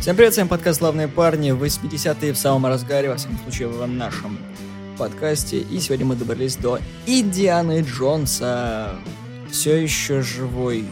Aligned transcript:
Всем 0.00 0.16
привет, 0.16 0.32
с 0.32 0.38
вами 0.38 0.48
подкаст 0.48 0.78
«Славные 0.78 1.08
парни», 1.08 1.50
80-е 1.50 2.32
в 2.32 2.38
самом 2.38 2.64
разгаре, 2.64 3.10
во 3.10 3.16
всяком 3.16 3.38
случае, 3.40 3.68
в 3.68 3.86
нашем 3.86 4.38
подкасте. 4.96 5.58
И 5.58 5.78
сегодня 5.78 6.06
мы 6.06 6.16
добрались 6.16 6.56
до 6.56 6.78
Индианы 7.04 7.82
Джонса. 7.82 8.96
Все 9.50 9.76
еще 9.76 10.22
живой 10.22 10.86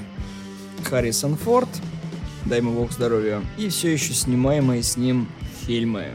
Харрисон 0.85 1.37
Форд, 1.37 1.71
дай 2.45 2.59
ему 2.59 2.73
бог 2.73 2.93
здоровья, 2.93 3.41
и 3.57 3.71
все 3.71 3.91
еще 3.95 4.13
снимаемые 4.13 4.83
с 4.83 4.99
ним 4.99 5.27
фильмы. 5.67 6.09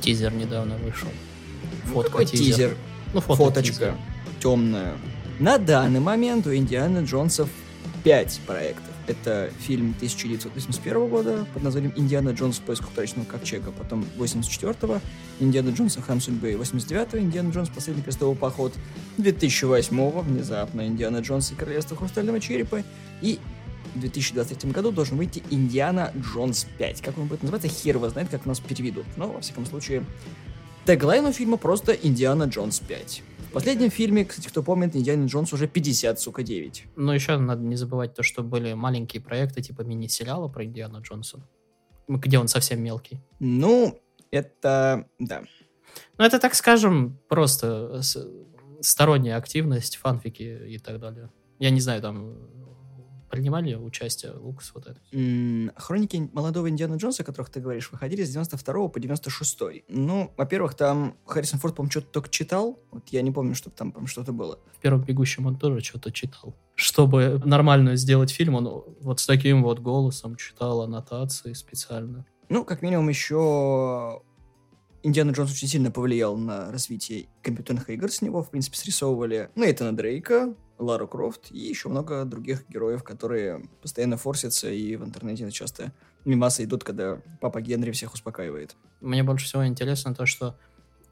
Тизер 0.00 0.32
недавно 0.32 0.76
вышел. 0.76 1.08
Ну, 1.86 1.94
Фотка 1.94 2.24
тизер. 2.24 2.46
тизер, 2.46 2.76
Ну, 3.12 3.20
фото 3.22 3.42
фоточка 3.42 3.96
темная. 4.40 4.92
На 5.40 5.58
данный 5.58 5.98
момент 5.98 6.46
у 6.46 6.54
Индианы 6.54 7.04
Джонсов 7.04 7.48
5 8.04 8.40
проектов. 8.46 8.89
Это 9.10 9.50
фильм 9.58 9.92
1981 9.96 11.08
года 11.08 11.44
под 11.52 11.64
названием 11.64 11.92
«Индиана 11.96 12.28
Джонс 12.28 12.58
в 12.58 12.60
поисках 12.60 12.90
утраченного 12.92 13.26
ковчега», 13.26 13.72
потом 13.72 14.06
84-го, 14.16 15.00
«Индиана 15.40 15.70
Джонс 15.70 15.96
и 15.96 16.00
храм 16.00 16.20
судьбы», 16.20 16.52
89-го, 16.52 17.18
«Индиана 17.18 17.50
Джонс. 17.50 17.70
Последний 17.70 18.04
крестовый 18.04 18.36
поход», 18.36 18.72
2008-го, 19.18 20.20
внезапно, 20.20 20.86
«Индиана 20.86 21.18
Джонс 21.18 21.50
и 21.50 21.56
королевство 21.56 21.96
хрустального 21.96 22.38
черепа», 22.38 22.84
и 23.20 23.40
в 23.96 24.00
2023 24.00 24.70
году 24.70 24.92
должен 24.92 25.16
выйти 25.16 25.42
«Индиана 25.50 26.12
Джонс 26.16 26.68
5». 26.78 27.02
Как 27.02 27.18
он 27.18 27.26
будет 27.26 27.42
называться, 27.42 27.66
хер 27.66 27.96
его 27.96 28.08
знает, 28.10 28.28
как 28.28 28.46
нас 28.46 28.60
переведут. 28.60 29.06
Но, 29.16 29.26
во 29.26 29.40
всяком 29.40 29.66
случае, 29.66 30.04
Теглайн 30.86 31.24
у 31.24 31.32
фильма 31.32 31.56
просто 31.56 31.92
«Индиана 31.92 32.44
Джонс 32.44 32.80
5». 32.88 33.22
В 33.50 33.52
последнем 33.52 33.90
фильме, 33.90 34.24
кстати, 34.24 34.46
кто 34.46 34.62
помнит, 34.62 34.94
Индиана 34.94 35.26
Джонс 35.26 35.52
уже 35.52 35.66
50, 35.66 36.20
сука, 36.20 36.44
9. 36.44 36.84
Но 36.94 37.12
еще 37.12 37.36
надо 37.36 37.60
не 37.62 37.74
забывать 37.74 38.14
то, 38.14 38.22
что 38.22 38.44
были 38.44 38.74
маленькие 38.74 39.20
проекты, 39.20 39.60
типа 39.60 39.82
мини-сериала 39.82 40.46
про 40.46 40.64
Индиана 40.64 40.98
Джонса. 40.98 41.40
М, 42.08 42.20
Где 42.20 42.38
он 42.38 42.46
совсем 42.46 42.80
мелкий. 42.80 43.18
Ну, 43.40 44.00
это... 44.30 45.08
да. 45.18 45.42
Ну, 46.16 46.24
это, 46.24 46.38
так 46.38 46.54
скажем, 46.54 47.18
просто 47.28 48.00
сторонняя 48.82 49.36
активность, 49.36 49.96
фанфики 49.96 50.66
и 50.68 50.78
так 50.78 51.00
далее. 51.00 51.28
Я 51.58 51.70
не 51.70 51.80
знаю, 51.80 52.00
там 52.02 52.36
принимали 53.30 53.74
участие 53.74 54.32
Лукас 54.32 54.72
вот 54.74 54.86
это. 54.86 55.00
Хроники 55.76 56.28
молодого 56.32 56.68
Индиана 56.68 56.96
Джонса, 56.96 57.22
о 57.22 57.26
которых 57.26 57.50
ты 57.50 57.60
говоришь, 57.60 57.90
выходили 57.92 58.24
с 58.24 58.30
92 58.30 58.88
по 58.88 59.00
96. 59.00 59.58
Ну, 59.88 60.32
во-первых, 60.36 60.74
там 60.74 61.16
Харрисон 61.26 61.60
Форд, 61.60 61.76
по-моему, 61.76 61.90
что-то 61.90 62.08
только 62.08 62.28
читал. 62.28 62.78
Вот 62.90 63.08
я 63.08 63.22
не 63.22 63.30
помню, 63.30 63.54
чтобы 63.54 63.76
там, 63.76 63.92
по 63.92 64.06
что-то 64.06 64.32
было. 64.32 64.58
В 64.76 64.80
первом 64.80 65.02
«Бегущем» 65.02 65.46
он 65.46 65.56
тоже 65.56 65.80
что-то 65.80 66.10
читал. 66.10 66.54
Чтобы 66.74 67.40
нормально 67.44 67.96
сделать 67.96 68.30
фильм, 68.30 68.56
он 68.56 68.84
вот 69.00 69.20
с 69.20 69.26
таким 69.26 69.62
вот 69.62 69.78
голосом 69.78 70.36
читал 70.36 70.82
аннотации 70.82 71.52
специально. 71.52 72.26
Ну, 72.48 72.64
как 72.64 72.82
минимум, 72.82 73.08
еще 73.08 74.22
Индиана 75.02 75.30
Джонс 75.30 75.52
очень 75.52 75.68
сильно 75.68 75.90
повлиял 75.90 76.36
на 76.36 76.70
развитие 76.70 77.28
компьютерных 77.42 77.88
игр 77.90 78.10
с 78.10 78.22
него. 78.22 78.42
В 78.42 78.50
принципе, 78.50 78.76
срисовывали 78.76 79.50
Нейтана 79.54 79.96
Дрейка, 79.96 80.54
Лару 80.80 81.06
Крофт 81.06 81.52
и 81.52 81.58
еще 81.58 81.88
много 81.88 82.24
других 82.24 82.68
героев, 82.68 83.04
которые 83.04 83.62
постоянно 83.82 84.16
форсятся, 84.16 84.70
и 84.70 84.96
в 84.96 85.04
интернете 85.04 85.50
часто 85.50 85.92
мимасы 86.24 86.64
идут, 86.64 86.84
когда 86.84 87.20
папа 87.40 87.60
Генри 87.60 87.90
всех 87.92 88.14
успокаивает. 88.14 88.74
Мне 89.00 89.22
больше 89.22 89.44
всего 89.46 89.66
интересно 89.66 90.14
то, 90.14 90.26
что 90.26 90.56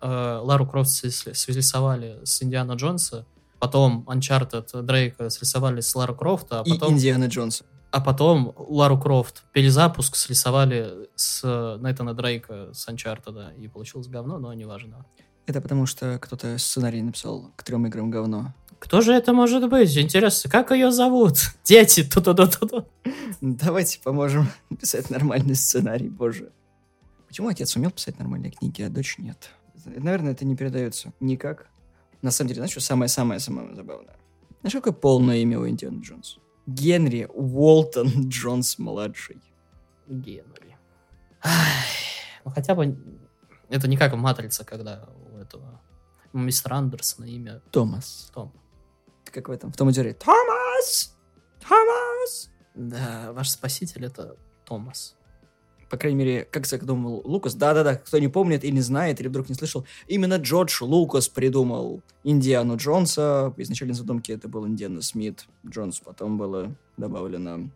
э, 0.01 0.41
Лару 0.43 0.67
Крофт 0.67 0.91
срисовали 0.91 2.19
с 2.25 2.43
Индиана 2.43 2.73
Джонса, 2.73 3.27
потом 3.59 4.05
Uncharted 4.09 4.83
Дрейка 4.83 5.31
срисовали 5.31 5.81
с 5.81 5.95
Лару 5.95 6.15
Крофта, 6.15 6.61
а 6.61 6.63
И 6.65 6.71
потом, 6.73 6.95
Индиана 6.95 7.27
Джонса. 7.27 7.65
а 7.91 8.01
потом 8.01 8.55
Лару 8.57 8.99
Крофт 8.99 9.45
перезапуск 9.53 10.17
срисовали 10.17 11.09
с 11.15 11.43
Нейтана 11.81 12.15
Дрейка 12.15 12.73
с 12.73 12.89
Uncharted, 12.89 13.57
и 13.59 13.69
получилось 13.69 14.09
говно, 14.09 14.39
но 14.39 14.53
неважно. 14.55 15.05
Это 15.47 15.63
потому, 15.63 15.87
что 15.87 16.19
кто-то 16.19 16.59
сценарий 16.59 17.01
написал 17.01 17.51
к 17.57 17.63
трем 17.63 17.87
играм 17.87 18.11
говно. 18.11 18.55
Кто 18.79 19.01
же 19.01 19.13
это 19.13 19.33
может 19.33 19.69
быть? 19.69 19.97
Интересно, 19.97 20.51
как 20.51 20.71
ее 20.71 20.91
зовут? 20.91 21.39
Дети, 21.65 22.05
ту-ту-ту-ту. 22.05 22.87
Давайте 23.41 24.01
поможем 24.01 24.49
писать 24.81 25.11
нормальный 25.11 25.55
сценарий, 25.55 26.09
боже. 26.09 26.53
Почему 27.27 27.49
отец 27.49 27.77
умел 27.77 27.91
писать 27.91 28.19
нормальные 28.19 28.53
книги, 28.53 28.83
а 28.83 28.89
дочь 28.89 29.19
нет? 29.19 29.51
Наверное, 29.85 30.33
это 30.33 30.45
не 30.45 30.57
передается 30.57 31.13
никак. 31.21 31.69
На 32.23 32.31
самом 32.31 32.49
деле, 32.49 32.61
знаешь, 32.61 32.73
что 32.73 32.81
самое-самое-самое 32.81 33.75
забавное? 33.75 34.17
Знаешь, 34.61 34.73
какое 34.73 34.93
полное 34.93 35.37
имя 35.39 35.59
у 35.61 35.69
Индиана 35.69 36.01
Джонс? 36.01 36.39
Генри 36.67 37.29
Уолтон 37.33 38.29
Джонс-младший. 38.29 39.41
Генри. 40.07 40.77
Ай, 41.43 41.85
Ну 42.45 42.51
хотя 42.51 42.75
бы 42.75 42.97
это 43.69 43.89
не 43.89 43.97
как 43.97 44.13
в 44.13 44.17
Матрице, 44.17 44.65
когда 44.65 45.09
у 45.33 45.39
этого 45.39 45.81
мистера 46.33 46.77
Андерсона 46.77 47.27
имя 47.27 47.61
Томас. 47.71 48.31
Том. 48.35 48.53
Как 49.33 49.49
в 49.49 49.53
этом, 49.53 49.73
в 49.73 49.77
том 49.77 49.91
и 49.91 49.93
Джерри. 49.93 50.15
Томас! 50.15 51.15
Томас! 51.61 52.51
Да, 52.75 53.33
ваш 53.33 53.51
спаситель 53.51 54.07
это 54.07 54.37
Томас. 54.65 55.17
По 55.91 55.97
крайней 55.97 56.19
мере, 56.19 56.47
как 56.51 56.67
задумал 56.67 57.23
Лукас. 57.25 57.55
Да-да-да, 57.55 57.97
кто 57.97 58.19
не 58.19 58.29
помнит 58.29 58.63
или 58.63 58.73
не 58.73 58.81
знает, 58.81 59.21
или 59.21 59.29
вдруг 59.29 59.49
не 59.49 59.55
слышал, 59.55 59.87
именно 60.07 60.37
Джордж 60.37 60.83
Лукас 60.83 61.29
придумал 61.29 62.03
Индиану 62.25 62.77
Джонса. 62.77 63.55
В 63.57 63.61
изначальной 63.61 63.95
задумке 63.95 64.35
это 64.35 64.49
был 64.49 64.67
Индиана 64.67 65.01
Смит. 65.01 65.47
Джонс 65.67 66.01
потом 66.01 66.37
было 66.37 66.75
добавлено. 66.99 67.71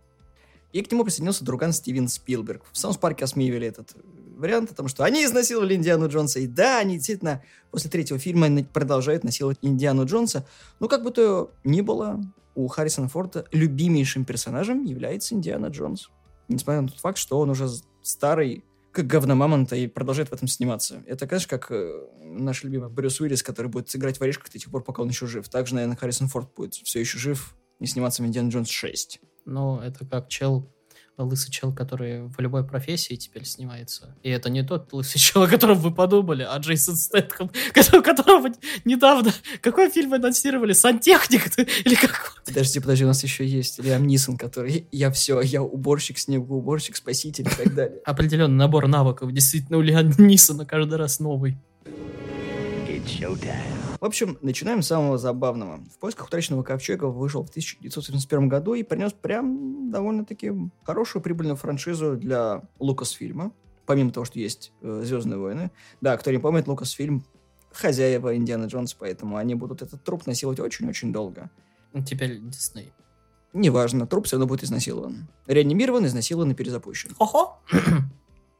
И 0.73 0.83
к 0.83 0.91
нему 0.91 1.05
присоединился 1.05 1.45
друган 1.45 1.73
Стивен 1.73 2.09
Спилберг. 2.09 2.63
В 2.73 2.79
Саунс 2.79 2.97
Парке 2.97 3.25
осмеивали 3.25 3.67
этот 3.67 3.95
вариант, 4.37 4.71
потому 4.71 4.89
что 4.89 5.05
они 5.05 5.25
изнасиловали 5.25 5.75
Индиану 5.75 6.09
Джонса. 6.09 6.41
И 6.41 6.47
да, 6.47 6.79
они 6.79 6.97
действительно 6.97 7.43
после 7.71 7.91
третьего 7.91 8.19
фильма 8.19 8.65
продолжают 8.65 9.25
насиловать 9.25 9.59
Индиану 9.63 10.05
Джонса. 10.07 10.47
Но 10.81 10.89
как 10.89 11.03
бы 11.03 11.11
то 11.11 11.53
ни 11.65 11.81
было, 11.81 12.21
у 12.55 12.67
Харрисона 12.69 13.09
Форда 13.09 13.47
любимейшим 13.53 14.25
персонажем 14.25 14.85
является 14.85 15.35
Индиана 15.35 15.67
Джонс. 15.67 16.11
Несмотря 16.49 16.83
на 16.83 16.89
тот 16.89 16.99
факт, 16.99 17.19
что 17.19 17.39
он 17.39 17.51
уже 17.51 17.69
старый, 18.03 18.65
как 18.91 19.07
говно 19.07 19.35
мамонта, 19.35 19.77
и 19.77 19.87
продолжает 19.87 20.29
в 20.29 20.33
этом 20.33 20.49
сниматься. 20.49 21.03
Это, 21.07 21.27
конечно, 21.27 21.49
как 21.49 21.71
э, 21.71 22.09
наш 22.21 22.63
любимый 22.63 22.91
Брюс 22.91 23.21
Уиллис, 23.21 23.43
который 23.43 23.69
будет 23.69 23.95
играть 23.95 24.19
в 24.19 24.23
орешках 24.23 24.51
до 24.51 24.59
тех 24.59 24.71
пор, 24.71 24.83
пока 24.83 25.03
он 25.03 25.09
еще 25.09 25.27
жив. 25.27 25.49
Также, 25.49 25.75
наверное, 25.75 25.97
Харрисон 25.97 26.29
Форд 26.29 26.53
будет 26.55 26.75
все 26.75 27.01
еще 27.01 27.19
жив 27.19 27.55
и 27.79 27.87
сниматься 27.87 28.23
в 28.23 28.27
Индиана 28.27 28.51
Джонс 28.51 28.69
6. 28.69 29.21
Ну, 29.45 29.81
это 29.81 30.05
как 30.07 30.29
чел, 30.29 30.73
лысый 31.19 31.51
чел, 31.51 31.73
который 31.73 32.23
в 32.23 32.39
любой 32.41 32.67
профессии 32.67 33.15
теперь 33.15 33.45
снимается. 33.45 34.15
И 34.23 34.31
это 34.31 34.51
не 34.51 34.63
тот 34.63 34.93
лысый 34.93 35.19
чел, 35.21 35.43
о 35.43 35.49
котором 35.49 35.79
вы 35.79 35.93
подумали, 35.93 36.47
а 36.49 36.57
Джейсон 36.59 36.97
Стэтхэм, 36.97 37.51
которого, 37.73 38.03
которого 38.03 38.49
недавно... 38.85 39.33
Какой 39.61 39.91
фильм 39.91 40.15
анонсировали? 40.15 40.73
Сантехник 40.73 41.59
или 41.85 41.95
как? 41.95 42.43
Подожди, 42.45 42.81
подожди, 42.81 43.05
у 43.05 43.09
нас 43.09 43.23
еще 43.23 43.47
есть 43.47 43.79
Лиам 43.79 44.07
Нисон, 44.07 44.37
который 44.37 44.89
я 44.91 45.11
все, 45.11 45.41
я 45.41 45.63
уборщик, 45.63 46.19
снегоуборщик, 46.19 46.97
спаситель 46.97 47.47
и 47.47 47.65
так 47.65 47.75
далее. 47.75 48.01
Определенный 48.05 48.57
набор 48.57 48.89
навыков. 48.89 49.33
Действительно, 49.33 49.79
у 49.79 49.83
Лиана 49.83 50.13
Нисона 50.19 50.65
каждый 50.65 50.97
раз 50.97 51.21
новый. 51.21 51.57
В 54.03 54.05
общем, 54.05 54.37
начинаем 54.43 54.83
с 54.83 54.89
самого 54.89 55.17
забавного. 55.17 55.79
В 55.95 56.01
поисках 56.01 56.27
утраченного 56.27 56.65
ковчега 56.65 57.05
вышел 57.05 57.45
в 57.45 57.51
1971 57.51 58.49
году 58.49 58.75
и 58.75 58.83
принес 58.83 59.13
прям 59.13 59.93
довольно-таки 59.93 60.53
хорошую 60.83 61.23
прибыльную 61.23 61.55
франшизу 61.55 62.17
для 62.17 62.63
Лукасфильма. 62.81 63.53
Помимо 63.87 64.11
того, 64.11 64.27
что 64.27 64.41
есть 64.41 64.73
э, 64.83 65.03
Звездные 65.05 65.39
войны. 65.39 65.71
Да, 66.01 66.17
кто 66.17 66.33
не 66.33 66.39
помнит, 66.39 66.67
Лукасфильм 66.67 67.25
хозяева 67.71 68.35
Индиана 68.35 68.65
Джонс, 68.65 68.93
поэтому 68.95 69.37
они 69.37 69.55
будут 69.55 69.83
этот 69.83 70.03
труп 70.03 70.27
насиловать 70.27 70.59
очень-очень 70.59 71.13
долго. 71.13 71.49
Теперь 72.05 72.41
Дисней. 72.41 72.93
Неважно, 73.53 74.09
труп 74.09 74.27
все 74.27 74.35
равно 74.35 74.49
будет 74.49 74.65
изнасилован. 74.65 75.29
Реанимирован, 75.47 76.07
изнасилован 76.07 76.51
и 76.51 76.55
перезапущен. 76.55 77.15
Хо-хо! 77.15 77.61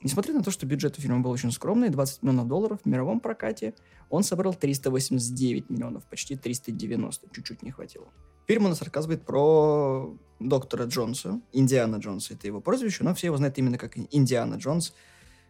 Несмотря 0.03 0.35
на 0.35 0.43
то, 0.43 0.51
что 0.51 0.67
бюджет 0.67 0.99
у 0.99 1.01
фильма 1.01 1.21
был 1.21 1.31
очень 1.31 1.53
скромный, 1.53 1.89
20 1.89 2.23
миллионов 2.23 2.49
долларов 2.49 2.81
в 2.83 2.89
мировом 2.89 3.21
прокате, 3.21 3.75
он 4.11 4.25
собрал 4.25 4.53
389 4.53 5.71
миллионов, 5.71 6.05
почти 6.05 6.37
390, 6.37 7.29
чуть-чуть 7.33 7.63
не 7.63 7.71
хватило. 7.71 8.09
Фильм 8.49 8.65
у 8.65 8.69
нас 8.69 8.83
рассказывает 8.83 9.25
про 9.25 10.17
доктора 10.41 10.87
Джонса, 10.87 11.41
Индиана 11.53 11.97
Джонса, 11.97 12.35
это 12.35 12.49
его 12.49 12.61
прозвище, 12.61 13.05
но 13.05 13.15
все 13.15 13.29
его 13.29 13.37
знают 13.37 13.57
именно 13.59 13.79
как 13.79 13.97
Индиана 13.97 14.57
Джонс, 14.57 14.93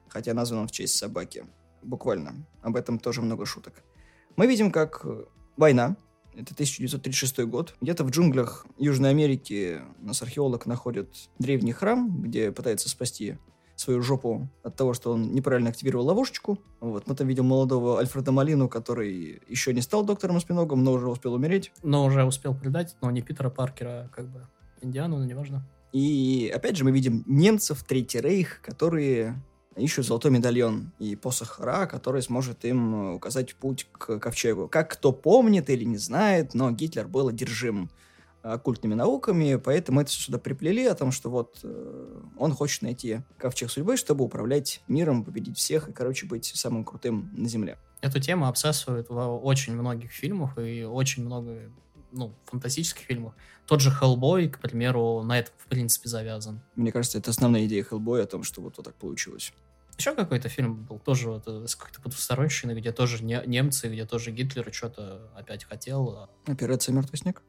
хотя 0.08 0.34
назван 0.34 0.60
он 0.60 0.68
в 0.68 0.72
честь 0.72 0.96
собаки. 0.96 1.46
Буквально. 1.82 2.46
Об 2.60 2.76
этом 2.76 2.98
тоже 2.98 3.22
много 3.22 3.46
шуток. 3.46 3.82
Мы 4.36 4.46
видим, 4.46 4.70
как 4.70 5.06
война, 5.56 5.96
это 6.34 6.52
1936 6.52 7.40
год, 7.40 7.74
где-то 7.80 8.04
в 8.04 8.10
джунглях 8.10 8.66
Южной 8.78 9.10
Америки 9.10 9.80
нас 9.98 10.22
археолог 10.22 10.66
находит 10.66 11.30
древний 11.38 11.72
храм, 11.72 12.22
где 12.22 12.52
пытается 12.52 12.88
спасти 12.88 13.38
свою 13.82 14.02
жопу 14.02 14.48
от 14.62 14.76
того, 14.76 14.94
что 14.94 15.12
он 15.12 15.32
неправильно 15.32 15.70
активировал 15.70 16.06
ловушечку. 16.06 16.58
Вот. 16.80 17.06
Мы 17.06 17.14
там 17.14 17.26
видим 17.26 17.46
молодого 17.46 17.98
Альфреда 17.98 18.32
Малину, 18.32 18.68
который 18.68 19.42
еще 19.48 19.74
не 19.74 19.80
стал 19.80 20.04
доктором 20.04 20.40
Спиногом, 20.40 20.82
но 20.82 20.92
уже 20.92 21.08
успел 21.08 21.34
умереть. 21.34 21.72
Но 21.82 22.04
уже 22.04 22.24
успел 22.24 22.54
предать, 22.54 22.96
но 23.02 23.10
не 23.10 23.22
Питера 23.22 23.50
Паркера, 23.50 24.06
а 24.06 24.08
как 24.08 24.28
бы 24.28 24.46
Индиану, 24.80 25.18
но 25.18 25.24
неважно. 25.24 25.66
И 25.92 26.50
опять 26.54 26.76
же 26.76 26.84
мы 26.84 26.90
видим 26.90 27.22
немцев, 27.26 27.84
Третий 27.84 28.20
Рейх, 28.20 28.60
которые 28.62 29.42
ищут 29.76 30.06
золотой 30.06 30.30
медальон 30.30 30.92
и 30.98 31.16
посох 31.16 31.60
Ра, 31.60 31.86
который 31.86 32.22
сможет 32.22 32.64
им 32.64 33.14
указать 33.14 33.54
путь 33.54 33.86
к 33.92 34.18
ковчегу. 34.18 34.68
Как 34.68 34.90
кто 34.90 35.12
помнит 35.12 35.70
или 35.70 35.84
не 35.84 35.98
знает, 35.98 36.54
но 36.54 36.70
Гитлер 36.70 37.08
был 37.08 37.28
одержим 37.28 37.90
оккультными 38.42 38.94
науками, 38.94 39.56
поэтому 39.56 40.00
это 40.00 40.10
сюда 40.10 40.38
приплели 40.38 40.84
о 40.86 40.94
том, 40.94 41.12
что 41.12 41.30
вот 41.30 41.60
э, 41.62 42.20
он 42.36 42.52
хочет 42.52 42.82
найти 42.82 43.20
ковчег 43.38 43.70
судьбы, 43.70 43.96
чтобы 43.96 44.24
управлять 44.24 44.82
миром, 44.88 45.24
победить 45.24 45.58
всех 45.58 45.88
и, 45.88 45.92
короче, 45.92 46.26
быть 46.26 46.46
самым 46.46 46.84
крутым 46.84 47.30
на 47.32 47.48
Земле. 47.48 47.78
Эту 48.00 48.20
тему 48.20 48.46
обсасывают 48.48 49.08
в 49.08 49.36
очень 49.44 49.74
многих 49.74 50.10
фильмах 50.10 50.58
и 50.58 50.82
очень 50.82 51.24
много 51.24 51.70
ну, 52.10 52.34
фантастических 52.46 53.02
фильмах. 53.06 53.34
Тот 53.66 53.80
же 53.80 53.90
Хеллбой, 53.90 54.48
к 54.48 54.58
примеру, 54.58 55.22
на 55.22 55.38
этом, 55.38 55.54
в 55.58 55.66
принципе, 55.66 56.08
завязан. 56.08 56.60
Мне 56.74 56.92
кажется, 56.92 57.18
это 57.18 57.30
основная 57.30 57.64
идея 57.66 57.84
Хеллбоя 57.84 58.24
о 58.24 58.26
том, 58.26 58.42
что 58.42 58.60
вот, 58.60 58.76
вот 58.76 58.84
так 58.84 58.94
получилось. 58.96 59.52
Еще 59.98 60.14
какой-то 60.14 60.48
фильм 60.48 60.84
был, 60.84 60.98
тоже 60.98 61.30
вот, 61.30 61.44
э, 61.46 61.66
с 61.66 61.76
какой-то 61.76 62.00
потусторонщиной, 62.02 62.74
где 62.74 62.92
тоже 62.92 63.22
не, 63.22 63.40
немцы, 63.46 63.88
где 63.88 64.04
тоже 64.04 64.32
Гитлер 64.32 64.72
что-то 64.72 65.30
опять 65.36 65.64
хотел. 65.64 66.28
Операция 66.46 66.92
«Мертвый 66.92 67.18
снег»? 67.18 67.42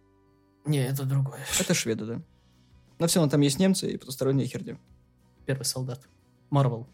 Не, 0.65 0.85
это 0.85 1.03
другое. 1.03 1.39
Это 1.59 1.73
шведы, 1.73 2.05
да. 2.05 2.21
Но 2.99 3.07
все 3.07 3.19
равно 3.19 3.31
там 3.31 3.41
есть 3.41 3.59
немцы 3.59 3.91
и 3.91 3.97
потусторонняя 3.97 4.47
херня. 4.47 4.77
Первый 5.45 5.63
солдат. 5.63 6.01
Марвел. 6.49 6.87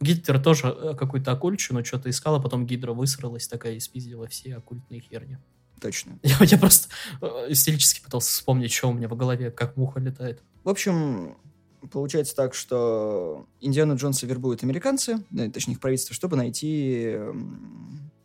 Гитлер 0.00 0.42
тоже 0.42 0.68
э, 0.68 0.94
какую-то 0.94 1.32
оккультщину 1.32 1.84
что-то 1.84 2.10
искал, 2.10 2.36
а 2.36 2.40
потом 2.40 2.66
Гидра 2.66 2.92
высралась 2.92 3.48
такая 3.48 3.74
и 3.74 3.80
спиздила 3.80 4.26
все 4.28 4.56
оккультные 4.56 5.00
херни. 5.00 5.38
Точно. 5.80 6.18
Я, 6.22 6.36
я 6.40 6.58
просто 6.58 6.88
э, 7.20 7.26
истерически 7.50 8.02
пытался 8.02 8.30
вспомнить, 8.30 8.72
что 8.72 8.88
у 8.88 8.92
меня 8.92 9.08
в 9.08 9.16
голове, 9.16 9.50
как 9.50 9.76
муха 9.76 10.00
летает. 10.00 10.42
В 10.64 10.68
общем, 10.68 11.36
получается 11.90 12.34
так, 12.34 12.54
что 12.54 13.46
Индиана 13.60 13.94
Джонса 13.94 14.26
вербуют 14.26 14.62
американцы, 14.62 15.22
точнее 15.52 15.74
их 15.74 15.80
правительство, 15.80 16.14
чтобы 16.14 16.36
найти 16.36 17.16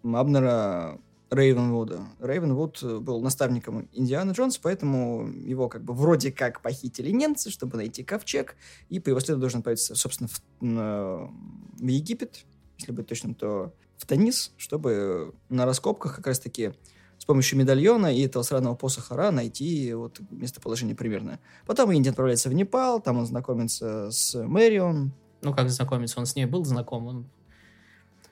Абнера 0.03 0.99
Рейвенвуда. 1.31 2.01
Рейвенвуд 2.19 2.83
был 2.83 3.21
наставником 3.21 3.87
Индианы 3.93 4.33
Джонса, 4.33 4.59
поэтому 4.61 5.27
его 5.29 5.69
как 5.69 5.83
бы 5.83 5.93
вроде 5.93 6.31
как 6.31 6.61
похитили 6.61 7.09
немцы, 7.09 7.49
чтобы 7.49 7.77
найти 7.77 8.03
ковчег, 8.03 8.55
и 8.89 8.99
по 8.99 9.09
его 9.09 9.19
следу 9.21 9.39
должен 9.39 9.59
отправиться, 9.59 9.95
собственно, 9.95 10.27
в, 10.27 11.31
в 11.79 11.87
Египет, 11.87 12.45
если 12.77 12.91
быть 12.91 13.07
точным, 13.07 13.33
то 13.33 13.73
в 13.97 14.05
Танис, 14.05 14.51
чтобы 14.57 15.33
на 15.47 15.65
раскопках 15.65 16.17
как 16.17 16.27
раз-таки 16.27 16.73
с 17.17 17.25
помощью 17.25 17.59
медальона 17.59 18.13
и 18.13 18.25
этого 18.25 18.43
сраного 18.43 18.75
посоха 18.75 19.15
Ра 19.15 19.31
найти 19.31 19.93
вот 19.93 20.19
местоположение 20.31 20.95
примерно. 20.95 21.39
Потом 21.67 21.93
Инди 21.93 22.09
отправляется 22.09 22.49
в 22.49 22.53
Непал, 22.53 22.99
там 22.99 23.19
он 23.19 23.25
знакомится 23.25 24.09
с 24.11 24.35
Мэрион. 24.35 25.13
Ну, 25.43 25.53
как 25.53 25.69
знакомиться? 25.69 26.19
Он 26.19 26.25
с 26.25 26.35
ней 26.35 26.45
был 26.45 26.65
знаком, 26.65 27.05
он 27.05 27.25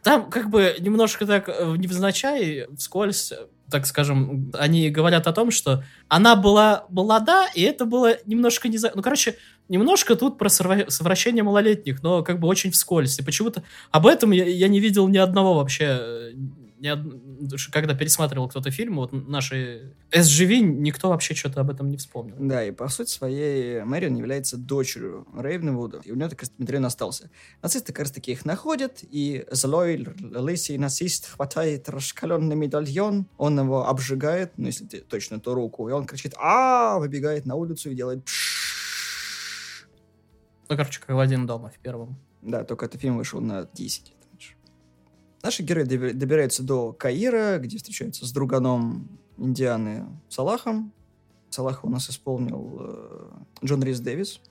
там 0.04 0.30
как 0.30 0.50
бы 0.50 0.76
немножко 0.80 1.26
так 1.26 1.50
э, 1.50 1.76
невзначай, 1.78 2.68
вскользь, 2.78 3.34
так 3.70 3.86
скажем, 3.86 4.52
они 4.54 4.90
говорят 4.90 5.28
о 5.28 5.34
том, 5.34 5.52
что 5.52 5.84
она 6.08 6.36
была 6.36 6.86
молода, 6.90 7.48
и 7.54 7.62
это 7.62 7.86
было 7.86 8.18
немножко 8.26 8.68
не... 8.68 8.78
За... 8.78 8.92
Ну, 8.96 9.02
короче, 9.02 9.36
немножко 9.68 10.16
тут 10.16 10.38
про 10.38 10.50
совращение 10.50 11.44
малолетних, 11.44 12.02
но 12.02 12.24
как 12.24 12.40
бы 12.40 12.48
очень 12.48 12.72
вскользь. 12.72 13.20
И 13.20 13.24
почему-то 13.24 13.64
об 13.92 14.08
этом 14.08 14.32
я, 14.32 14.46
я 14.46 14.68
не 14.68 14.80
видел 14.80 15.08
ни 15.08 15.18
одного 15.18 15.56
вообще 15.56 15.86
э, 15.86 16.32
когда 17.72 17.96
пересматривал 17.96 18.50
кто-то 18.50 18.72
фильм, 18.72 18.98
вот 18.98 19.12
наши 19.12 19.94
SGV, 20.12 20.60
никто 20.60 21.10
вообще 21.10 21.34
что-то 21.36 21.62
об 21.62 21.70
этом 21.70 21.90
не 21.90 21.98
вспомнил. 21.98 22.36
Да, 22.40 22.64
и 22.64 22.72
по 22.72 22.88
сути 22.90 23.10
своей 23.10 23.82
Мэрион 23.84 24.16
является 24.16 24.58
дочерью 24.58 25.28
Рейвенвуда, 25.38 26.02
и 26.04 26.12
у 26.12 26.16
него 26.16 26.30
так 26.30 26.44
Медрен 26.58 26.86
остался. 26.86 27.30
Нацисты 27.62 27.94
как 27.94 28.06
раз 28.06 28.12
таки 28.12 28.32
их 28.32 28.46
находят, 28.46 29.00
и 29.02 29.46
злой 29.52 30.08
лысый 30.22 30.78
нацист 30.78 31.30
хватает 31.32 31.90
раскаленный 31.90 32.56
медальон, 32.56 33.28
он 33.38 33.60
его 33.60 33.88
обжигает, 33.88 34.54
ну 34.58 34.68
если 34.68 34.86
ты 34.86 35.00
точно, 35.02 35.40
то 35.40 35.54
руку, 35.54 35.90
и 35.90 35.92
он 35.92 36.06
кричит 36.06 36.34
а 36.38 37.00
выбегает 37.00 37.46
на 37.46 37.56
улицу 37.56 37.92
и 37.92 37.96
делает 37.96 38.28
Ну, 40.70 40.78
короче, 40.78 41.00
как 41.00 41.16
в 41.16 41.20
один 41.20 41.46
дома 41.46 41.70
в 41.70 41.80
первом. 41.80 42.18
Да, 42.42 42.64
только 42.64 42.86
этот 42.86 43.02
фильм 43.02 43.18
вышел 43.18 43.42
на 43.42 43.68
10 43.74 44.14
Наши 45.42 45.64
герои 45.64 45.84
добираются 45.84 46.64
до 46.64 46.92
Каира, 46.92 47.60
где 47.60 47.78
встречаются 47.78 48.26
с 48.26 48.32
друганом 48.32 49.20
Индианы 49.38 50.06
Салахом. 50.28 50.94
Салаха 51.50 51.86
у 51.86 51.90
нас 51.90 52.10
исполнил 52.10 52.78
э, 52.80 53.30
Джон 53.66 53.82
Рис 53.84 54.00
Дэвис. 54.02 54.42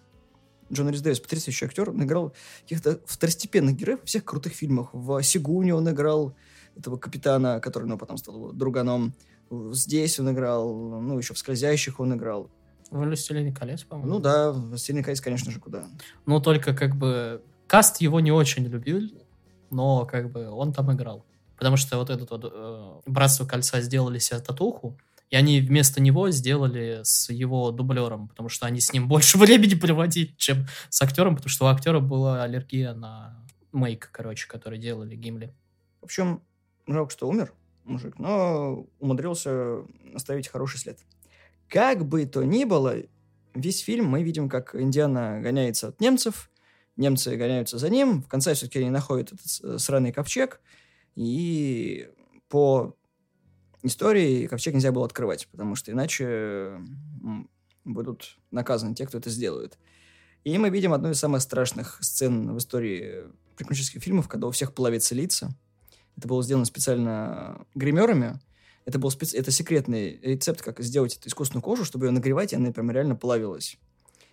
Джон 0.72 0.90
Рис 0.90 1.00
Дэвис 1.00 1.20
потрясающий 1.20 1.66
актер. 1.66 1.90
Он 1.90 2.02
играл 2.02 2.34
каких-то 2.62 3.00
второстепенных 3.04 3.76
героев 3.76 4.00
в 4.02 4.06
всех 4.06 4.24
крутых 4.24 4.54
фильмах. 4.54 4.88
В 4.92 5.22
«Сигуне» 5.22 5.74
он 5.74 5.88
играл 5.90 6.34
этого 6.76 6.96
капитана, 6.96 7.60
который 7.60 7.84
ну, 7.84 7.98
потом 7.98 8.16
стал 8.16 8.52
друганом. 8.52 9.14
Здесь 9.50 10.18
он 10.18 10.32
играл, 10.32 10.74
ну, 11.00 11.18
еще 11.18 11.34
в 11.34 11.38
«Скользящих» 11.38 12.00
он 12.00 12.14
играл. 12.14 12.50
В 12.90 12.98
«Властелине 12.98 13.54
колец», 13.54 13.84
по-моему. 13.84 14.14
Ну 14.14 14.20
да, 14.20 14.52
в 14.52 14.70
«Властелине 14.70 15.04
колец», 15.04 15.20
конечно 15.20 15.52
же, 15.52 15.60
куда. 15.60 15.86
Ну, 16.26 16.40
только 16.40 16.74
как 16.74 16.96
бы 16.96 17.42
каст 17.66 18.00
его 18.00 18.20
не 18.20 18.32
очень 18.32 18.64
любил 18.64 19.02
но 19.70 20.06
как 20.06 20.30
бы 20.30 20.48
он 20.48 20.72
там 20.72 20.92
играл. 20.92 21.24
Потому 21.56 21.76
что 21.76 21.98
вот 21.98 22.10
этот 22.10 22.30
вот 22.30 22.44
э, 22.44 23.00
Братство 23.06 23.44
Кольца 23.44 23.80
сделали 23.80 24.18
себе 24.18 24.40
татуху, 24.40 24.98
и 25.30 25.36
они 25.36 25.60
вместо 25.60 26.00
него 26.00 26.30
сделали 26.30 27.00
с 27.02 27.30
его 27.30 27.70
дублером, 27.70 28.28
потому 28.28 28.48
что 28.48 28.66
они 28.66 28.80
с 28.80 28.92
ним 28.92 29.08
больше 29.08 29.38
времени 29.38 29.74
проводили, 29.74 30.34
чем 30.36 30.66
с 30.88 31.02
актером, 31.02 31.36
потому 31.36 31.50
что 31.50 31.66
у 31.66 31.68
актера 31.68 32.00
была 32.00 32.42
аллергия 32.44 32.94
на 32.94 33.44
мейк, 33.72 34.08
короче, 34.12 34.48
который 34.48 34.78
делали 34.78 35.16
Гимли. 35.16 35.52
В 36.00 36.04
общем, 36.04 36.42
жалко, 36.86 37.12
что 37.12 37.28
умер 37.28 37.52
мужик, 37.84 38.18
но 38.18 38.86
умудрился 39.00 39.82
оставить 40.14 40.48
хороший 40.48 40.78
след. 40.78 40.98
Как 41.68 42.06
бы 42.06 42.24
то 42.26 42.44
ни 42.44 42.64
было, 42.64 42.96
весь 43.54 43.80
фильм 43.80 44.06
мы 44.06 44.22
видим, 44.22 44.48
как 44.48 44.74
Индиана 44.74 45.40
гоняется 45.40 45.88
от 45.88 46.00
немцев, 46.00 46.50
немцы 46.98 47.36
гоняются 47.36 47.78
за 47.78 47.88
ним, 47.88 48.22
в 48.22 48.28
конце 48.28 48.54
все-таки 48.54 48.80
они 48.80 48.90
находят 48.90 49.32
этот 49.32 49.60
э, 49.62 49.78
сраный 49.78 50.12
ковчег, 50.12 50.60
и 51.14 52.10
по 52.48 52.94
истории 53.82 54.46
ковчег 54.46 54.74
нельзя 54.74 54.92
было 54.92 55.06
открывать, 55.06 55.48
потому 55.50 55.74
что 55.74 55.92
иначе 55.92 56.80
будут 57.84 58.38
наказаны 58.50 58.94
те, 58.94 59.06
кто 59.06 59.18
это 59.18 59.30
сделает. 59.30 59.78
И 60.44 60.56
мы 60.58 60.70
видим 60.70 60.92
одну 60.92 61.10
из 61.10 61.18
самых 61.18 61.42
страшных 61.42 61.98
сцен 62.02 62.52
в 62.54 62.58
истории 62.58 63.24
приключенческих 63.56 64.02
фильмов, 64.02 64.28
когда 64.28 64.46
у 64.46 64.50
всех 64.50 64.74
плавятся 64.74 65.14
лица. 65.14 65.50
Это 66.16 66.28
было 66.28 66.42
сделано 66.42 66.64
специально 66.64 67.66
гримерами. 67.74 68.40
Это 68.84 68.98
был 68.98 69.10
специ... 69.10 69.36
это 69.36 69.50
секретный 69.50 70.18
рецепт, 70.20 70.62
как 70.62 70.80
сделать 70.80 71.16
эту 71.16 71.28
искусственную 71.28 71.62
кожу, 71.62 71.84
чтобы 71.84 72.06
ее 72.06 72.12
нагревать, 72.12 72.52
и 72.52 72.56
она 72.56 72.72
прям 72.72 72.90
реально 72.90 73.16
плавилась. 73.16 73.78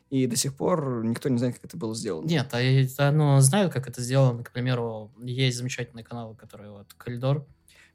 И 0.10 0.28
до 0.28 0.36
сих 0.36 0.56
пор 0.56 1.04
никто 1.04 1.30
не 1.30 1.38
знает, 1.38 1.56
как 1.56 1.66
это 1.66 1.78
было 1.78 1.96
сделано. 1.96 2.28
Нет, 2.28 2.48
а 2.52 2.62
я 2.62 3.12
ну, 3.12 3.40
знаю, 3.42 3.72
как 3.72 3.88
это 3.88 4.02
сделано. 4.02 4.44
К 4.44 4.52
примеру, 4.52 5.12
есть 5.22 5.58
замечательный 5.58 6.04
канал, 6.04 6.36
который 6.36 6.70
вот 6.70 6.94
Коридор. 6.94 7.46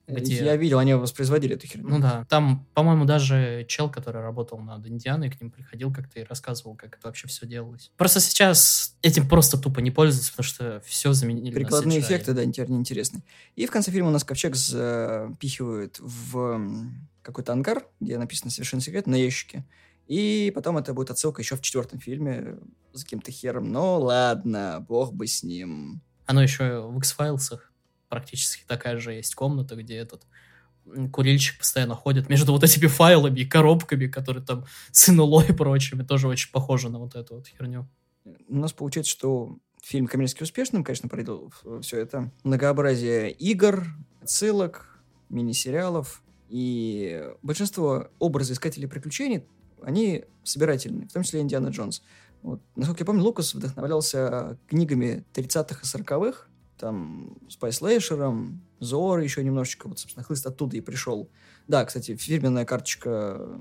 Где... 0.07 0.45
Я 0.45 0.57
видел, 0.57 0.79
они 0.79 0.95
воспроизводили 0.95 1.55
эту 1.55 1.67
херню. 1.67 1.89
Ну 1.89 1.99
да, 2.01 2.27
там, 2.29 2.67
по-моему, 2.75 3.05
даже 3.05 3.65
чел, 3.69 3.91
который 3.91 4.21
работал 4.23 4.59
над 4.59 4.87
Индианой, 4.87 5.31
к 5.31 5.41
ним 5.41 5.51
приходил 5.51 5.93
как-то 5.93 6.21
и 6.21 6.25
рассказывал, 6.25 6.75
как 6.75 6.97
это 6.97 7.07
вообще 7.07 7.29
все 7.29 7.47
делалось. 7.47 7.93
Просто 7.97 8.21
сейчас 8.21 8.97
этим 9.03 9.29
просто 9.29 9.59
тупо 9.59 9.81
не 9.81 9.91
пользуются, 9.91 10.33
потому 10.33 10.45
что 10.45 10.83
все 10.85 11.13
заменили 11.13 11.55
Прикладные 11.55 12.01
эффекты, 12.01 12.33
да, 12.33 12.45
теперь 12.45 12.71
неинтересны. 12.71 13.23
И 13.57 13.67
в 13.67 13.71
конце 13.71 13.91
фильма 13.91 14.09
у 14.09 14.13
нас 14.13 14.25
ковчег 14.25 14.57
запихивают 14.57 15.99
в 16.01 16.61
какой-то 17.23 17.53
ангар, 17.53 17.87
где 18.01 18.19
написано 18.19 18.51
«Совершенно 18.51 18.83
секрет» 18.83 19.07
на 19.07 19.15
ящике. 19.15 19.65
И 20.11 20.51
потом 20.57 20.77
это 20.77 20.93
будет 20.93 21.13
отсылка 21.13 21.41
еще 21.41 21.55
в 21.55 21.61
четвертом 21.61 22.01
фильме 22.01 22.59
с 22.93 23.05
каким-то 23.05 23.31
хером. 23.31 23.71
Но 23.71 24.01
ладно, 24.01 24.85
бог 24.89 25.15
бы 25.15 25.29
с 25.29 25.45
ним. 25.45 26.03
Оно 26.27 26.43
еще 26.43 26.81
в 26.81 26.99
X-файлсах 26.99 27.73
практически 28.09 28.65
такая 28.67 28.99
же 28.99 29.13
есть 29.13 29.37
комната, 29.37 29.77
где 29.77 29.95
этот 29.95 30.27
курильщик 31.13 31.59
постоянно 31.59 31.95
ходит 31.95 32.29
между 32.29 32.51
вот 32.51 32.65
этими 32.65 32.89
файлами 32.89 33.39
и 33.39 33.47
коробками, 33.47 34.09
которые 34.09 34.45
там 34.45 34.65
с 34.91 35.07
НЛО 35.07 35.45
и 35.45 35.53
прочими, 35.53 36.03
тоже 36.03 36.27
очень 36.27 36.51
похоже 36.51 36.89
на 36.89 36.99
вот 36.99 37.15
эту 37.15 37.37
вот 37.37 37.47
херню. 37.47 37.89
У 38.49 38.57
нас 38.57 38.73
получается, 38.73 39.13
что 39.13 39.59
фильм 39.81 40.09
коммерчески 40.09 40.43
успешным, 40.43 40.83
конечно, 40.83 41.09
пройдет 41.09 41.53
все 41.83 42.01
это. 42.01 42.33
Многообразие 42.43 43.31
игр, 43.31 43.87
ссылок, 44.25 45.01
мини-сериалов. 45.29 46.25
И 46.49 47.31
большинство 47.43 48.09
образов 48.19 48.57
искателей 48.57 48.89
приключений 48.89 49.45
они 49.83 50.25
собирательные, 50.43 51.09
в 51.09 51.13
том 51.13 51.23
числе 51.23 51.41
Индиана 51.41 51.69
Джонс. 51.69 52.03
Вот. 52.43 52.61
Насколько 52.77 53.03
я 53.03 53.07
помню, 53.07 53.23
Лукас 53.23 53.55
вдохновлялся 53.55 54.59
книгами 54.67 55.25
30-х 55.35 55.81
и 55.83 56.03
40-х, 56.03 56.47
там, 56.79 57.37
Спайс 57.51 57.83
Лейшером, 57.83 58.63
Зорро 58.79 59.19
еще 59.21 59.45
немножечко, 59.45 59.89
вот, 59.89 59.99
собственно, 59.99 60.25
хлыст 60.25 60.47
оттуда 60.47 60.77
и 60.77 60.81
пришел. 60.81 61.29
Да, 61.69 61.85
кстати, 61.85 62.17
фирменная 62.17 62.65
карточка 62.65 63.61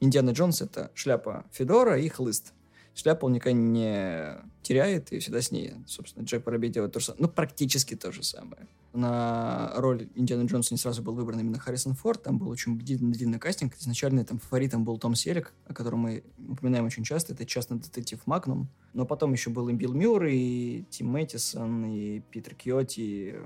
Индиана 0.00 0.30
Джонс— 0.30 0.60
это 0.62 0.90
шляпа 0.94 1.44
федора 1.52 1.98
и 1.98 2.08
хлыст. 2.08 2.54
Шляпу 2.98 3.26
он 3.26 3.32
никогда 3.32 3.58
не 3.58 4.38
теряет 4.62 5.12
и 5.12 5.18
всегда 5.18 5.40
с 5.40 5.50
ней. 5.50 5.74
Собственно, 5.86 6.24
Джек 6.24 6.44
Воробей 6.44 6.70
делает 6.70 6.92
то 6.92 7.00
же 7.00 7.06
самое. 7.06 7.22
Ну, 7.22 7.28
практически 7.28 7.94
то 7.94 8.12
же 8.12 8.22
самое. 8.22 8.66
На 8.92 9.72
роль 9.76 10.08
Индиана 10.14 10.46
Джонса 10.46 10.74
не 10.74 10.78
сразу 10.78 11.02
был 11.02 11.14
выбран 11.14 11.38
именно 11.40 11.58
Харрисон 11.58 11.94
Форд. 11.94 12.22
Там 12.24 12.38
был 12.38 12.48
очень 12.48 12.78
длинный, 12.78 13.12
длинный 13.12 13.38
кастинг. 13.38 13.76
Изначально 13.78 14.24
там 14.24 14.38
фаворитом 14.38 14.84
был 14.84 14.98
Том 14.98 15.14
Селлек, 15.14 15.52
о 15.66 15.74
котором 15.74 16.00
мы 16.00 16.24
упоминаем 16.48 16.86
очень 16.86 17.04
часто. 17.04 17.34
Это 17.34 17.46
частный 17.46 17.78
детектив 17.78 18.20
Магнум. 18.26 18.68
Но 18.94 19.06
потом 19.06 19.32
еще 19.32 19.50
был 19.50 19.68
и 19.68 19.74
Билл 19.74 19.92
Мюррей, 19.92 20.24
и 20.24 20.84
Тим 20.90 21.08
Мэтисон, 21.08 21.84
и 21.84 22.20
Питер 22.30 22.54
Койоти, 22.54 23.00
и 23.00 23.36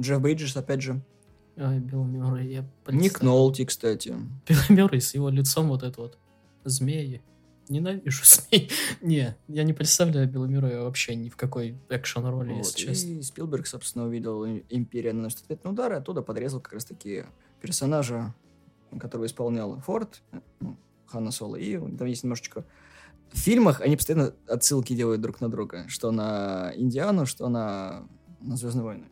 Джефф 0.00 0.20
Бриджес, 0.20 0.56
опять 0.56 0.82
же. 0.82 1.02
Ой, 1.56 1.78
Билл 1.80 2.04
Мюррей, 2.04 2.52
я 2.52 2.60
Ник 2.60 2.70
представил. 2.84 3.32
Нолти, 3.32 3.64
кстати. 3.64 4.14
Билл 4.48 4.58
Мюррей 4.68 5.00
с 5.00 5.14
его 5.14 5.28
лицом 5.28 5.68
вот 5.68 5.82
это 5.82 6.00
вот. 6.00 6.18
Змеи. 6.64 7.22
Ненавижу 7.68 8.22
змей. 8.24 8.70
Не, 9.00 9.36
я 9.48 9.62
не 9.64 9.72
представляю 9.72 10.30
Мюррея 10.48 10.80
вообще 10.80 11.14
ни 11.14 11.28
в 11.28 11.36
какой 11.36 11.78
экшен-роли, 11.88 12.50
Вот, 12.52 12.58
если 12.58 12.78
честно. 12.78 13.08
И 13.08 13.22
Спилберг, 13.22 13.66
собственно, 13.66 14.06
увидел 14.06 14.44
«И- 14.44 14.62
«Империя 14.70 15.12
наносит 15.12 15.42
ответный 15.42 15.70
удар», 15.72 15.92
и 15.92 15.96
оттуда 15.96 16.22
подрезал 16.22 16.60
как 16.60 16.74
раз-таки 16.74 17.24
персонажа, 17.60 18.34
которого 18.98 19.26
исполнял 19.26 19.78
Форд, 19.80 20.22
э, 20.32 20.40
ну, 20.60 20.76
Ханна 21.06 21.30
Соло. 21.30 21.56
И 21.56 21.76
там 21.96 22.06
есть 22.06 22.22
немножечко... 22.22 22.64
В 23.32 23.38
фильмах 23.38 23.80
они 23.80 23.96
постоянно 23.96 24.32
отсылки 24.46 24.94
делают 24.94 25.20
друг 25.20 25.40
на 25.40 25.50
друга. 25.50 25.84
Что 25.88 26.12
на 26.12 26.72
Индиану, 26.76 27.26
что 27.26 27.48
на, 27.48 28.06
на 28.40 28.56
«Звездные 28.56 28.84
войны». 28.84 29.06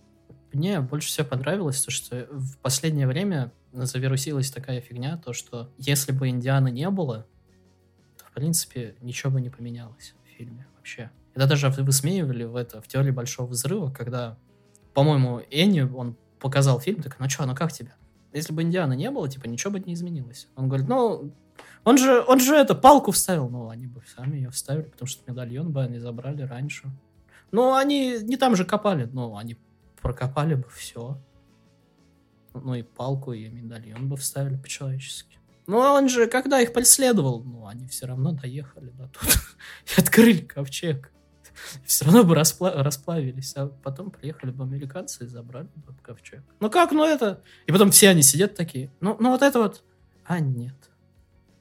Мне 0.52 0.80
больше 0.80 1.08
всего 1.08 1.26
понравилось 1.26 1.82
то, 1.82 1.90
что 1.90 2.28
в 2.30 2.56
последнее 2.58 3.08
время 3.08 3.52
завирусилась 3.72 4.52
такая 4.52 4.80
фигня, 4.80 5.16
то, 5.18 5.32
что 5.32 5.72
если 5.78 6.12
бы 6.12 6.28
Индианы 6.28 6.70
не 6.70 6.88
было, 6.90 7.26
принципе, 8.34 8.96
ничего 9.00 9.32
бы 9.32 9.40
не 9.40 9.50
поменялось 9.50 10.14
в 10.24 10.36
фильме 10.36 10.66
вообще. 10.76 11.10
Это 11.34 11.46
даже 11.46 11.68
высмеивали 11.68 12.44
в 12.44 12.56
это, 12.56 12.80
в 12.80 12.88
теории 12.88 13.10
Большого 13.10 13.48
Взрыва, 13.48 13.90
когда, 13.90 14.38
по-моему, 14.92 15.40
Энни, 15.50 15.80
он 15.80 16.16
показал 16.38 16.80
фильм, 16.80 17.02
так, 17.02 17.18
ну 17.18 17.28
что, 17.28 17.46
ну 17.46 17.54
как 17.54 17.72
тебе? 17.72 17.94
Если 18.32 18.52
бы 18.52 18.62
Индианы 18.62 18.96
не 18.96 19.10
было, 19.10 19.28
типа, 19.28 19.46
ничего 19.46 19.72
бы 19.72 19.80
не 19.80 19.94
изменилось. 19.94 20.48
Он 20.56 20.68
говорит, 20.68 20.88
ну, 20.88 21.32
он 21.84 21.98
же, 21.98 22.22
он 22.26 22.40
же 22.40 22.56
это, 22.56 22.74
палку 22.74 23.12
вставил. 23.12 23.48
Ну, 23.48 23.68
они 23.68 23.86
бы 23.86 24.02
сами 24.16 24.36
ее 24.36 24.50
вставили, 24.50 24.88
потому 24.88 25.06
что 25.06 25.22
медальон 25.30 25.72
бы 25.72 25.82
они 25.82 25.98
забрали 25.98 26.42
раньше. 26.42 26.90
Ну, 27.52 27.74
они 27.74 28.18
не 28.22 28.36
там 28.36 28.56
же 28.56 28.64
копали, 28.64 29.04
но 29.04 29.36
они 29.36 29.56
прокопали 30.00 30.54
бы 30.54 30.68
все. 30.68 31.18
Ну 32.54 32.74
и 32.74 32.82
палку, 32.82 33.32
и 33.32 33.48
медальон 33.48 34.08
бы 34.08 34.16
вставили 34.16 34.56
по-человечески. 34.56 35.38
Ну, 35.66 35.80
а 35.80 35.94
он 35.94 36.08
же, 36.08 36.26
когда 36.26 36.60
их 36.60 36.72
преследовал, 36.72 37.42
ну, 37.42 37.66
они 37.66 37.86
все 37.86 38.06
равно 38.06 38.32
доехали 38.32 38.90
до 38.90 39.08
тут 39.08 39.22
и 39.96 40.00
открыли 40.00 40.40
ковчег. 40.40 41.10
Все 41.84 42.04
равно 42.04 42.24
бы 42.24 42.34
распла- 42.34 42.82
расплавились, 42.82 43.54
а 43.56 43.68
потом 43.68 44.10
приехали 44.10 44.50
бы 44.50 44.64
американцы 44.64 45.24
и 45.24 45.26
забрали 45.26 45.68
бы 45.76 45.94
ковчег. 46.02 46.42
Ну 46.60 46.68
как, 46.70 46.92
ну 46.92 47.04
это... 47.04 47.42
И 47.66 47.72
потом 47.72 47.90
все 47.90 48.10
они 48.10 48.22
сидят 48.22 48.54
такие, 48.54 48.92
ну, 49.00 49.16
ну 49.20 49.30
вот 49.30 49.42
это 49.42 49.58
вот... 49.60 49.84
А 50.24 50.40
нет. 50.40 50.74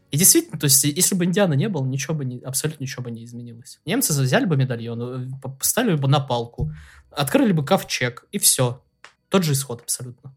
И 0.09 0.17
действительно, 0.17 0.59
то 0.59 0.65
есть, 0.65 0.83
если 0.83 1.15
бы 1.15 1.25
Индиана 1.25 1.53
не 1.53 1.69
было, 1.69 1.85
ничего 1.85 2.13
бы 2.13 2.23
не, 2.23 2.39
абсолютно 2.39 2.83
ничего 2.83 3.03
бы 3.03 3.11
не 3.11 3.25
изменилось. 3.25 3.79
Немцы 3.85 4.13
взяли 4.13 4.45
бы 4.45 4.57
медальон, 4.57 5.01
э, 5.01 5.39
по- 5.41 5.49
поставили 5.49 5.95
бы 5.95 6.07
на 6.07 6.19
палку, 6.19 6.71
открыли 7.09 7.51
бы 7.51 7.65
ковчег, 7.65 8.25
и 8.31 8.37
все. 8.37 8.83
Тот 9.29 9.43
же 9.43 9.53
исход 9.53 9.81
абсолютно. 9.81 10.35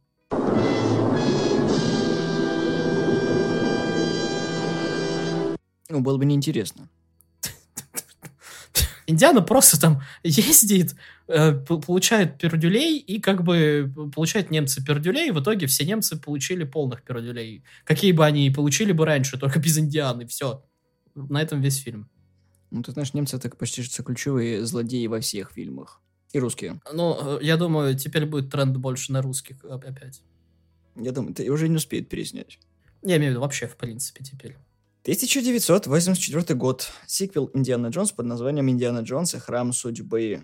Ну, 5.88 6.00
было 6.00 6.18
бы 6.18 6.24
неинтересно. 6.24 6.88
Индиана 9.06 9.40
просто 9.40 9.80
там 9.80 10.02
ездит, 10.24 10.96
э, 11.28 11.52
получает 11.52 12.38
пердюлей, 12.38 12.98
и 12.98 13.20
как 13.20 13.44
бы 13.44 13.92
получают 14.14 14.50
немцы 14.50 14.84
пердюлей, 14.84 15.28
и 15.28 15.30
в 15.30 15.40
итоге 15.40 15.66
все 15.66 15.84
немцы 15.84 16.20
получили 16.20 16.64
полных 16.64 17.02
пердюлей. 17.02 17.62
Какие 17.84 18.12
бы 18.12 18.24
они 18.26 18.46
и 18.46 18.50
получили 18.50 18.92
бы 18.92 19.06
раньше, 19.06 19.38
только 19.38 19.60
без 19.60 19.78
Индианы, 19.78 20.26
все. 20.26 20.64
На 21.14 21.40
этом 21.40 21.60
весь 21.60 21.76
фильм. 21.76 22.10
Ну, 22.70 22.82
ты 22.82 22.92
знаешь, 22.92 23.14
немцы 23.14 23.38
так 23.38 23.56
почти 23.56 23.82
что 23.82 24.02
ключевые 24.02 24.66
злодеи 24.66 25.06
во 25.06 25.20
всех 25.20 25.52
фильмах. 25.52 26.02
И 26.32 26.40
русские. 26.40 26.80
Ну, 26.92 27.38
э, 27.38 27.44
я 27.44 27.56
думаю, 27.56 27.96
теперь 27.96 28.26
будет 28.26 28.50
тренд 28.50 28.76
больше 28.76 29.12
на 29.12 29.22
русских 29.22 29.64
оп- 29.64 29.84
опять. 29.84 30.22
Я 30.96 31.12
думаю, 31.12 31.34
ты 31.34 31.48
уже 31.50 31.68
не 31.68 31.76
успеет 31.76 32.08
переснять. 32.08 32.58
Я 33.02 33.16
имею 33.18 33.30
в 33.30 33.34
виду 33.34 33.40
вообще, 33.42 33.68
в 33.68 33.76
принципе, 33.76 34.24
теперь. 34.24 34.56
1984 35.06 36.58
год. 36.58 36.90
Сиквел 37.06 37.48
Индиана 37.54 37.86
Джонс 37.90 38.10
под 38.10 38.26
названием 38.26 38.68
«Индиана 38.68 39.02
Джонс 39.02 39.36
и 39.36 39.38
храм 39.38 39.72
судьбы». 39.72 40.40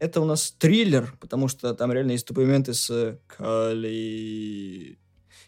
Это 0.00 0.20
у 0.20 0.24
нас 0.24 0.50
триллер, 0.58 1.16
потому 1.20 1.46
что 1.46 1.72
там 1.72 1.92
реально 1.92 2.10
есть 2.10 2.26
тупые 2.26 2.48
моменты 2.48 2.74
с 2.74 3.20
Кали. 3.28 4.98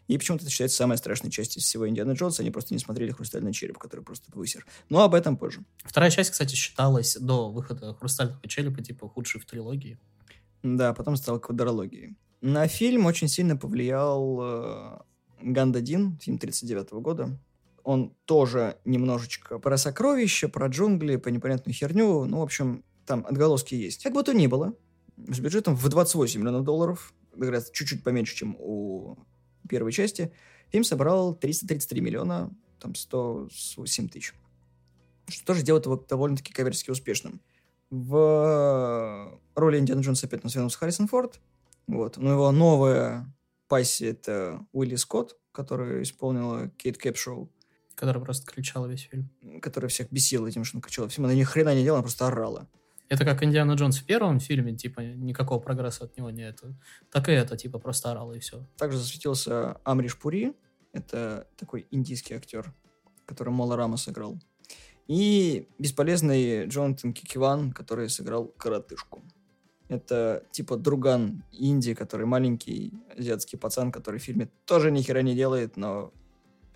И 0.07 0.19
почему-то 0.19 0.45
это 0.45 0.53
считается 0.53 0.77
самой 0.77 0.99
страшной 0.99 1.33
частью 1.33 1.63
всего 1.63 1.89
Индиана 1.89 2.13
Джонса. 2.13 2.43
Они 2.43 2.53
просто 2.53 2.75
не 2.75 2.79
смотрели 2.79 3.11
«Хрустальный 3.11 3.53
череп», 3.53 3.77
который 3.77 4.03
просто 4.03 4.31
высер. 4.33 4.65
Но 4.89 5.03
об 5.03 5.17
этом 5.17 5.37
позже. 5.37 5.65
Вторая 5.83 6.13
часть, 6.13 6.31
кстати, 6.31 6.55
считалась 6.55 7.17
до 7.17 7.51
выхода 7.51 7.93
«Хрустального 7.95 8.47
черепа», 8.47 8.85
типа, 8.85 9.09
худшей 9.09 9.41
в 9.41 9.47
трилогии. 9.47 9.99
Да, 10.63 10.95
потом 10.95 11.17
стал 11.17 11.41
квадрологией. 11.41 12.17
На 12.41 12.69
фильм 12.69 13.07
очень 13.07 13.27
сильно 13.27 13.57
повлиял 13.57 14.39
э, 14.41 14.99
Ганда 15.43 15.81
Дин, 15.81 16.21
фильм 16.21 16.39
39 16.39 16.93
года. 16.93 17.37
Он 17.85 18.15
тоже 18.25 18.79
немножечко 18.85 19.59
про 19.59 19.77
сокровища, 19.77 20.49
про 20.49 20.67
джунгли, 20.69 21.17
про 21.17 21.31
непонятную 21.31 21.75
херню. 21.75 22.25
Ну, 22.25 22.39
в 22.39 22.43
общем, 22.43 22.83
там 23.07 23.25
отголоски 23.27 23.75
есть. 23.75 24.03
Как 24.03 24.15
бы 24.15 24.23
то 24.23 24.33
ни 24.33 24.47
было, 24.47 24.75
с 25.17 25.39
бюджетом 25.39 25.77
в 25.77 25.89
28 25.89 26.41
миллионов 26.41 26.65
долларов, 26.65 27.13
говорят, 27.35 27.71
чуть-чуть 27.73 28.03
поменьше, 28.03 28.35
чем 28.37 28.57
у 28.59 29.19
первой 29.69 29.93
части, 29.93 30.33
фильм 30.71 30.85
собрал 30.85 31.35
333 31.35 32.01
миллиона, 32.01 32.51
там 32.81 32.95
107 32.95 34.09
тысяч. 34.09 34.35
Что 35.29 35.47
тоже 35.47 35.63
делает 35.63 35.87
его 35.87 35.97
довольно-таки 35.97 36.53
коммерчески 36.53 36.91
успешным. 36.91 37.41
В 37.91 39.39
роли 39.55 39.79
Индиана 39.79 40.01
Джонса 40.01 40.27
опять 40.27 40.43
нас 40.43 40.55
вернулся 40.55 40.79
Харрисон 40.79 41.07
Форд. 41.09 41.41
Вот. 41.87 42.17
Но 42.17 42.33
его 42.33 42.51
новая 42.51 43.33
пассия 43.69 44.11
это 44.11 44.67
Уилли 44.73 44.97
Скотт, 44.97 45.37
которая 45.53 46.03
исполнила 46.03 46.71
Кейт 46.77 46.99
Кэпшоу, 46.99 47.51
Который 47.95 48.23
просто 48.23 48.51
кричал 48.51 48.89
весь 48.89 49.03
фильм. 49.03 49.31
которая 49.61 49.89
всех 49.89 50.11
бесила 50.11 50.47
этим, 50.47 50.65
что 50.65 50.79
он 50.79 50.83
кричала. 50.83 51.09
Всем 51.09 51.25
она 51.25 51.35
ни 51.35 51.43
хрена 51.43 51.75
не 51.75 51.83
делала, 51.83 51.99
она 51.99 52.03
просто 52.03 52.27
орала. 52.27 52.69
Это 53.09 53.25
как 53.25 53.43
Индиана 53.43 53.73
Джонс 53.73 53.99
в 53.99 54.05
первом 54.05 54.41
фильме, 54.41 54.75
типа, 54.75 55.01
никакого 55.01 55.61
прогресса 55.61 56.05
от 56.05 56.17
него 56.17 56.31
нет. 56.31 56.63
Так 57.11 57.29
и 57.29 57.33
это, 57.33 57.57
типа, 57.57 57.79
просто 57.79 58.11
орало 58.11 58.33
и 58.33 58.39
все. 58.39 58.67
Также 58.77 58.99
засветился 58.99 59.77
Амриш 59.85 60.19
Пури. 60.19 60.55
Это 60.93 61.47
такой 61.57 61.87
индийский 61.91 62.35
актер, 62.35 62.73
который 63.27 63.51
Мола 63.51 63.77
Рама 63.77 63.97
сыграл. 63.97 64.39
И 65.07 65.69
бесполезный 65.79 66.67
Джонатан 66.67 67.13
Кикиван, 67.13 67.73
который 67.73 68.09
сыграл 68.09 68.47
коротышку. 68.47 69.23
Это 69.89 70.45
типа 70.51 70.77
друган 70.77 71.45
Инди, 71.53 71.95
который 71.95 72.27
маленький 72.27 72.95
азиатский 73.17 73.59
пацан, 73.59 73.93
который 73.93 74.19
в 74.19 74.23
фильме 74.23 74.49
тоже 74.65 74.91
ни 74.91 75.03
хера 75.03 75.23
не 75.23 75.35
делает, 75.35 75.77
но... 75.77 76.13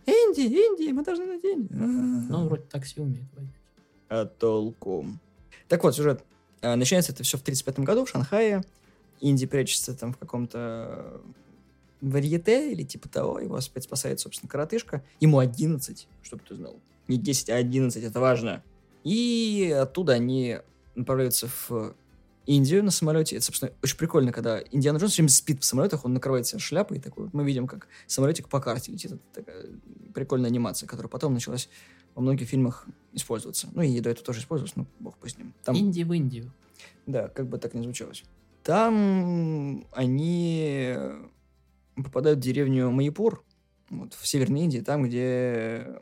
Инди, 0.09 0.41
Инди, 0.41 0.91
мы 0.93 1.05
должны 1.05 1.27
найти 1.27 1.53
Инди. 1.53 1.69
Ну, 1.71 2.39
он 2.39 2.47
вроде 2.47 2.63
такси 2.63 3.01
умеет 3.01 3.27
водить. 3.35 3.53
А 4.09 4.25
толку? 4.25 5.07
Так 5.69 5.85
вот, 5.85 5.95
сюжет. 5.95 6.25
А, 6.63 6.77
Начинается 6.77 7.13
это 7.13 7.23
все 7.25 7.37
в 7.37 7.43
35 7.43 7.81
году 7.81 8.05
в 8.05 8.09
Шанхае. 8.09 8.65
Инди 9.21 9.47
прячется 9.47 9.95
там 9.95 10.15
в 10.15 10.17
каком-то 10.17 11.21
варьете 12.01 12.73
или 12.73 12.85
типа 12.85 13.09
того. 13.09 13.39
Его 13.39 13.57
опять 13.57 13.85
спасает, 13.85 14.21
собственно, 14.21 14.49
коротышка. 14.49 15.05
Ему 15.21 15.41
11, 15.41 16.09
чтобы 16.23 16.43
ты 16.49 16.55
знал. 16.55 16.81
Не 17.07 17.19
10, 17.19 17.51
а 17.51 17.57
11, 17.57 18.03
это 18.03 18.21
важно. 18.21 18.63
И 19.05 19.77
оттуда 19.79 20.15
они 20.15 20.59
направляются 20.95 21.49
в 21.49 21.95
Индию 22.47 22.83
на 22.83 22.91
самолете. 22.91 23.37
Это, 23.37 23.45
собственно, 23.45 23.73
очень 23.83 23.99
прикольно, 23.99 24.33
когда 24.33 24.61
Индиана 24.71 24.97
Джонс 24.97 25.13
все 25.13 25.23
время 25.23 25.29
спит 25.29 25.61
в 25.63 25.65
самолетах, 25.67 26.07
он 26.07 26.15
накрывает 26.15 26.47
себя 26.47 26.59
шляпой, 26.59 26.99
такой, 26.99 27.25
вот 27.25 27.35
мы 27.35 27.45
видим, 27.45 27.67
как 27.67 27.89
самолетик 28.07 28.49
по 28.49 28.59
карте 28.59 28.91
летит. 28.91 29.13
Это 29.13 29.21
такая 29.35 29.67
прикольная 30.19 30.51
анимация, 30.51 30.87
которая 30.87 31.09
потом 31.09 31.35
началась 31.35 31.69
во 32.15 32.23
многих 32.23 32.49
фильмах 32.49 32.87
использоваться. 33.13 33.69
Ну 33.73 33.83
и 33.83 34.01
до 34.01 34.11
этого 34.11 34.27
тоже 34.27 34.41
использовалась, 34.41 34.75
ну, 34.77 34.87
бог 34.99 35.17
по 35.17 35.29
с 35.29 35.39
ним. 35.39 35.55
Там, 35.63 35.77
Инди 35.77 36.03
в 36.03 36.13
Индию. 36.13 36.53
Да, 37.07 37.29
как 37.29 37.49
бы 37.49 37.59
так 37.59 37.75
ни 37.75 37.83
звучалось. 37.83 38.25
Там 38.65 39.87
они 39.93 40.97
попадают 41.95 42.41
в 42.41 42.43
деревню 42.43 42.91
Майпур, 42.91 43.45
вот, 43.91 44.15
в 44.15 44.27
Северной 44.27 44.63
Индии, 44.63 44.81
там, 44.81 45.05
где 45.05 46.01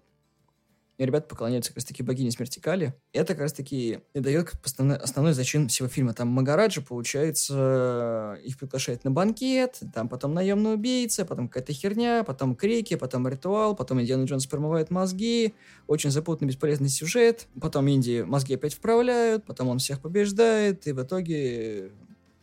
и 0.98 1.04
ребята 1.04 1.28
поклоняются 1.28 1.70
как 1.70 1.76
раз-таки 1.76 2.02
богине 2.02 2.30
смерти 2.30 2.58
Кали. 2.58 2.94
Это 3.12 3.34
как 3.34 3.42
раз-таки 3.42 4.00
и 4.14 4.20
дает 4.20 4.52
основной, 4.64 5.34
зачин 5.34 5.68
всего 5.68 5.88
фильма. 5.88 6.14
Там 6.14 6.28
Магараджа, 6.28 6.80
получается, 6.80 8.38
их 8.42 8.58
приглашает 8.58 9.04
на 9.04 9.10
банкет, 9.10 9.80
там 9.94 10.08
потом 10.08 10.34
наемный 10.34 10.74
убийца, 10.74 11.24
потом 11.24 11.48
какая-то 11.48 11.72
херня, 11.72 12.24
потом 12.24 12.56
крики, 12.56 12.96
потом 12.96 13.28
ритуал, 13.28 13.76
потом 13.76 14.00
Индиана 14.00 14.24
Джонс 14.24 14.46
промывает 14.46 14.90
мозги, 14.90 15.54
очень 15.86 16.10
запутанный, 16.10 16.48
бесполезный 16.48 16.88
сюжет, 16.88 17.46
потом 17.60 17.88
Инди 17.90 18.22
мозги 18.26 18.54
опять 18.54 18.74
вправляют, 18.74 19.44
потом 19.44 19.68
он 19.68 19.78
всех 19.78 20.00
побеждает, 20.00 20.86
и 20.86 20.92
в 20.92 21.02
итоге 21.02 21.90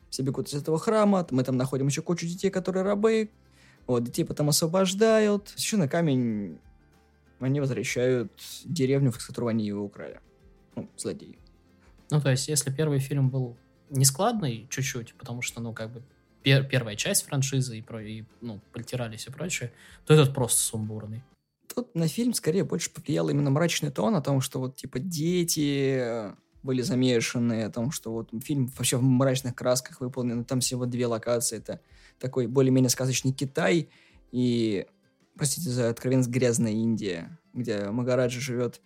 все 0.09 0.21
бегут 0.21 0.47
из 0.49 0.61
этого 0.61 0.77
храма, 0.77 1.25
мы 1.31 1.43
там 1.43 1.57
находим 1.57 1.87
еще 1.87 2.03
кучу 2.03 2.27
детей, 2.27 2.51
которые 2.51 2.83
рабы, 2.83 3.31
вот, 3.87 4.03
детей 4.03 4.23
потом 4.23 4.49
освобождают. 4.49 5.51
Священный 5.55 5.89
камень 5.89 6.59
они 7.43 7.59
возвращают 7.59 8.31
деревню, 8.65 9.11
в 9.11 9.25
которую 9.25 9.49
они 9.49 9.65
его 9.65 9.83
украли. 9.83 10.19
Ну, 10.75 10.89
злодеи. 10.97 11.37
Ну, 12.09 12.21
то 12.21 12.31
есть, 12.31 12.47
если 12.47 12.71
первый 12.71 12.99
фильм 12.99 13.29
был 13.29 13.57
нескладный 13.89 14.67
чуть-чуть, 14.69 15.13
потому 15.15 15.41
что, 15.41 15.61
ну, 15.61 15.73
как 15.73 15.91
бы, 15.91 16.01
пер 16.41 16.63
первая 16.65 16.95
часть 16.95 17.25
франшизы 17.25 17.77
и, 17.77 17.81
про 17.81 18.03
и 18.03 18.23
ну, 18.41 18.59
притирались 18.71 19.27
и 19.27 19.31
прочее, 19.31 19.71
то 20.05 20.13
этот 20.13 20.33
просто 20.33 20.61
сумбурный. 20.61 21.23
Тут 21.73 21.95
на 21.95 22.07
фильм 22.07 22.33
скорее 22.33 22.63
больше 22.63 22.91
повлиял 22.91 23.29
именно 23.29 23.49
мрачный 23.49 23.91
тон 23.91 24.15
о 24.15 24.21
том, 24.21 24.41
что 24.41 24.59
вот, 24.59 24.75
типа, 24.75 24.99
дети 24.99 26.33
были 26.63 26.81
замешаны, 26.81 27.63
о 27.63 27.71
том, 27.71 27.91
что 27.91 28.11
вот 28.11 28.29
фильм 28.43 28.67
вообще 28.77 28.97
в 28.97 29.03
мрачных 29.03 29.55
красках 29.55 29.99
выполнен, 30.01 30.45
там 30.45 30.59
всего 30.59 30.85
две 30.85 31.07
локации, 31.07 31.57
это 31.57 31.81
такой 32.19 32.47
более-менее 32.47 32.89
сказочный 32.89 33.33
Китай 33.33 33.89
и 34.31 34.87
простите 35.35 35.69
за 35.69 35.89
откровенность, 35.89 36.29
грязная 36.29 36.71
Индия, 36.71 37.37
где 37.53 37.89
Магараджа 37.89 38.39
живет 38.39 38.81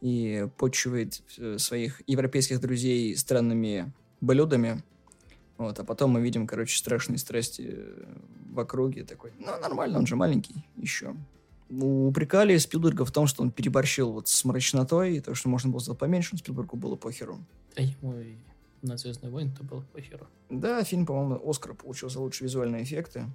и 0.00 0.48
почивает 0.58 1.22
э, 1.38 1.58
своих 1.58 2.02
европейских 2.06 2.60
друзей 2.60 3.16
странными 3.16 3.92
блюдами. 4.20 4.82
Вот, 5.58 5.78
а 5.78 5.84
потом 5.84 6.10
мы 6.10 6.20
видим, 6.20 6.46
короче, 6.46 6.76
страшные 6.76 7.18
страсти 7.18 7.66
э, 7.68 8.04
в 8.50 8.60
округе. 8.60 9.04
Такой, 9.04 9.32
ну, 9.38 9.58
нормально, 9.60 9.98
он 9.98 10.06
же 10.06 10.16
маленький 10.16 10.66
еще. 10.76 11.16
Упрекали 11.68 12.56
Спилберга 12.58 13.04
в 13.04 13.10
том, 13.10 13.26
что 13.26 13.42
он 13.42 13.50
переборщил 13.50 14.12
вот 14.12 14.28
с 14.28 14.44
мрачнотой, 14.44 15.16
и 15.16 15.20
то, 15.20 15.34
что 15.34 15.48
можно 15.48 15.70
было 15.70 15.80
сделать 15.80 15.98
поменьше, 15.98 16.30
но 16.32 16.38
Спилбергу 16.38 16.76
было 16.76 16.94
похеру. 16.94 17.40
А 17.74 17.82
ему 17.82 18.14
на 18.82 18.96
«Звездные 18.96 19.32
войны» 19.32 19.52
то 19.56 19.64
было 19.64 19.80
похеру. 19.92 20.28
Да, 20.48 20.84
фильм, 20.84 21.06
по-моему, 21.06 21.40
Оскар 21.48 21.74
получил 21.74 22.08
за 22.08 22.20
лучшие 22.20 22.46
визуальные 22.46 22.84
эффекты. 22.84 23.26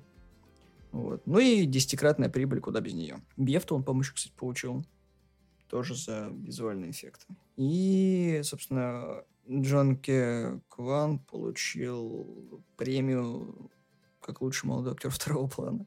Вот. 0.92 1.26
Ну 1.26 1.40
и 1.40 1.66
десятикратная 1.66 2.30
прибыль, 2.30 2.60
куда 2.60 2.82
без 2.82 2.94
нее. 2.94 3.22
Бефту 3.38 3.76
он, 3.76 3.84
по-моему, 3.84 4.04
кстати, 4.14 4.34
получил 4.36 4.86
тоже 5.70 5.96
за 5.96 6.30
визуальные 6.32 6.92
эффекты. 6.92 7.26
И, 7.56 8.42
собственно, 8.44 9.24
Джон 9.50 9.98
Ке 9.98 10.60
Кван 10.68 11.20
получил 11.20 12.62
премию 12.76 13.72
как 14.20 14.42
лучший 14.42 14.68
молодой 14.68 14.94
актер 14.94 15.10
второго 15.12 15.48
плана. 15.48 15.86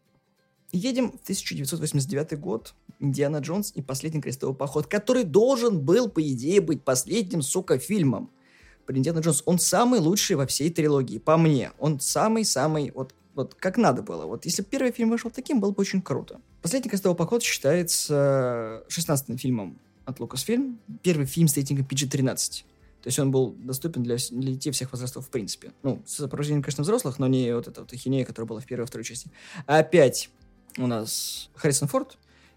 Едем 0.73 1.12
в 1.12 1.23
1989 1.23 2.38
год. 2.40 2.75
Индиана 2.99 3.38
Джонс 3.38 3.73
и 3.75 3.82
последний 3.82 4.20
крестовый 4.20 4.56
поход, 4.56 4.87
который 4.87 5.25
должен 5.25 5.80
был, 5.80 6.08
по 6.08 6.23
идее, 6.23 6.61
быть 6.61 6.82
последним, 6.82 7.42
сука, 7.42 7.78
фильмом. 7.78 8.30
Индиана 8.88 9.18
Джонс. 9.20 9.42
Он 9.46 9.58
самый 9.58 10.00
лучший 10.00 10.37
во 10.37 10.46
всей 10.46 10.70
трилогии, 10.70 11.18
по 11.18 11.37
мне. 11.37 11.73
Он 11.78 12.00
самый-самый, 12.00 12.90
вот 12.94 13.14
вот 13.35 13.55
как 13.55 13.76
надо 13.76 14.03
было. 14.03 14.26
Вот 14.26 14.45
если 14.45 14.62
бы 14.62 14.69
первый 14.69 14.93
фильм 14.93 15.11
вышел 15.11 15.31
таким, 15.31 15.61
было 15.61 15.71
бы 15.71 15.81
очень 15.81 16.03
круто. 16.03 16.41
«Последний 16.62 16.91
крестовый 16.91 17.17
поход» 17.17 17.43
считается 17.43 18.85
16-м 18.88 19.38
фильмом 19.38 19.79
от 20.05 20.19
Lucasfilm. 20.19 20.76
Первый 21.03 21.26
фильм 21.26 21.49
с 21.49 21.57
рейтингом 21.57 21.87
PG-13. 21.87 22.64
То 23.03 23.09
есть 23.09 23.19
он 23.19 23.31
был 23.31 23.55
доступен 23.59 24.03
для, 24.03 24.17
для 24.31 24.53
детей 24.53 24.71
всех 24.71 24.93
возрастов 24.93 25.26
в 25.26 25.31
принципе. 25.31 25.73
Ну, 25.83 26.03
с 26.07 26.14
сопровождением, 26.14 26.62
конечно, 26.62 26.83
взрослых, 26.83 27.19
но 27.19 27.26
не 27.26 27.55
вот 27.55 27.69
эта 27.69 27.83
вот 27.83 27.93
ахинея, 27.93 28.25
которая 28.25 28.49
была 28.49 28.61
в 28.61 28.67
первой 28.67 28.85
и 28.85 28.87
второй 28.87 29.05
части. 29.05 29.31
Опять 29.67 30.31
у 30.79 30.87
нас 30.87 31.50
Харрисон 31.55 31.88
Форд, 31.88 32.17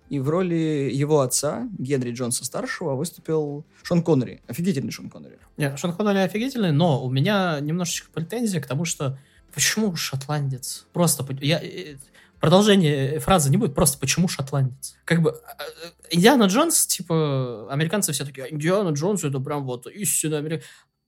и 0.09 0.19
в 0.19 0.29
роли 0.29 0.89
его 0.93 1.19
отца, 1.19 1.69
Генри 1.77 2.11
Джонса 2.11 2.45
старшего, 2.45 2.95
выступил 2.95 3.65
Шон 3.83 4.01
Коннери. 4.01 4.41
Офигительный 4.47 4.91
Шон 4.91 5.09
Коннери. 5.09 5.37
Нет, 5.57 5.77
Шон 5.77 5.93
Коннери 5.93 6.19
офигительный, 6.19 6.71
но 6.71 7.03
у 7.03 7.09
меня 7.09 7.59
немножечко 7.59 8.09
претензия 8.13 8.61
к 8.61 8.67
тому, 8.67 8.85
что 8.85 9.19
Почему 9.53 9.95
шотландец? 9.95 10.85
Просто 10.93 11.25
я 11.41 11.59
э, 11.61 11.97
продолжение 12.39 13.19
фразы 13.19 13.49
не 13.49 13.57
будет, 13.57 13.73
просто 13.75 13.97
почему 13.99 14.27
шотландец? 14.27 14.95
Как 15.05 15.21
бы 15.21 15.31
а, 15.31 15.63
э, 15.63 15.91
Индиана 16.11 16.45
Джонс, 16.45 16.85
типа, 16.87 17.67
американцы 17.71 18.11
все 18.11 18.25
такие, 18.25 18.45
«А, 18.45 18.49
Индиана 18.49 18.89
Джонс 18.89 19.23
это 19.23 19.39
прям 19.39 19.65
вот 19.65 19.87
истинно 19.87 20.37
америк... 20.37 20.63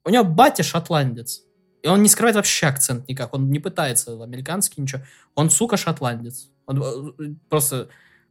У 0.06 0.10
него 0.10 0.24
батя 0.24 0.64
шотландец. 0.64 1.44
И 1.84 1.88
он 1.88 2.02
не 2.02 2.10
скрывает 2.10 2.36
вообще 2.36 2.68
акцент 2.68 3.08
никак. 3.08 3.34
Он 3.34 3.50
не 3.50 3.60
пытается 3.60 4.22
американский 4.22 4.82
ничего. 4.82 5.04
Он, 5.36 5.50
сука, 5.50 5.78
шотландец. 5.78 6.50
Он 6.66 6.82
э, 6.82 7.36
просто... 7.50 7.90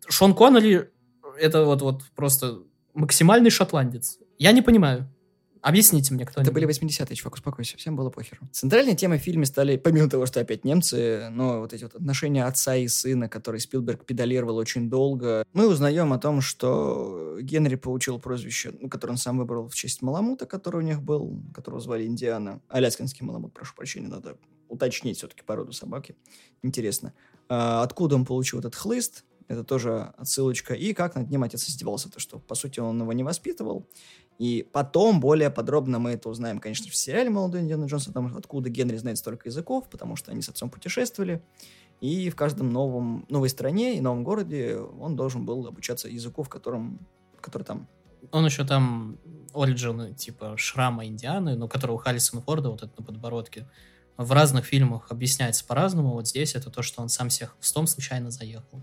Шон 0.08 0.34
Коннелли 0.34 0.90
это 1.38 1.64
вот, 1.64 1.82
вот 1.82 2.02
просто 2.14 2.60
максимальный 2.94 3.50
шотландец. 3.50 4.18
Я 4.38 4.52
не 4.52 4.62
понимаю. 4.62 5.08
Объясните 5.62 6.14
мне, 6.14 6.24
кто 6.24 6.40
Это 6.40 6.52
были 6.52 6.66
80-е, 6.68 7.16
чувак, 7.16 7.34
успокойся, 7.34 7.76
всем 7.76 7.96
было 7.96 8.10
похеру. 8.10 8.48
Центральной 8.52 8.94
темой 8.94 9.18
в 9.18 9.22
фильме 9.22 9.46
стали, 9.46 9.76
помимо 9.76 10.08
того, 10.08 10.26
что 10.26 10.40
опять 10.40 10.64
немцы, 10.64 11.28
но 11.30 11.60
вот 11.60 11.72
эти 11.72 11.82
вот 11.82 11.94
отношения 11.94 12.44
отца 12.44 12.76
и 12.76 12.88
сына, 12.88 13.28
которые 13.28 13.60
Спилберг 13.60 14.04
педалировал 14.04 14.56
очень 14.56 14.88
долго. 14.90 15.44
Мы 15.52 15.68
узнаем 15.68 16.12
о 16.12 16.18
том, 16.18 16.40
что 16.40 17.38
Генри 17.40 17.76
получил 17.76 18.18
прозвище, 18.18 18.72
ну, 18.80 18.88
которое 18.88 19.12
он 19.12 19.18
сам 19.18 19.38
выбрал 19.38 19.68
в 19.68 19.74
честь 19.74 20.02
Маламута, 20.02 20.46
который 20.46 20.76
у 20.76 20.84
них 20.84 21.02
был, 21.02 21.42
которого 21.54 21.80
звали 21.80 22.06
Индиана. 22.06 22.60
Аляскинский 22.68 23.24
Маламут, 23.24 23.54
прошу 23.54 23.74
прощения, 23.74 24.08
надо 24.08 24.36
уточнить 24.68 25.18
все-таки 25.18 25.42
породу 25.42 25.72
собаки. 25.72 26.14
Интересно. 26.62 27.14
А, 27.48 27.82
откуда 27.82 28.16
он 28.16 28.24
получил 28.24 28.58
этот 28.58 28.74
хлыст? 28.74 29.24
Это 29.48 29.64
тоже 29.64 30.12
отсылочка. 30.18 30.74
И 30.74 30.92
как 30.92 31.14
над 31.14 31.30
ним 31.30 31.42
отец 31.42 31.66
издевался, 31.68 32.10
то 32.10 32.20
что, 32.20 32.38
по 32.38 32.54
сути, 32.54 32.80
он 32.80 33.00
его 33.00 33.12
не 33.14 33.24
воспитывал. 33.24 33.88
И 34.38 34.68
потом 34.72 35.18
более 35.18 35.50
подробно 35.50 35.98
мы 35.98 36.12
это 36.12 36.28
узнаем, 36.28 36.60
конечно, 36.60 36.88
в 36.88 36.94
сериале 36.94 37.28
«Молодой 37.28 37.60
Индиана 37.60 37.86
Джонс», 37.86 38.06
о 38.06 38.12
том, 38.12 38.36
откуда 38.36 38.70
Генри 38.70 38.96
знает 38.96 39.18
столько 39.18 39.48
языков, 39.48 39.88
потому 39.90 40.14
что 40.14 40.30
они 40.30 40.42
с 40.42 40.48
отцом 40.48 40.70
путешествовали. 40.70 41.42
И 42.00 42.30
в 42.30 42.36
каждом 42.36 42.70
новом, 42.70 43.26
новой 43.28 43.48
стране 43.48 43.98
и 43.98 44.00
новом 44.00 44.22
городе 44.22 44.76
он 44.76 45.16
должен 45.16 45.44
был 45.44 45.66
обучаться 45.66 46.08
языку, 46.08 46.44
в 46.44 46.48
котором, 46.48 47.00
который 47.40 47.64
там. 47.64 47.88
Он 48.30 48.44
еще 48.44 48.64
там 48.64 49.18
оригин, 49.54 50.14
типа, 50.14 50.56
шрама 50.56 51.04
Индианы, 51.06 51.56
но 51.56 51.66
которого 51.66 51.96
у 51.96 51.98
Харрисона 51.98 52.40
Форда, 52.42 52.70
вот 52.70 52.82
это 52.82 52.92
на 52.96 53.04
подбородке, 53.04 53.68
в 54.16 54.30
разных 54.30 54.66
фильмах 54.66 55.10
объясняется 55.10 55.64
по-разному. 55.64 56.12
Вот 56.12 56.28
здесь 56.28 56.54
это 56.54 56.70
то, 56.70 56.82
что 56.82 57.02
он 57.02 57.08
сам 57.08 57.28
всех 57.28 57.56
в 57.58 57.72
том 57.72 57.88
случайно 57.88 58.30
заехал, 58.30 58.82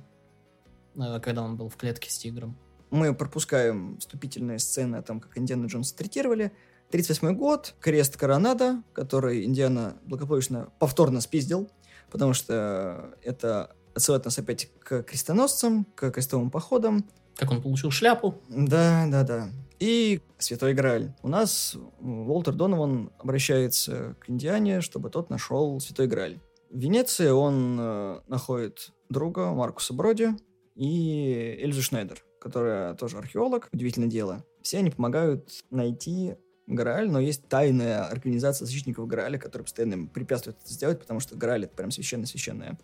э, 0.96 1.20
когда 1.22 1.44
он 1.44 1.56
был 1.56 1.70
в 1.70 1.78
клетке 1.78 2.10
с 2.10 2.18
тигром 2.18 2.58
мы 2.90 3.14
пропускаем 3.14 3.98
вступительные 4.00 4.60
сцены 4.60 4.98
о 4.98 5.02
том, 5.02 5.20
как 5.20 5.38
Индиана 5.38 5.66
Джонс 5.68 5.92
третировали. 5.94 6.52
38 6.92 7.36
год, 7.36 7.74
крест 7.80 8.16
Коронада, 8.16 8.84
который 8.94 9.46
Индиана 9.46 9.98
благополучно 10.04 10.70
повторно 10.80 11.20
спиздил, 11.20 11.70
потому 12.12 12.34
что 12.34 13.16
это 13.24 13.76
отсылает 13.96 14.26
нас 14.26 14.38
опять 14.38 14.70
к 14.80 15.04
крестоносцам, 15.04 15.86
к 15.96 16.12
крестовым 16.12 16.52
походам. 16.52 17.06
Как 17.38 17.52
он 17.52 17.62
получил 17.62 17.92
шляпу. 17.92 18.36
Да, 18.50 19.08
да, 19.10 19.24
да. 19.24 19.50
И 19.80 20.22
Святой 20.38 20.74
Грааль. 20.74 21.14
У 21.22 21.28
нас 21.28 21.76
Уолтер 22.00 22.54
Донован 22.54 23.12
обращается 23.20 24.16
к 24.20 24.30
Индиане, 24.30 24.82
чтобы 24.82 25.10
тот 25.10 25.30
нашел 25.30 25.80
Святой 25.80 26.08
Грааль. 26.08 26.40
В 26.70 26.78
Венеции 26.78 27.30
он 27.30 27.78
э, 27.80 28.20
находит 28.28 28.92
друга 29.10 29.52
Маркуса 29.52 29.94
Броди 29.94 30.30
и 30.76 31.58
Эльзу 31.62 31.82
Шнайдер 31.82 32.25
которая 32.46 32.94
тоже 32.94 33.18
археолог, 33.18 33.70
удивительное 33.74 34.08
дело. 34.08 34.46
Все 34.62 34.78
они 34.78 34.92
помогают 34.92 35.50
найти 35.72 36.36
Грааль, 36.68 37.10
но 37.10 37.20
есть 37.20 37.48
тайная 37.48 38.06
организация 38.06 38.68
защитников 38.68 39.08
Грааля, 39.08 39.40
которая 39.40 39.64
постоянно 39.64 39.94
им 39.94 40.08
препятствует 40.08 40.56
это 40.64 40.72
сделать, 40.72 41.00
потому 41.00 41.20
что 41.20 41.36
Грааль— 41.36 41.64
это 41.66 41.76
прям 41.76 41.90
священная-священная 41.90 42.78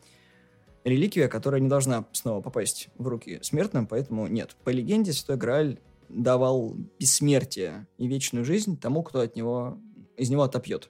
реликвия, 0.84 1.28
которая 1.28 1.62
не 1.62 1.69
должна 1.69 2.08
снова 2.12 2.41
попасть 2.41 2.89
в 2.97 3.08
руки 3.08 3.38
смертным, 3.43 3.86
поэтому 3.86 4.26
нет. 4.26 4.56
По 4.63 4.71
легенде, 4.71 5.13
Святой 5.13 5.38
Грааль 5.38 5.80
давал 6.10 6.76
бессмертие 6.97 7.86
и 8.00 8.08
вечную 8.08 8.43
жизнь 8.43 8.80
тому, 8.80 9.04
кто 9.04 9.19
от 9.19 9.36
него, 9.36 9.78
из 10.17 10.32
него 10.32 10.41
отопьет. 10.41 10.89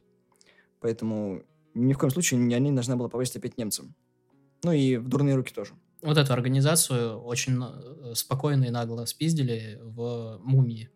Поэтому 0.80 1.44
ни 1.74 1.92
в 1.92 1.98
коем 1.98 2.12
случае 2.12 2.40
они 2.56 2.70
не 2.70 2.76
должна 2.76 2.96
была 2.96 3.10
попасть 3.10 3.36
опять 3.36 3.58
немцам. 3.58 3.94
Ну 4.64 4.72
и 4.72 4.96
в 4.96 5.10
дурные 5.10 5.36
руки 5.36 5.54
тоже 5.54 5.74
вот 6.02 6.18
эту 6.18 6.34
организацию 6.34 7.20
очень 7.20 7.62
э, 7.62 8.14
спокойно 8.16 8.66
и 8.66 8.70
нагло 8.70 9.06
спиздили 9.06 9.80
в 9.82 10.40
«Мумии». 10.44 10.90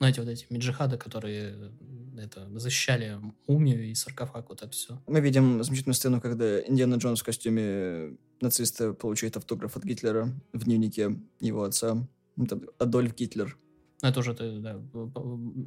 Ну, 0.00 0.08
эти 0.08 0.18
вот 0.18 0.28
эти 0.28 0.46
меджихады, 0.50 0.98
которые 0.98 1.72
это, 2.18 2.48
защищали 2.58 3.20
мумию 3.46 3.84
и 3.84 3.94
саркофаг, 3.94 4.48
вот 4.48 4.62
это 4.62 4.70
все. 4.72 5.00
Мы 5.06 5.20
видим 5.20 5.62
замечательную 5.62 5.94
сцену, 5.94 6.20
когда 6.20 6.60
Индиана 6.60 6.96
Джонс 6.96 7.20
в 7.20 7.24
костюме 7.24 8.16
нациста 8.40 8.94
получает 8.94 9.36
автограф 9.36 9.76
от 9.76 9.84
Гитлера 9.84 10.28
в 10.52 10.64
дневнике 10.64 11.20
его 11.40 11.62
отца. 11.62 12.08
Это 12.36 12.60
Адольф 12.78 13.14
Гитлер. 13.14 13.56
Ну, 14.02 14.08
Это 14.08 14.18
уже 14.18 14.34
ты, 14.34 14.58
да, 14.58 14.76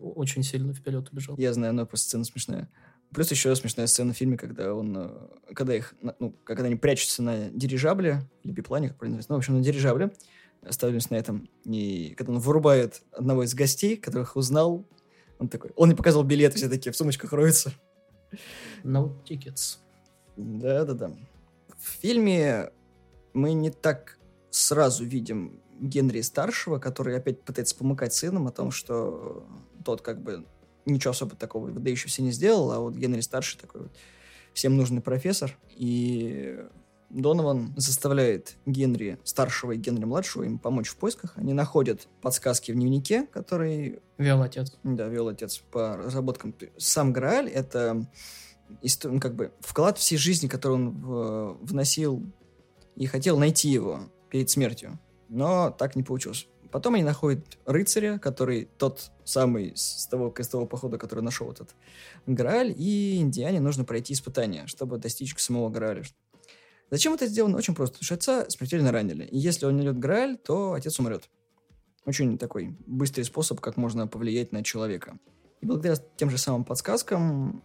очень 0.02 0.44
сильно 0.44 0.74
вперед 0.74 1.10
убежал. 1.12 1.38
Я 1.38 1.54
знаю, 1.54 1.74
но 1.74 1.86
просто 1.86 2.08
сцена 2.08 2.26
смешная. 2.26 2.70
Плюс 3.16 3.32
еще 3.32 3.56
смешная 3.56 3.88
сцена 3.88 4.12
в 4.12 4.18
фильме, 4.18 4.38
когда 4.38 4.74
он, 4.74 4.98
э, 4.98 5.54
когда 5.54 5.74
их, 5.74 5.96
ну, 6.20 6.36
когда 6.44 6.66
они 6.66 6.76
прячутся 6.76 7.24
на 7.24 7.50
дирижабле, 7.50 8.22
или 8.44 8.52
биплане, 8.52 8.90
как 8.90 8.98
правильно 8.98 9.22
ну, 9.30 9.36
в 9.36 9.38
общем, 9.38 9.54
на 9.54 9.64
дирижабле, 9.64 10.12
оставились 10.62 11.10
на 11.10 11.16
этом, 11.16 11.50
и 11.64 12.14
когда 12.18 12.34
он 12.34 12.40
вырубает 12.40 13.04
одного 13.14 13.44
из 13.44 13.54
гостей, 13.54 13.96
которых 13.96 14.36
узнал, 14.36 14.86
он 15.40 15.48
такой, 15.48 15.72
он 15.78 15.88
не 15.88 15.96
показывал 15.96 16.26
билеты, 16.26 16.58
все 16.58 16.68
такие 16.68 16.92
в 16.92 16.98
сумочках 16.98 17.32
роются. 17.32 17.72
No 18.84 19.14
tickets. 19.24 19.78
Да-да-да. 20.36 21.12
В 21.78 21.88
фильме 22.02 22.70
мы 23.34 23.54
не 23.54 23.70
так 23.70 24.20
сразу 24.50 25.06
видим 25.06 25.62
Генри 25.80 26.20
старшего, 26.20 26.80
который 26.80 27.16
опять 27.16 27.42
пытается 27.44 27.78
помыкать 27.78 28.14
сыном 28.14 28.48
о 28.48 28.52
том, 28.52 28.72
что 28.72 29.48
тот 29.86 30.02
как 30.02 30.22
бы 30.22 30.46
ничего 30.86 31.12
особо 31.12 31.36
такого 31.36 31.68
выдающегося 31.68 32.22
не 32.22 32.32
сделал, 32.32 32.72
а 32.72 32.80
вот 32.80 32.96
Генри 32.96 33.22
старший 33.22 33.60
такой 33.60 33.82
вот 33.84 33.92
всем 34.54 34.78
нужный 34.78 35.02
профессор. 35.02 35.58
И 35.76 36.58
Донован 37.10 37.74
заставляет 37.78 38.56
Генри 38.66 39.20
старшего 39.24 39.74
и 39.74 39.78
Генри 39.78 40.06
младшего 40.06 40.44
им 40.44 40.58
помочь 40.58 40.90
в 40.90 40.96
поисках. 40.98 41.34
Они 41.36 41.54
находят 41.54 42.08
подсказки 42.22 42.72
в 42.72 42.76
дневнике, 42.76 43.28
который 43.28 44.00
Вел 44.18 44.42
отец. 44.42 44.76
да, 44.84 45.08
вел 45.08 45.28
отец 45.28 45.62
по 45.72 45.98
разработкам. 45.98 46.56
Сам 46.78 47.14
Грааль— 47.14 47.50
это 47.54 48.06
ну, 49.04 49.20
как 49.20 49.36
бы 49.36 49.52
вклад 49.60 49.98
всей 49.98 50.18
жизни, 50.18 50.48
который 50.48 50.74
он 50.74 51.58
вносил 51.62 52.24
и 52.96 53.06
хотел 53.06 53.38
найти 53.38 53.70
его 53.70 54.02
перед 54.30 54.50
смертью. 54.50 55.00
Но 55.30 55.70
так 55.72 55.96
не 55.96 56.04
получилось. 56.04 56.48
Потом 56.72 56.96
они 56.96 57.04
находят 57.04 57.58
рыцаря, 57.66 58.18
который 58.18 58.70
тот 58.78 59.12
самый 59.24 59.74
с 59.76 60.08
того 60.08 60.30
крестового 60.30 60.68
похода, 60.68 60.98
который 60.98 61.22
нашел 61.22 61.52
этот 61.52 61.76
Грааль, 62.26 62.74
и 62.76 63.18
Индиане 63.18 63.60
нужно 63.60 63.84
пройти 63.84 64.14
испытание, 64.14 64.68
чтобы 64.68 64.98
достичь 64.98 65.36
самого 65.38 65.70
Грааля. 65.70 66.04
Зачем 66.92 67.14
это 67.14 67.28
сделано? 67.28 67.58
Очень 67.58 67.76
просто. 67.76 67.94
Потому 67.94 68.06
что 68.06 68.16
отца 68.16 68.50
смертельно 68.50 68.92
ранили. 68.92 69.26
И 69.26 69.38
если 69.38 69.66
он 69.66 69.76
найдет 69.78 69.98
Грааль, 69.98 70.38
то 70.38 70.74
отец 70.74 71.00
умрет. 71.00 71.30
Очень 72.06 72.38
такой 72.38 72.78
быстрый 72.86 73.24
способ, 73.24 73.60
как 73.60 73.78
можно 73.78 74.08
повлиять 74.08 74.52
на 74.52 74.64
человека. 74.64 75.18
И 75.62 75.66
благодаря 75.66 75.96
тем 76.18 76.30
же 76.30 76.38
самым 76.38 76.64
подсказкам 76.64 77.64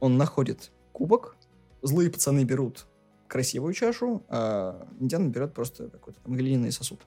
он 0.00 0.18
находит 0.18 0.70
кубок, 0.92 1.36
злые 1.82 2.10
пацаны 2.10 2.44
берут 2.44 2.86
красивую 3.28 3.72
чашу, 3.72 4.24
а 4.28 4.86
Индиана 5.00 5.28
берет 5.28 5.54
просто 5.54 5.88
какой-то 5.88 6.20
там 6.20 6.34
глиняный 6.34 6.72
сосуд. 6.72 7.00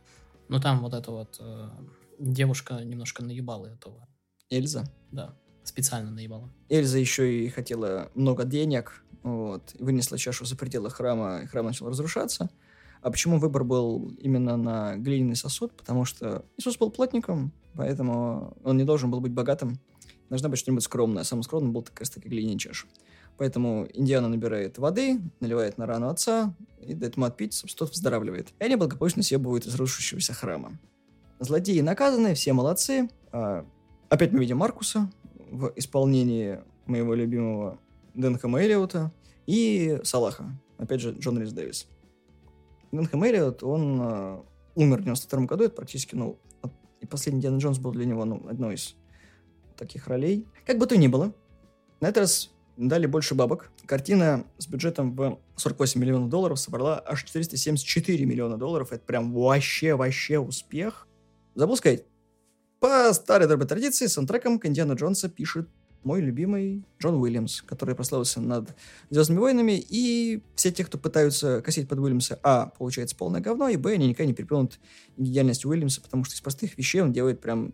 Ну, 0.52 0.60
там 0.60 0.82
вот 0.82 0.94
эта 0.94 1.12
вот 1.12 1.38
э, 1.40 1.70
девушка 2.20 2.84
немножко 2.84 3.24
наебала 3.24 3.68
этого. 3.68 4.06
Эльза. 4.50 4.84
Да, 5.10 5.34
специально 5.64 6.12
наебала. 6.12 6.52
Эльза 6.68 6.98
еще 6.98 7.46
и 7.46 7.48
хотела 7.48 8.12
много 8.16 8.44
денег, 8.44 9.02
вот, 9.24 9.74
вынесла 9.80 10.18
чашу 10.18 10.44
за 10.44 10.58
пределы 10.58 10.90
храма, 10.90 11.40
и 11.42 11.46
храм 11.48 11.66
начал 11.66 11.88
разрушаться. 11.88 12.50
А 13.02 13.12
почему 13.12 13.40
выбор 13.40 13.64
был 13.64 14.10
именно 14.20 14.58
на 14.58 14.98
глиняный 14.98 15.38
сосуд? 15.38 15.72
Потому 15.72 16.04
что 16.04 16.44
Иисус 16.58 16.78
был 16.78 16.92
плотником, 16.92 17.54
поэтому 17.74 18.58
он 18.66 18.76
не 18.76 18.84
должен 18.84 19.10
был 19.10 19.22
быть 19.22 19.32
богатым. 19.32 19.80
Должна 20.28 20.50
быть 20.50 20.60
что-нибудь 20.60 20.84
скромное. 20.84 21.24
Самым 21.24 21.44
скромным 21.44 21.72
был 21.72 21.84
как 21.84 22.02
раз 22.02 22.10
таки 22.10 22.28
глиняная 22.28 22.60
чаша. 22.60 22.88
Поэтому 23.38 23.88
Индиана 23.94 24.30
набирает 24.30 24.78
воды, 24.78 25.20
наливает 25.40 25.78
на 25.78 25.86
рану 25.86 26.10
отца 26.10 26.54
и 26.80 26.94
дает 26.94 27.16
ему 27.16 27.26
отпить, 27.26 27.54
собственно, 27.54 27.88
тот 27.88 27.96
выздоравливает. 27.96 28.50
И 28.60 28.64
они 28.64 28.76
благополучно 28.76 29.24
съебывают 29.24 29.66
из 29.66 29.76
рушащегося 29.76 30.34
храма. 30.34 30.80
Злодеи 31.40 31.82
наказаны, 31.82 32.36
все 32.36 32.54
молодцы. 32.54 33.10
А, 33.32 33.66
опять 34.10 34.32
мы 34.32 34.40
видим 34.40 34.58
Маркуса 34.58 35.12
в 35.50 35.74
исполнении 35.76 36.60
моего 36.86 37.14
любимого 37.16 37.80
Дэнхэма 38.14 38.62
Эллиота 38.62 39.12
и 39.48 40.00
Салаха. 40.04 40.46
Опять 40.78 41.02
же, 41.02 41.12
Джон 41.18 41.40
Рис 41.40 41.52
Дэвис. 41.52 41.88
Дэнхэм 42.92 43.24
Эллиот, 43.24 43.64
он 43.64 44.00
а, 44.02 44.46
умер 44.76 45.00
в 45.00 45.04
92 45.04 45.46
году, 45.46 45.64
это 45.64 45.76
практически, 45.76 46.16
ну, 46.16 46.38
и 47.00 47.06
последний 47.06 47.42
Диана 47.42 47.58
Джонс 47.58 47.80
был 47.80 47.92
для 47.92 48.06
него, 48.06 48.26
ну, 48.26 48.46
одной 48.48 48.76
из 48.76 48.96
таких 49.78 50.08
ролей. 50.08 50.48
Как 50.66 50.78
бы 50.78 50.86
то 50.86 50.98
ни 50.98 51.08
было, 51.08 51.34
на 52.00 52.08
этот 52.08 52.22
раз 52.22 52.52
дали 52.78 53.06
больше 53.06 53.36
бабок. 53.36 53.72
Картина 53.86 54.46
с 54.58 54.68
бюджетом 54.68 55.16
в 55.16 55.40
48 55.56 56.00
миллионов 56.00 56.30
долларов 56.30 56.60
собрала 56.60 57.02
аж 57.06 57.24
474 57.24 58.26
миллиона 58.26 58.58
долларов. 58.58 58.92
Это 58.92 59.04
прям 59.06 59.34
вообще, 59.34 59.96
вообще 59.96 60.40
успех. 60.40 61.08
Забыл 61.56 61.76
сказать, 61.76 62.06
по 62.80 63.14
старой 63.14 63.48
доброй 63.48 63.68
традиции, 63.68 64.08
саундтреком 64.08 64.58
к 64.58 64.66
Индиана 64.66 64.94
Джонса 64.94 65.30
пишет 65.30 65.70
мой 66.04 66.22
любимый 66.22 66.84
Джон 67.00 67.16
Уильямс, 67.16 67.62
который 67.62 67.94
прославился 67.96 68.42
над 68.42 68.70
«Звездными 69.10 69.40
войнами», 69.40 69.84
и 69.88 70.42
все 70.56 70.72
те, 70.72 70.84
кто 70.84 70.98
пытаются 70.98 71.62
косить 71.62 71.88
под 71.88 72.00
Уильямса, 72.00 72.40
а, 72.42 72.68
получается 72.78 73.16
полное 73.16 73.42
говно, 73.42 73.70
и, 73.70 73.78
б, 73.78 73.94
они 73.94 74.08
никогда 74.08 74.26
не 74.26 74.34
переплюнут 74.34 74.80
гениальность 75.18 75.66
Уильямса, 75.66 76.02
потому 76.02 76.24
что 76.24 76.34
из 76.34 76.42
простых 76.42 76.78
вещей 76.78 77.02
он 77.02 77.14
делает 77.14 77.40
прям 77.40 77.74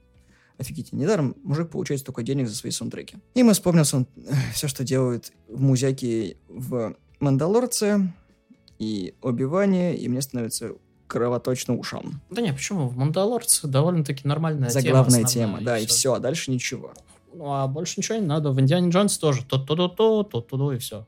офигительно. 0.58 1.00
Недаром 1.00 1.36
мужик 1.44 1.70
получает 1.70 2.02
столько 2.02 2.24
денег 2.24 2.48
за 2.48 2.56
свои 2.56 2.72
саундтреки. 2.72 3.18
И 3.36 3.44
мы 3.44 3.54
вспомнился 3.54 3.98
он 3.98 4.08
все, 4.54 4.68
что 4.68 4.84
делают 4.84 5.32
в 5.48 5.62
музяке 5.62 6.38
в 6.48 6.96
«Мандалорце» 7.20 8.14
и 8.80 9.16
«Оби-Ване», 9.22 9.98
и 9.98 10.08
мне 10.08 10.22
становится 10.22 10.72
кровоточно 11.08 11.76
ушам. 11.76 12.22
Да 12.30 12.42
не, 12.42 12.54
почему? 12.54 12.88
В 12.88 12.98
«Мандалорце» 12.98 13.68
довольно-таки 13.68 14.28
нормальная 14.28 14.70
тема. 14.70 14.82
Заглавная 14.82 15.24
тема, 15.24 15.60
да, 15.62 15.80
и 15.80 15.86
все, 15.86 16.14
а 16.14 16.20
дальше 16.20 16.52
ничего. 16.52 16.94
Ну, 17.34 17.52
а 17.54 17.68
больше 17.68 17.96
ничего 17.98 18.18
не 18.18 18.26
надо. 18.26 18.52
В 18.52 18.60
«Индиане 18.60 18.90
Джонс» 18.90 19.18
тоже 19.18 19.44
то-то-то-то, 19.46 20.24
то-то-то, 20.24 20.74
и 20.74 20.78
все. 20.78 21.06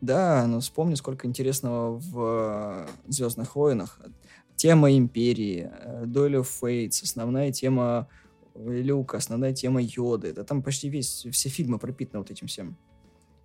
Да, 0.00 0.46
но 0.46 0.60
вспомни, 0.60 0.94
сколько 0.96 1.26
интересного 1.26 1.96
в 1.96 2.86
«Звездных 3.06 3.56
войнах». 3.56 4.00
Тема 4.56 4.96
Империи, 4.96 5.70
Дуэль 6.04 6.42
Фейтс, 6.42 7.02
основная 7.02 7.52
тема 7.52 8.08
Люка, 8.54 9.16
основная 9.18 9.52
тема 9.52 9.80
Йоды. 9.82 10.32
Да 10.32 10.44
там 10.44 10.62
почти 10.62 10.88
весь, 10.88 11.26
все 11.30 11.48
фильмы 11.48 11.78
пропитаны 11.78 12.20
вот 12.20 12.30
этим 12.30 12.46
всем. 12.46 12.76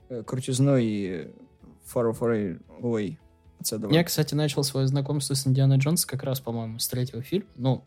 Э, 0.09 0.23
Крутизной 0.23 0.85
и 0.85 1.31
Far 1.93 2.13
Away. 2.81 3.17
этого. 3.71 3.91
Я, 3.91 4.03
кстати, 4.03 4.33
начал 4.35 4.63
свое 4.63 4.87
знакомство 4.87 5.33
с 5.33 5.47
Индианой 5.47 5.77
Джонс 5.77 6.05
как 6.05 6.23
раз, 6.23 6.39
по-моему, 6.39 6.79
с 6.79 6.87
третьего 6.87 7.21
фильма. 7.21 7.47
Ну, 7.55 7.85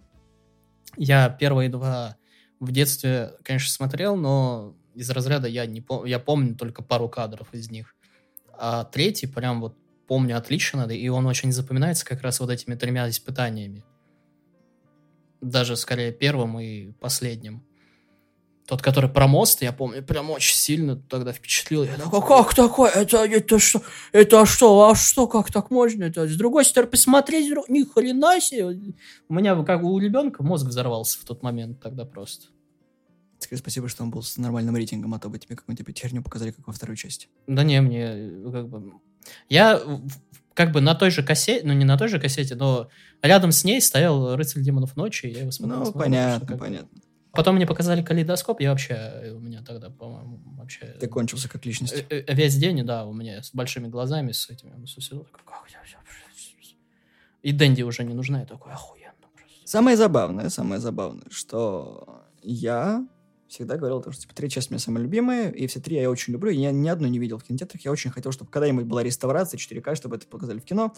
я 0.97 1.29
первые 1.29 1.69
два 1.69 2.17
в 2.59 2.73
детстве, 2.73 3.33
конечно, 3.43 3.71
смотрел, 3.71 4.17
но 4.17 4.75
из 4.95 5.09
разряда 5.11 5.49
я 5.49 5.67
не 5.67 5.81
пом- 5.81 6.09
я 6.09 6.19
помню 6.19 6.55
только 6.57 6.83
пару 6.83 7.09
кадров 7.09 7.49
из 7.53 7.71
них. 7.71 7.95
А 8.53 8.85
третий 8.85 9.27
прям 9.27 9.61
вот 9.61 9.77
помню 10.07 10.37
отлично, 10.37 10.83
и 10.83 11.09
он 11.09 11.27
очень 11.27 11.53
запоминается 11.53 12.05
как 12.05 12.23
раз 12.23 12.41
вот 12.41 12.51
этими 12.51 12.75
тремя 12.75 13.09
испытаниями. 13.09 13.85
Даже 15.41 15.77
скорее 15.77 16.13
первым 16.13 16.59
и 16.61 16.93
последним. 16.93 17.63
Тот, 18.67 18.83
который 18.83 19.11
про 19.11 19.27
мост, 19.27 19.63
я 19.63 19.73
помню, 19.73 20.01
прям 20.01 20.31
очень 20.31 20.55
сильно 20.55 20.95
тогда 20.95 21.33
впечатлил. 21.33 21.83
Я 21.83 21.97
такой, 21.97 22.21
как 22.21 22.55
такое? 22.55 22.91
Это, 22.91 23.25
это 23.25 23.59
что? 23.59 23.83
Это 24.13 24.47
что? 24.47 24.89
А 24.89 24.95
что? 24.95 25.27
Как 25.27 25.51
так 25.51 25.73
можно? 25.73 26.05
Это 26.05 26.29
с 26.29 26.37
другой 26.37 26.65
стороны 26.65 26.89
посмотреть, 26.89 27.53
ни 27.69 27.83
хрена 27.83 28.41
себе. 28.41 28.95
У 29.29 29.35
меня, 29.35 29.61
как 29.65 29.83
у 29.83 29.99
ребенка, 29.99 30.45
мозг 30.45 30.67
взорвался 30.67 31.19
в 31.19 31.25
тот 31.25 31.43
момент 31.43 31.81
тогда 31.81 32.05
просто. 32.05 32.47
Скажи 33.41 33.59
спасибо, 33.61 33.89
что 33.89 34.05
он 34.05 34.11
был 34.11 34.23
с 34.23 34.37
нормальным 34.37 34.77
рейтингом, 34.77 35.15
а 35.15 35.19
то 35.19 35.29
бы 35.31 35.39
тебе 35.39 35.57
какую-нибудь 35.57 35.99
херню 35.99 36.23
показали, 36.23 36.53
как 36.53 36.67
во 36.67 36.73
второй 36.73 36.97
части. 36.97 37.27
Да 37.47 37.65
не, 37.65 37.81
мне 37.81 38.05
э, 38.05 38.51
как 38.53 38.69
бы... 38.69 38.93
Я 39.49 39.83
как 40.61 40.73
бы 40.73 40.83
на 40.83 40.95
той 40.95 41.11
же 41.11 41.23
кассете, 41.23 41.67
ну 41.67 41.73
не 41.73 41.87
на 41.87 41.97
той 41.97 42.09
же 42.09 42.21
кассете, 42.21 42.55
но 42.55 42.91
рядом 43.23 43.51
с 43.51 43.65
ней 43.65 43.81
стоял 43.81 44.37
«Рыцарь 44.37 44.63
демонов 44.63 44.95
ночи», 44.95 45.25
и 45.27 45.33
я 45.33 45.41
его 45.41 45.51
смотрел. 45.53 45.79
Ну, 45.79 45.85
смотрел, 45.87 46.03
понятно, 46.05 46.47
что 46.47 46.55
бы- 46.55 46.59
понятно. 46.59 47.01
Потом 47.33 47.57
мне 47.57 47.67
показали 47.67 48.03
калейдоскоп, 48.03 48.61
я 48.61 48.71
вообще, 48.71 48.95
э, 48.95 49.31
у 49.33 49.39
меня 49.41 49.63
тогда, 49.63 49.89
по-моему, 49.89 50.39
вообще... 50.59 50.85
Ты 51.01 51.07
кончился 51.07 51.49
как 51.49 51.65
личность. 51.65 51.95
Э, 52.11 52.25
э, 52.27 52.35
Весь 52.35 52.57
день, 52.57 52.85
да, 52.85 53.07
у 53.07 53.15
меня 53.15 53.43
с 53.43 53.55
большими 53.55 53.89
глазами, 53.89 54.33
с 54.33 54.51
этими, 54.51 54.85
с 54.85 54.97
усилом, 54.99 55.27
я 55.73 55.81
всё- 55.85 55.97
И 57.43 57.53
Дэнди 57.53 57.83
уже 57.83 58.05
не 58.05 58.13
нужна, 58.15 58.41
я 58.41 58.45
такой, 58.47 58.73
охуенно 58.73 59.15
просто. 59.35 59.55
Самое 59.65 59.97
забавное, 59.97 60.51
самое 60.51 60.79
забавное, 60.81 61.25
что 61.31 62.23
я 62.43 63.07
всегда 63.51 63.77
говорил, 63.77 64.01
то, 64.01 64.13
что 64.13 64.23
типа, 64.23 64.35
три 64.35 64.49
части 64.49 64.71
у 64.71 64.73
меня 64.73 64.81
самые 64.81 65.03
любимые, 65.03 65.53
и 65.53 65.67
все 65.67 65.81
три 65.81 65.97
я 65.97 66.09
очень 66.09 66.33
люблю. 66.33 66.51
Я 66.51 66.71
ни 66.71 66.89
одну 66.89 67.09
не 67.09 67.19
видел 67.19 67.39
в 67.39 67.45
кинотеатрах. 67.45 67.85
Я 67.85 67.91
очень 67.91 68.11
хотел, 68.11 68.33
чтобы 68.33 68.51
когда-нибудь 68.51 68.87
была 68.87 69.03
реставрация 69.03 69.59
4К, 69.59 69.95
чтобы 69.97 70.17
это 70.17 70.27
показали 70.27 70.59
в 70.59 70.65
кино. 70.65 70.95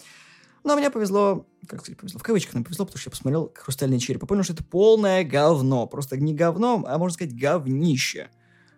Но 0.63 0.77
мне 0.77 0.89
повезло, 0.89 1.45
как 1.67 1.81
сказать, 1.81 1.99
повезло, 1.99 2.19
в 2.19 2.23
кавычках 2.23 2.53
мне 2.53 2.63
повезло, 2.63 2.85
потому 2.85 2.99
что 2.99 3.09
я 3.09 3.11
посмотрел 3.11 3.51
«Хрустальный 3.53 3.99
череп» 3.99 4.23
и 4.23 4.25
понял, 4.27 4.43
что 4.43 4.53
это 4.53 4.63
полное 4.63 5.23
говно. 5.25 5.87
Просто 5.87 6.15
не 6.15 6.33
говно, 6.33 6.83
а 6.87 6.97
можно 6.97 7.15
сказать 7.15 7.35
говнище. 7.35 8.29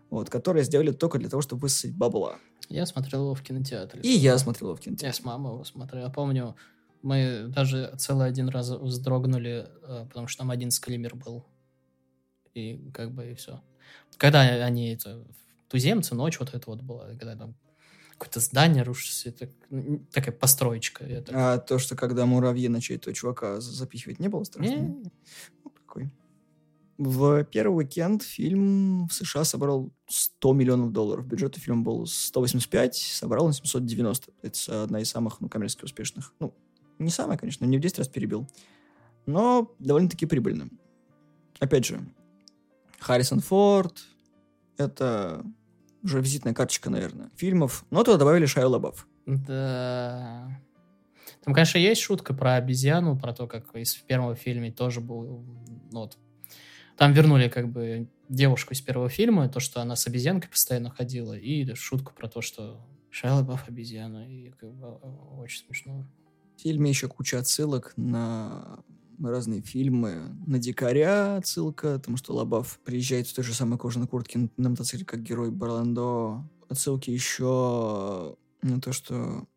Вот, 0.10 0.30
которое 0.30 0.64
сделали 0.64 0.92
только 0.92 1.20
для 1.20 1.30
того, 1.30 1.42
чтобы 1.42 1.64
высосать 1.64 1.94
бабла. 1.96 2.38
Я 2.70 2.86
смотрел 2.86 3.24
его 3.24 3.36
в 3.36 3.42
кинотеатре. 3.42 4.02
И 4.02 4.10
я 4.10 4.38
смотрел 4.38 4.70
его 4.70 4.78
в 4.78 4.80
кинотеатре. 4.80 5.10
Я 5.10 5.14
с 5.14 5.24
мамой 5.24 5.54
его 5.54 5.64
смотрел. 5.64 6.04
Я 6.04 6.10
помню, 6.10 6.56
мы 7.02 7.46
даже 7.50 7.94
целый 7.98 8.28
один 8.28 8.50
раз 8.50 8.70
вздрогнули, 8.70 9.68
э, 9.84 10.06
потому 10.08 10.28
что 10.28 10.40
там 10.40 10.52
один 10.52 10.72
скример 10.72 11.16
был. 11.16 11.46
И 12.56 12.90
как 12.92 13.12
бы 13.12 13.32
и 13.32 13.36
все. 13.36 13.62
Когда 14.18 14.42
они 14.42 14.94
это 14.94 15.28
туземцы, 15.68 16.16
ночь 16.16 16.40
вот 16.40 16.54
это 16.54 16.70
вот 16.70 16.82
была, 16.82 17.10
когда 17.10 17.36
там 17.36 17.56
какое-то 18.12 18.40
здание 18.40 18.84
рушится, 18.84 19.30
это 19.30 19.50
такая 20.12 20.34
построечка. 20.34 21.04
Это... 21.04 21.54
А 21.54 21.58
то, 21.58 21.78
что 21.80 21.96
когда 21.96 22.26
муравьи 22.26 22.68
начали 22.70 22.98
этого 22.98 23.14
чувака 23.14 23.60
запихивать, 23.60 24.20
не 24.20 24.30
было 24.30 24.44
страшно? 24.46 24.72
Не. 24.74 25.12
Ну, 25.64 25.70
такой. 25.70 26.10
В 26.98 27.44
первый 27.44 27.84
уикенд 27.84 28.24
фильм 28.24 29.08
в 29.10 29.14
США 29.14 29.44
собрал 29.44 29.92
100 30.08 30.54
миллионов 30.54 30.94
долларов. 30.94 31.28
Бюджет 31.28 31.58
у 31.58 31.60
фильма 31.60 31.84
был 31.84 32.08
185, 32.08 32.96
собрал 32.96 33.48
он 33.48 33.54
790. 33.54 34.32
Это 34.42 34.84
одна 34.84 35.02
из 35.02 35.10
самых, 35.10 35.42
ну, 35.42 35.50
коммерчески 35.50 35.84
успешных. 35.84 36.34
Ну, 36.40 36.56
не 37.00 37.10
самая, 37.10 37.38
конечно, 37.38 37.66
не 37.66 37.78
в 37.78 37.82
10 37.82 37.98
раз 37.98 38.08
перебил. 38.08 38.50
Но 39.26 39.76
довольно-таки 39.80 40.26
прибыльно. 40.26 40.70
Опять 41.60 41.86
же, 41.86 42.00
Харрисон 43.00 43.40
Форд, 43.40 44.04
это 44.78 45.44
уже 46.04 46.22
визитная 46.22 46.54
карточка, 46.54 46.90
наверное, 46.90 47.32
фильмов. 47.36 47.86
Но 47.90 48.04
туда 48.04 48.18
добавили 48.18 48.46
Шайа 48.46 48.68
Лабаф. 48.68 49.08
Да. 49.26 50.62
Там, 51.44 51.54
конечно, 51.54 51.78
есть 51.78 52.02
шутка 52.02 52.34
про 52.34 52.56
обезьяну, 52.56 53.18
про 53.18 53.34
то, 53.34 53.48
как 53.48 53.76
из 53.76 53.96
первого 53.96 54.36
фильма 54.36 54.72
тоже 54.72 55.02
был, 55.02 55.44
ну, 55.92 56.02
вот, 56.02 56.18
там 56.98 57.14
вернули 57.14 57.50
как 57.50 57.70
бы 57.70 58.08
девушку 58.30 58.74
из 58.74 58.82
первого 58.82 59.10
фильма, 59.10 59.50
то, 59.50 59.60
что 59.60 59.82
она 59.82 59.96
с 59.96 60.08
обезьянкой 60.08 60.50
постоянно 60.50 60.90
ходила, 60.90 61.34
и 61.34 61.74
шутку 61.76 62.14
про 62.14 62.28
то, 62.28 62.42
что 62.42 62.86
Шайа 63.10 63.36
Лабаф 63.36 63.68
обезьяна, 63.68 64.28
и 64.30 64.52
как 64.52 64.74
бы 64.74 64.88
очень 65.40 65.66
смешно. 65.66 66.06
В 66.58 66.62
фильме 66.62 66.90
еще 66.90 67.08
куча 67.08 67.40
отсылок 67.40 67.94
на 67.96 68.80
разные 69.22 69.62
фильмы. 69.62 70.36
На 70.46 70.60
Дикаря 70.60 71.38
отсылка, 71.38 71.98
потому 72.00 72.18
что 72.18 72.34
Лабаф 72.34 72.80
приезжает 72.84 73.28
в 73.28 73.36
той 73.36 73.44
же 73.44 73.54
самой 73.54 73.78
кожаной 73.78 74.08
куртке 74.08 74.50
на 74.58 74.70
мотоцикле, 74.70 75.06
как 75.06 75.22
герой 75.22 75.52
Барландо. 75.52 76.44
Отсылки 76.70 77.10
еще 77.10 78.36
на 78.62 78.82
то, 78.82 78.92
что 78.92 79.48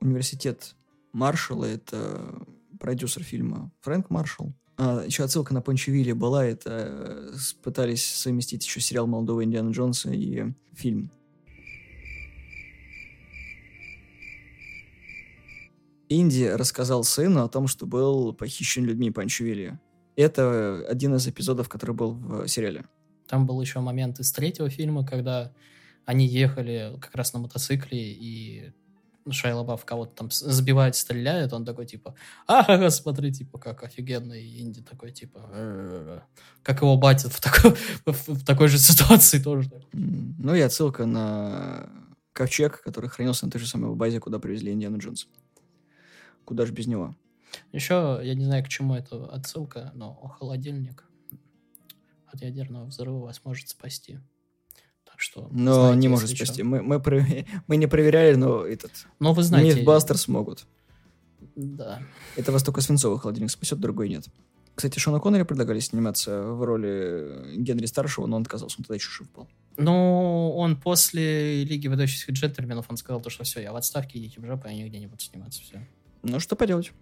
университет 0.00 0.74
Маршалла— 1.12 1.64
это 1.66 2.46
продюсер 2.78 3.22
фильма 3.22 3.70
Фрэнк 3.80 4.10
Маршалл. 4.10 4.52
А, 4.78 5.02
еще 5.06 5.24
отсылка 5.24 5.54
на 5.54 5.62
Пончевилли 5.62 6.12
была, 6.12 6.44
это 6.44 7.32
э, 7.32 7.36
пытались 7.62 8.04
совместить 8.04 8.66
еще 8.66 8.80
сериал 8.80 9.06
молодого 9.06 9.42
Индиана 9.42 9.70
Джонса 9.70 10.10
и 10.10 10.52
фильм. 10.74 11.10
Инди 16.08 16.44
рассказал 16.44 17.04
сыну 17.04 17.44
о 17.44 17.48
том, 17.48 17.66
что 17.66 17.86
был 17.86 18.32
похищен 18.32 18.84
людьми 18.84 19.10
Панчевили. 19.10 19.78
Это 20.14 20.84
один 20.88 21.14
из 21.14 21.26
эпизодов, 21.26 21.68
который 21.68 21.94
был 21.94 22.12
в 22.12 22.48
сериале. 22.48 22.84
Там 23.28 23.46
был 23.46 23.60
еще 23.60 23.80
момент 23.80 24.20
из 24.20 24.32
третьего 24.32 24.70
фильма, 24.70 25.04
когда 25.04 25.52
они 26.04 26.26
ехали 26.26 26.96
как 27.00 27.14
раз 27.16 27.32
на 27.32 27.40
мотоцикле, 27.40 28.12
и 28.12 28.72
Шайла 29.30 29.64
Бафф 29.64 29.84
кого-то 29.84 30.14
там 30.14 30.30
сбивает, 30.30 30.94
стреляет, 30.94 31.52
он 31.52 31.64
такой, 31.64 31.86
типа, 31.86 32.14
ага, 32.46 32.90
смотри, 32.90 33.32
типа, 33.32 33.58
как 33.58 33.82
офигенно, 33.82 34.32
и 34.32 34.62
Инди 34.62 34.82
такой, 34.82 35.10
типа, 35.10 36.22
как 36.62 36.82
его 36.82 36.96
батят 36.96 37.32
в 37.32 37.40
такой, 37.40 37.74
в 38.06 38.44
такой 38.44 38.68
же 38.68 38.78
ситуации 38.78 39.38
тоже. 39.38 39.70
Ну 39.92 40.54
и 40.54 40.60
отсылка 40.60 41.06
на 41.06 41.88
ковчег, 42.32 42.82
который 42.82 43.10
хранился 43.10 43.46
на 43.46 43.50
той 43.50 43.60
же 43.60 43.66
самой 43.66 43.94
базе, 43.94 44.20
куда 44.20 44.38
привезли 44.38 44.72
Индиану 44.72 44.98
Джонса. 44.98 45.26
Куда 46.46 46.64
же 46.64 46.72
без 46.72 46.86
него? 46.86 47.14
Еще, 47.72 48.20
я 48.22 48.34
не 48.34 48.44
знаю, 48.44 48.64
к 48.64 48.68
чему 48.68 48.94
это 48.94 49.26
отсылка, 49.26 49.92
но 49.94 50.14
холодильник 50.38 51.04
от 52.26 52.40
ядерного 52.40 52.86
взрыва 52.86 53.18
вас 53.18 53.42
может 53.44 53.68
спасти. 53.68 54.20
Так 55.04 55.20
что... 55.20 55.48
Но 55.50 55.74
знаете, 55.74 55.98
не 55.98 56.08
может 56.08 56.30
спасти. 56.30 56.62
Мы, 56.62 56.82
мы, 56.82 57.02
мы 57.66 57.76
не 57.76 57.86
проверяли, 57.86 58.36
но 58.36 58.64
этот... 58.64 58.92
Но 59.18 59.34
вы 59.34 59.42
знаете... 59.42 59.80
Мифбастер 59.80 60.16
смогут. 60.16 60.66
Да. 61.56 62.00
Это 62.36 62.52
вас 62.52 62.62
только 62.62 62.80
свинцовый 62.80 63.18
холодильник 63.18 63.50
спасет, 63.50 63.80
другой 63.80 64.08
нет. 64.08 64.26
Кстати, 64.76 64.98
Шона 64.98 65.20
Коннери 65.20 65.42
предлагали 65.44 65.80
сниматься 65.80 66.42
в 66.42 66.62
роли 66.62 67.56
Генри 67.56 67.86
Старшего, 67.86 68.26
но 68.26 68.36
он 68.36 68.42
отказался, 68.42 68.76
он 68.78 68.84
тогда 68.84 68.96
еще 68.96 69.10
жив 69.10 69.32
был. 69.32 69.48
Ну, 69.78 70.52
он 70.54 70.78
после 70.78 71.64
Лиги 71.64 71.88
выдающихся 71.88 72.30
джентльменов, 72.30 72.84
он 72.90 72.98
сказал, 72.98 73.22
то, 73.22 73.30
что 73.30 73.44
все, 73.44 73.62
я 73.62 73.72
в 73.72 73.76
отставке, 73.76 74.18
идите 74.18 74.38
в 74.38 74.44
жопу, 74.44 74.68
я 74.68 74.74
нигде 74.74 74.98
не 74.98 75.06
буду 75.06 75.22
сниматься, 75.22 75.62
все. 75.62 75.88
Ну, 76.28 76.40
что 76.40 76.56
поделать. 76.56 76.92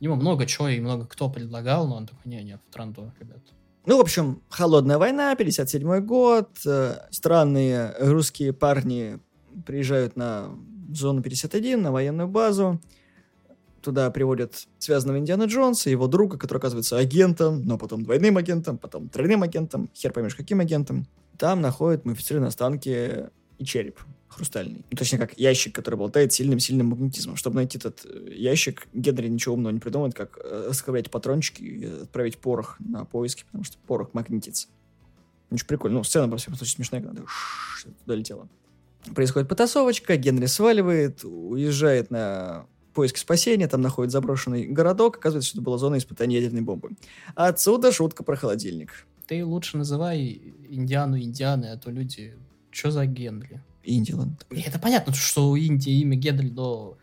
Ему 0.00 0.14
много 0.14 0.46
чего 0.46 0.68
и 0.68 0.80
много 0.80 1.06
кто 1.06 1.28
предлагал, 1.28 1.88
но 1.88 1.96
он 1.96 2.06
такой, 2.06 2.22
не-не, 2.24 2.58
в 2.58 2.72
транду, 2.72 3.12
ребят. 3.18 3.40
Ну, 3.84 3.96
в 3.96 4.00
общем, 4.00 4.42
холодная 4.48 4.98
война, 4.98 5.34
57 5.34 6.00
год, 6.00 6.50
э, 6.64 6.94
странные 7.10 7.94
русские 7.98 8.52
парни 8.52 9.18
приезжают 9.66 10.14
на 10.14 10.50
зону 10.92 11.22
51, 11.22 11.82
на 11.82 11.90
военную 11.90 12.28
базу, 12.28 12.80
туда 13.82 14.10
приводят 14.10 14.68
связанного 14.78 15.18
Индиана 15.18 15.44
Джонса, 15.44 15.90
его 15.90 16.06
друга, 16.06 16.38
который 16.38 16.58
оказывается 16.58 16.96
агентом, 16.96 17.64
но 17.64 17.76
потом 17.76 18.04
двойным 18.04 18.36
агентом, 18.36 18.78
потом 18.78 19.08
тройным 19.08 19.42
агентом, 19.42 19.90
хер 19.94 20.12
поймешь 20.12 20.36
каким 20.36 20.60
агентом. 20.60 21.06
Там 21.38 21.60
находят 21.60 22.04
мумифицированные 22.04 22.48
останки 22.48 23.30
и 23.58 23.64
череп 23.64 23.98
хрустальный. 24.38 24.84
Ну, 24.90 24.96
точнее, 24.96 25.18
как 25.18 25.38
ящик, 25.38 25.74
который 25.74 25.96
болтает 25.96 26.32
сильным-сильным 26.32 26.86
магнетизмом. 26.86 27.36
Чтобы 27.36 27.56
найти 27.56 27.76
этот 27.76 28.06
э, 28.06 28.32
ящик, 28.34 28.86
Генри 28.94 29.28
ничего 29.28 29.54
умного 29.54 29.72
не 29.72 29.80
придумает, 29.80 30.14
как 30.14 30.38
э, 30.42 30.66
расковырять 30.70 31.10
патрончики 31.10 31.62
и 31.62 31.84
отправить 32.02 32.38
порох 32.38 32.76
на 32.78 33.04
поиски, 33.04 33.44
потому 33.44 33.64
что 33.64 33.76
порох 33.86 34.14
магнитится. 34.14 34.68
Очень 35.50 35.66
прикольно. 35.66 35.98
Ну, 35.98 36.04
сцена, 36.04 36.28
во 36.28 36.36
всяком 36.36 36.54
случае, 36.54 36.76
смешная, 36.76 37.02
когда 37.02 37.22
туда 38.04 38.14
летела. 38.14 38.48
Происходит 39.14 39.48
потасовочка, 39.48 40.16
Генри 40.16 40.46
сваливает, 40.46 41.24
уезжает 41.24 42.10
на 42.10 42.66
поиски 42.94 43.18
спасения, 43.18 43.68
там 43.68 43.80
находит 43.80 44.12
заброшенный 44.12 44.66
городок, 44.66 45.16
оказывается, 45.16 45.50
что 45.50 45.58
это 45.58 45.64
была 45.64 45.78
зона 45.78 45.98
испытания 45.98 46.36
ядерной 46.36 46.62
бомбы. 46.62 46.90
Отсюда 47.34 47.92
шутка 47.92 48.22
про 48.24 48.36
холодильник. 48.36 49.06
Ты 49.26 49.44
лучше 49.44 49.76
называй 49.76 50.54
Индиану 50.68 51.18
Индианой, 51.18 51.72
а 51.72 51.76
то 51.76 51.90
люди... 51.90 52.34
Что 52.70 52.90
за 52.90 53.06
Генри? 53.06 53.62
Индиланд. 53.96 54.46
Это 54.50 54.78
понятно, 54.78 55.12
что 55.14 55.50
у 55.50 55.56
Индии 55.56 56.00
имя 56.00 56.16
Генри, 56.16 56.50
но... 56.50 56.96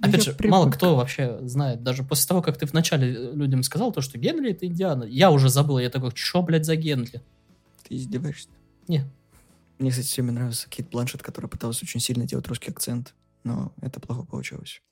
Опять 0.00 0.26
я 0.26 0.32
же, 0.32 0.34
привык. 0.34 0.52
мало 0.52 0.70
кто 0.70 0.96
вообще 0.96 1.38
знает. 1.42 1.82
Даже 1.82 2.02
после 2.02 2.26
того, 2.28 2.40
как 2.40 2.56
ты 2.56 2.64
вначале 2.64 3.32
людям 3.32 3.62
сказал 3.62 3.92
то, 3.92 4.00
что 4.00 4.18
Генри 4.18 4.52
это 4.52 4.66
Индиана, 4.66 5.04
я 5.04 5.30
уже 5.30 5.50
забыл. 5.50 5.78
Я 5.78 5.90
такой, 5.90 6.12
что, 6.14 6.42
блядь, 6.42 6.64
за 6.64 6.76
Генри? 6.76 7.20
Ты 7.86 7.96
издеваешься? 7.96 8.48
Не. 8.88 9.04
Мне, 9.78 9.90
кстати, 9.90 10.06
все 10.06 10.22
нравится 10.22 10.68
Кейт 10.68 10.88
Бланшет, 10.88 11.22
которая 11.22 11.50
пыталась 11.50 11.82
очень 11.82 12.00
сильно 12.00 12.26
делать 12.26 12.46
русский 12.48 12.70
акцент, 12.70 13.14
но 13.44 13.72
это 13.80 14.00
плохо 14.00 14.24
получилось. 14.24 14.82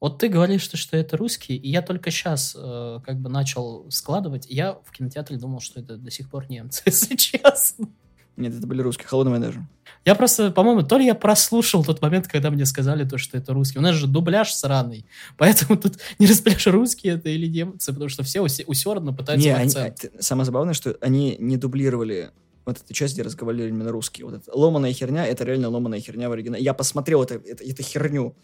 Вот 0.00 0.18
ты 0.18 0.28
говоришь, 0.28 0.62
что, 0.62 0.76
что 0.76 0.96
это 0.96 1.16
русский, 1.16 1.56
и 1.56 1.70
я 1.70 1.80
только 1.80 2.10
сейчас 2.10 2.54
э, 2.58 3.00
как 3.04 3.20
бы 3.20 3.30
начал 3.30 3.90
складывать. 3.90 4.46
Я 4.50 4.74
в 4.84 4.90
кинотеатре 4.90 5.38
думал, 5.38 5.60
что 5.60 5.80
это 5.80 5.96
до 5.96 6.10
сих 6.10 6.28
пор 6.28 6.50
немцы, 6.50 6.82
если 6.84 7.16
честно. 7.16 7.88
Нет, 8.36 8.54
это 8.54 8.66
были 8.66 8.82
русские, 8.82 9.06
холодная 9.06 9.38
даже. 9.38 9.66
Я 10.04 10.14
просто, 10.14 10.50
по-моему, 10.50 10.82
то 10.82 10.98
ли 10.98 11.06
я 11.06 11.14
прослушал 11.14 11.84
тот 11.84 12.02
момент, 12.02 12.26
когда 12.26 12.50
мне 12.50 12.66
сказали 12.66 13.04
то, 13.04 13.16
что 13.16 13.38
это 13.38 13.52
русский. 13.52 13.78
У 13.78 13.82
нас 13.82 13.94
же 13.94 14.06
дубляж 14.06 14.52
сраный. 14.52 15.06
Поэтому 15.38 15.78
тут 15.78 15.98
не 16.18 16.26
разберешь, 16.26 16.66
русские 16.66 17.14
это 17.14 17.28
или 17.28 17.46
немцы, 17.46 17.92
потому 17.92 18.08
что 18.08 18.22
все 18.22 18.40
усердно 18.40 19.12
пытаются 19.12 19.48
не, 19.48 19.54
они, 19.54 19.72
Самое 20.18 20.44
забавное, 20.44 20.74
что 20.74 20.96
они 21.00 21.36
не 21.38 21.56
дублировали 21.56 22.30
вот 22.64 22.78
эту 22.78 22.92
часть, 22.92 23.14
где 23.14 23.22
разговаривали 23.22 23.68
именно 23.68 23.92
русские. 23.92 24.26
Вот 24.26 24.34
эта 24.34 24.56
ломаная 24.56 24.92
херня, 24.92 25.26
это 25.26 25.44
реально 25.44 25.68
ломаная 25.68 26.00
херня 26.00 26.28
в 26.28 26.32
оригинале. 26.32 26.64
Я 26.64 26.74
посмотрел 26.74 27.22
это, 27.22 27.34
это, 27.34 27.62
эту 27.62 27.82
херню 27.82 28.34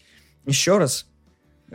еще 0.45 0.77
раз, 0.77 1.07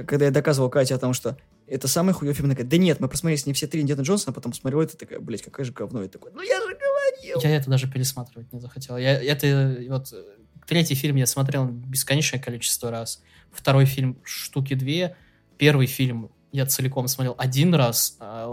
когда 0.07 0.27
я 0.27 0.31
доказывал 0.31 0.71
Кате 0.71 0.95
о 0.95 0.99
том, 0.99 1.13
что 1.13 1.37
это 1.67 1.89
самый 1.89 2.15
хуёвый 2.15 2.35
фильм. 2.35 2.47
Она 2.47 2.55
говорит, 2.55 2.71
да 2.71 2.77
нет, 2.79 3.01
мы 3.01 3.09
посмотрели 3.09 3.39
с 3.39 3.47
ней 3.47 3.53
все 3.53 3.67
три 3.67 3.81
Индиана 3.81 4.03
Джонсона, 4.03 4.33
а 4.33 4.35
потом 4.35 4.53
посмотрел 4.53 4.81
это, 4.81 4.97
такая, 4.97 5.21
блядь, 5.21 5.43
какая 5.43 5.65
же 5.65 5.73
говно. 5.73 6.03
И 6.03 6.09
такой, 6.09 6.33
ну 6.33 6.43
я 6.43 6.61
же 6.61 6.67
говорил. 6.67 7.41
Я 7.43 7.57
это 7.57 7.71
даже 7.71 7.91
пересматривать 7.91 8.53
не 8.53 8.61
захотел. 8.61 8.97
Я 8.97 9.21
это, 9.21 9.79
вот, 9.89 10.13
третий 10.67 10.95
фильм 10.95 11.17
я 11.17 11.27
смотрел 11.27 11.67
бесконечное 11.67 12.41
количество 12.41 12.91
раз. 12.91 13.23
Второй 13.51 13.87
фильм 13.87 14.19
штуки 14.23 14.75
две. 14.75 15.17
Первый 15.59 15.87
фильм 15.87 16.31
я 16.53 16.67
целиком 16.67 17.09
смотрел 17.09 17.35
один 17.39 17.75
раз, 17.75 18.17
а, 18.21 18.47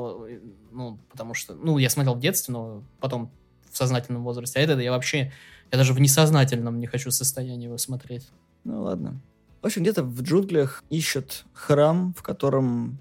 ну, 0.71 0.99
потому 1.10 1.34
что, 1.34 1.54
ну, 1.54 1.78
я 1.78 1.89
смотрел 1.89 2.15
в 2.15 2.19
детстве, 2.19 2.54
но 2.54 2.84
потом 2.99 3.32
в 3.71 3.78
сознательном 3.78 4.23
возрасте. 4.23 4.60
А 4.60 4.62
это 4.62 4.80
я 4.80 4.91
вообще, 4.91 5.32
я 5.71 5.78
даже 5.78 5.93
в 5.93 5.99
несознательном 5.99 6.80
не 6.80 6.88
хочу 6.88 7.12
состоянии 7.12 7.65
его 7.65 7.78
смотреть. 7.78 8.30
Ну, 8.63 8.84
ладно. 8.84 9.21
В 9.63 9.65
общем, 9.65 9.84
где-то 9.84 10.04
в 10.04 10.21
джунглях 10.21 10.84
ищут 10.89 11.45
храм, 11.54 12.13
в 12.17 12.21
котором 12.21 12.99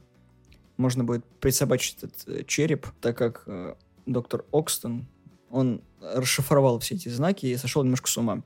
можно 0.76 1.02
будет 1.02 1.24
присобачить 1.40 2.04
этот 2.04 2.28
э, 2.28 2.44
череп, 2.44 2.86
так 3.00 3.18
как 3.18 3.42
э, 3.46 3.74
доктор 4.06 4.44
Окстон, 4.52 5.08
он 5.50 5.82
расшифровал 6.00 6.78
все 6.78 6.94
эти 6.94 7.08
знаки 7.08 7.46
и 7.46 7.56
сошел 7.56 7.82
немножко 7.82 8.08
с 8.08 8.16
ума. 8.16 8.44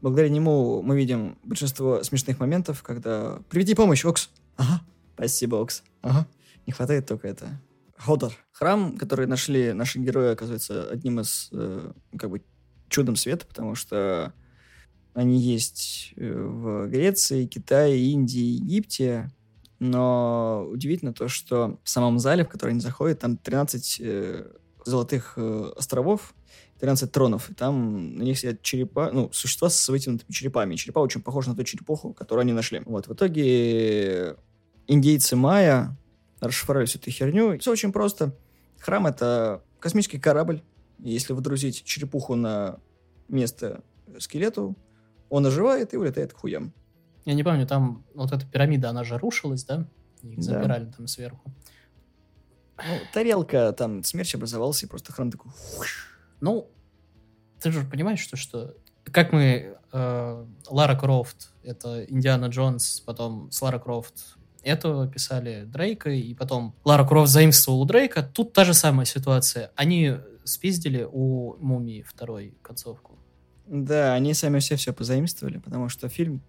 Благодаря 0.00 0.30
нему 0.30 0.80
мы 0.80 0.96
видим 0.96 1.36
большинство 1.44 2.02
смешных 2.02 2.40
моментов, 2.40 2.82
когда 2.82 3.38
«Приведи 3.50 3.74
помощь, 3.74 4.02
Окс!» 4.06 4.30
«Ага, 4.56 4.80
спасибо, 5.14 5.56
Окс!» 5.56 5.82
«Ага». 6.00 6.26
Не 6.66 6.72
хватает 6.72 7.06
только 7.06 7.28
это 7.28 7.60
Ходор. 7.98 8.32
Храм, 8.52 8.96
который 8.96 9.26
нашли 9.26 9.74
наши 9.74 9.98
герои, 9.98 10.32
оказывается 10.32 10.88
одним 10.90 11.20
из, 11.20 11.50
э, 11.52 11.92
как 12.16 12.30
бы, 12.30 12.42
чудом 12.88 13.14
света, 13.16 13.44
потому 13.46 13.74
что 13.74 14.32
они 15.14 15.38
есть 15.38 16.14
э, 16.16 16.32
в 16.32 16.88
Греции, 16.88 17.46
Китае, 17.46 18.10
Индии, 18.10 18.56
Египте. 18.56 19.30
Но 19.78 20.66
удивительно 20.70 21.12
то, 21.12 21.28
что 21.28 21.78
в 21.82 21.88
самом 21.88 22.18
зале, 22.18 22.44
в 22.44 22.48
который 22.48 22.70
они 22.70 22.80
заходят, 22.80 23.18
там 23.18 23.36
13 23.36 24.00
э, 24.00 24.46
золотых 24.84 25.34
э, 25.36 25.72
островов, 25.76 26.34
13 26.80 27.10
тронов. 27.12 27.50
И 27.50 27.54
там 27.54 28.16
на 28.16 28.22
них 28.22 28.38
сидят 28.38 28.62
черепа, 28.62 29.10
ну, 29.12 29.30
существа 29.32 29.68
с 29.68 29.88
вытянутыми 29.88 30.32
черепами. 30.32 30.76
черепа 30.76 31.00
очень 31.00 31.20
похожи 31.20 31.50
на 31.50 31.56
ту 31.56 31.64
черепуху, 31.64 32.14
которую 32.14 32.42
они 32.42 32.52
нашли. 32.52 32.80
Вот, 32.86 33.06
в 33.06 33.12
итоге 33.12 34.36
индейцы 34.86 35.36
майя 35.36 35.96
расшифровали 36.40 36.86
всю 36.86 36.98
эту 36.98 37.10
херню. 37.10 37.58
Все 37.58 37.70
очень 37.70 37.92
просто. 37.92 38.34
Храм— 38.78 39.06
это 39.08 39.62
космический 39.78 40.18
корабль. 40.18 40.62
Если 40.98 41.32
выдрузить 41.32 41.84
черепуху 41.84 42.34
на 42.34 42.78
место 43.28 43.82
скелету, 44.18 44.76
он 45.32 45.46
оживает 45.46 45.94
и 45.94 45.96
улетает 45.96 46.34
к 46.34 46.36
хуям. 46.36 46.74
Я 47.24 47.32
не 47.32 47.42
помню, 47.42 47.66
там 47.66 48.04
вот 48.14 48.32
эта 48.32 48.44
пирамида, 48.44 48.90
она 48.90 49.02
же 49.02 49.16
рушилась, 49.16 49.64
да? 49.64 49.86
Их 50.22 50.36
Да. 50.36 50.42
забирали 50.42 50.92
там 50.94 51.06
сверху. 51.06 51.50
Ну, 52.76 52.98
тарелка, 53.14 53.72
там 53.72 54.04
смерч 54.04 54.34
образовался, 54.34 54.84
и 54.84 54.88
просто 54.88 55.10
храм 55.12 55.30
такой... 55.30 55.50
Ну, 56.40 56.70
ты 57.60 57.72
же 57.72 57.82
понимаешь, 57.84 58.20
что, 58.20 58.36
что 58.36 58.74
как 59.04 59.32
мы... 59.32 59.78
э, 59.92 60.46
Лара 60.68 60.96
Крофт, 60.98 61.52
это 61.62 62.04
Индиана 62.04 62.46
Джонс, 62.46 63.00
потом 63.00 63.50
с 63.50 63.62
Лара 63.62 63.78
Крофт 63.78 64.36
это 64.62 65.08
писали 65.08 65.64
Дрейка, 65.64 66.10
и 66.10 66.34
потом 66.34 66.74
Лара 66.84 67.06
Крофт 67.06 67.32
заимствовал 67.32 67.80
у 67.80 67.84
Дрейка. 67.86 68.22
Тут 68.22 68.52
та 68.52 68.64
же 68.64 68.74
самая 68.74 69.06
ситуация. 69.06 69.72
Они 69.76 70.16
спиздили 70.44 71.08
у 71.10 71.56
Мумии 71.58 72.02
второй 72.02 72.54
концовку. 72.62 73.18
Да, 73.72 74.12
они 74.12 74.34
сами 74.34 74.58
все 74.58 74.76
все 74.76 74.92
позаимствовали, 74.92 75.56
потому 75.56 75.88
что 75.88 76.10
фильм 76.10 76.42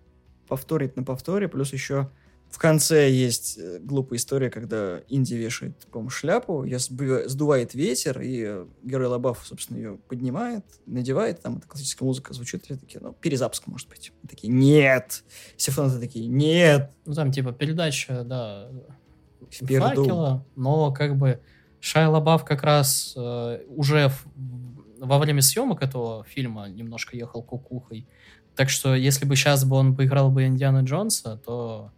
повторит 0.50 0.98
на 0.98 1.04
повторе, 1.06 1.48
плюс 1.48 1.72
еще 1.72 2.10
в 2.50 2.58
конце 2.60 3.10
есть 3.10 3.58
э, 3.58 3.80
глупая 3.80 4.18
история, 4.18 4.50
когда 4.50 5.00
Инди 5.08 5.34
вешает, 5.34 5.88
по-моему, 5.90 6.10
шляпу, 6.10 6.66
ее 6.66 6.78
сдувает 6.80 7.74
ветер, 7.74 8.20
и 8.22 8.44
э, 8.46 8.66
герой 8.84 9.08
Лобав, 9.08 9.42
собственно, 9.46 9.78
ее 9.78 9.98
поднимает, 10.10 10.66
надевает, 10.86 11.42
там 11.42 11.60
эта 11.60 11.68
классическая 11.68 12.04
музыка 12.04 12.34
звучит, 12.34 12.70
и 12.70 12.76
такие, 12.76 13.00
ну, 13.00 13.14
перезапуск, 13.14 13.68
может 13.68 13.88
быть. 13.88 14.12
И 14.22 14.28
такие, 14.28 14.52
нет! 14.54 15.24
Симфонаты 15.56 16.00
такие, 16.02 16.28
нет! 16.28 16.92
Ну, 17.06 17.14
там, 17.14 17.32
типа, 17.32 17.54
передача, 17.54 18.24
да, 18.26 18.70
В 19.62 19.66
перду. 19.66 19.88
факела, 19.88 20.46
но 20.58 20.92
как 20.92 21.16
бы 21.18 21.40
Шайа 21.80 22.10
Лабаф 22.10 22.44
как 22.46 22.64
раз 22.64 23.14
э, 23.16 23.64
уже 23.70 24.10
в- 24.10 24.28
во 25.04 25.20
время 25.20 25.42
съемок 25.42 25.82
этого 25.82 26.24
фильма 26.24 26.70
немножко 26.70 27.18
ехал 27.18 27.44
кукухой. 27.44 28.08
Так 28.56 28.70
что 28.70 28.96
если 28.96 29.26
бы 29.26 29.36
сейчас 29.36 29.66
бы 29.66 29.76
он 29.76 29.96
поиграл 29.96 30.32
бы 30.32 30.46
Индиана 30.46 30.84
Джонса, 30.84 31.38
то... 31.38 31.92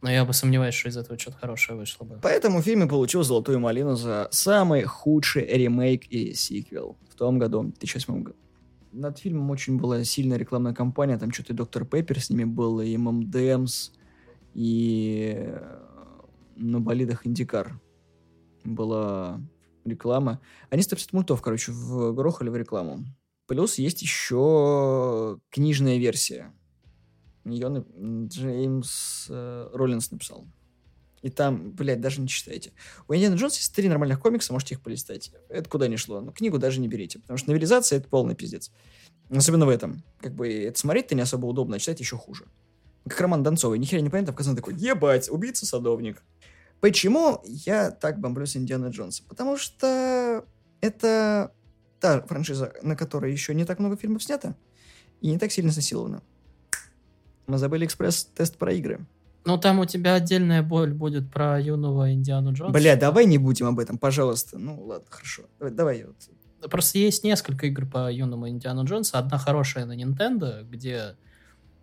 Но 0.00 0.10
я 0.10 0.24
бы 0.24 0.32
сомневаюсь, 0.32 0.74
что 0.74 0.88
из 0.88 0.96
этого 0.96 1.18
что-то 1.18 1.38
хорошее 1.38 1.76
вышло 1.76 2.04
бы. 2.04 2.20
Поэтому 2.22 2.62
фильм 2.62 2.84
и 2.84 2.88
получил 2.88 3.24
«Золотую 3.24 3.58
малину» 3.58 3.96
за 3.96 4.28
самый 4.30 4.84
худший 4.84 5.44
ремейк 5.44 6.06
и 6.06 6.34
сиквел 6.34 6.96
в 7.10 7.16
том 7.16 7.40
году, 7.40 7.64
2008 7.64 8.22
году. 8.22 8.36
Над 8.92 9.18
фильмом 9.18 9.50
очень 9.50 9.76
была 9.76 10.04
сильная 10.04 10.38
рекламная 10.38 10.72
кампания, 10.72 11.18
там 11.18 11.32
что-то 11.32 11.52
и 11.52 11.56
Доктор 11.56 11.84
Пеппер 11.84 12.20
с 12.20 12.30
ними 12.30 12.44
был, 12.44 12.80
и 12.80 12.96
ММДМС, 12.96 13.90
и 14.54 15.34
э, 15.36 15.78
на 16.56 16.80
болидах 16.80 17.26
Индикар 17.26 17.80
была 18.64 19.40
реклама. 19.88 20.40
Они 20.70 20.82
150 20.82 21.12
мультов, 21.12 21.42
короче, 21.42 21.72
вгрохали 21.72 22.48
в 22.48 22.56
рекламу. 22.56 23.04
Плюс 23.46 23.78
есть 23.78 24.02
еще 24.02 25.40
книжная 25.50 25.98
версия. 25.98 26.52
Ее 27.44 27.84
Джеймс 28.26 29.26
э, 29.30 29.70
Роллинс 29.72 30.10
написал. 30.10 30.46
И 31.22 31.30
там, 31.30 31.72
блядь, 31.72 32.00
даже 32.00 32.20
не 32.20 32.28
читайте. 32.28 32.72
У 33.08 33.14
Индиана 33.14 33.34
Джонса 33.34 33.58
есть 33.58 33.74
три 33.74 33.88
нормальных 33.88 34.20
комикса, 34.20 34.52
можете 34.52 34.74
их 34.74 34.80
полистать. 34.80 35.32
Это 35.48 35.68
куда 35.68 35.88
ни 35.88 35.96
шло. 35.96 36.20
Но 36.20 36.30
книгу 36.30 36.58
даже 36.58 36.80
не 36.80 36.88
берите, 36.88 37.18
потому 37.18 37.38
что 37.38 37.50
новелизация— 37.50 37.98
это 37.98 38.08
полный 38.08 38.34
пиздец. 38.34 38.70
Особенно 39.30 39.66
в 39.66 39.68
этом. 39.68 40.02
Как 40.20 40.34
бы 40.34 40.48
это 40.48 40.78
смотреть-то 40.78 41.14
не 41.14 41.22
особо 41.22 41.46
удобно, 41.46 41.76
а 41.76 41.78
читать 41.78 42.00
еще 42.00 42.16
хуже. 42.16 42.46
Как 43.06 43.20
Роман 43.20 43.42
Донцовый. 43.42 43.78
Ни 43.78 43.84
хера 43.84 44.00
не 44.00 44.10
понятно, 44.10 44.32
в 44.32 44.36
конце 44.36 44.50
он 44.50 44.56
такой, 44.56 44.74
ебать, 44.74 45.28
убийца-садовник. 45.30 46.22
Почему 46.80 47.40
я 47.44 47.90
так 47.90 48.20
бомблю 48.20 48.46
с 48.46 48.56
Индиана 48.56 48.88
Джонса? 48.88 49.22
Потому 49.28 49.56
что 49.56 50.44
это 50.80 51.52
та 52.00 52.22
франшиза, 52.22 52.72
на 52.82 52.96
которой 52.96 53.32
еще 53.32 53.54
не 53.54 53.64
так 53.64 53.78
много 53.78 53.96
фильмов 53.96 54.22
снято 54.22 54.54
и 55.20 55.28
не 55.28 55.38
так 55.38 55.50
сильно 55.50 55.70
изнасилована. 55.70 56.22
Мы 57.46 57.58
забыли 57.58 57.86
экспресс-тест 57.86 58.56
про 58.56 58.72
игры. 58.74 59.06
Ну, 59.44 59.56
там 59.56 59.80
у 59.80 59.86
тебя 59.86 60.14
отдельная 60.14 60.62
боль 60.62 60.92
будет 60.92 61.32
про 61.32 61.58
юного 61.58 62.12
Индиану 62.12 62.52
Джонса. 62.52 62.72
Бля, 62.72 62.96
давай 62.96 63.24
не 63.24 63.38
будем 63.38 63.66
об 63.66 63.78
этом, 63.78 63.96
пожалуйста. 63.96 64.58
Ну, 64.58 64.84
ладно, 64.84 65.06
хорошо. 65.08 65.44
Давай, 65.58 65.74
давай 65.74 66.04
вот. 66.04 66.70
Просто 66.70 66.98
есть 66.98 67.24
несколько 67.24 67.66
игр 67.66 67.86
по 67.86 68.12
юному 68.12 68.48
Индиану 68.48 68.84
Джонсу. 68.84 69.16
Одна 69.16 69.38
хорошая 69.38 69.86
на 69.86 69.96
Nintendo, 69.96 70.64
где 70.64 71.16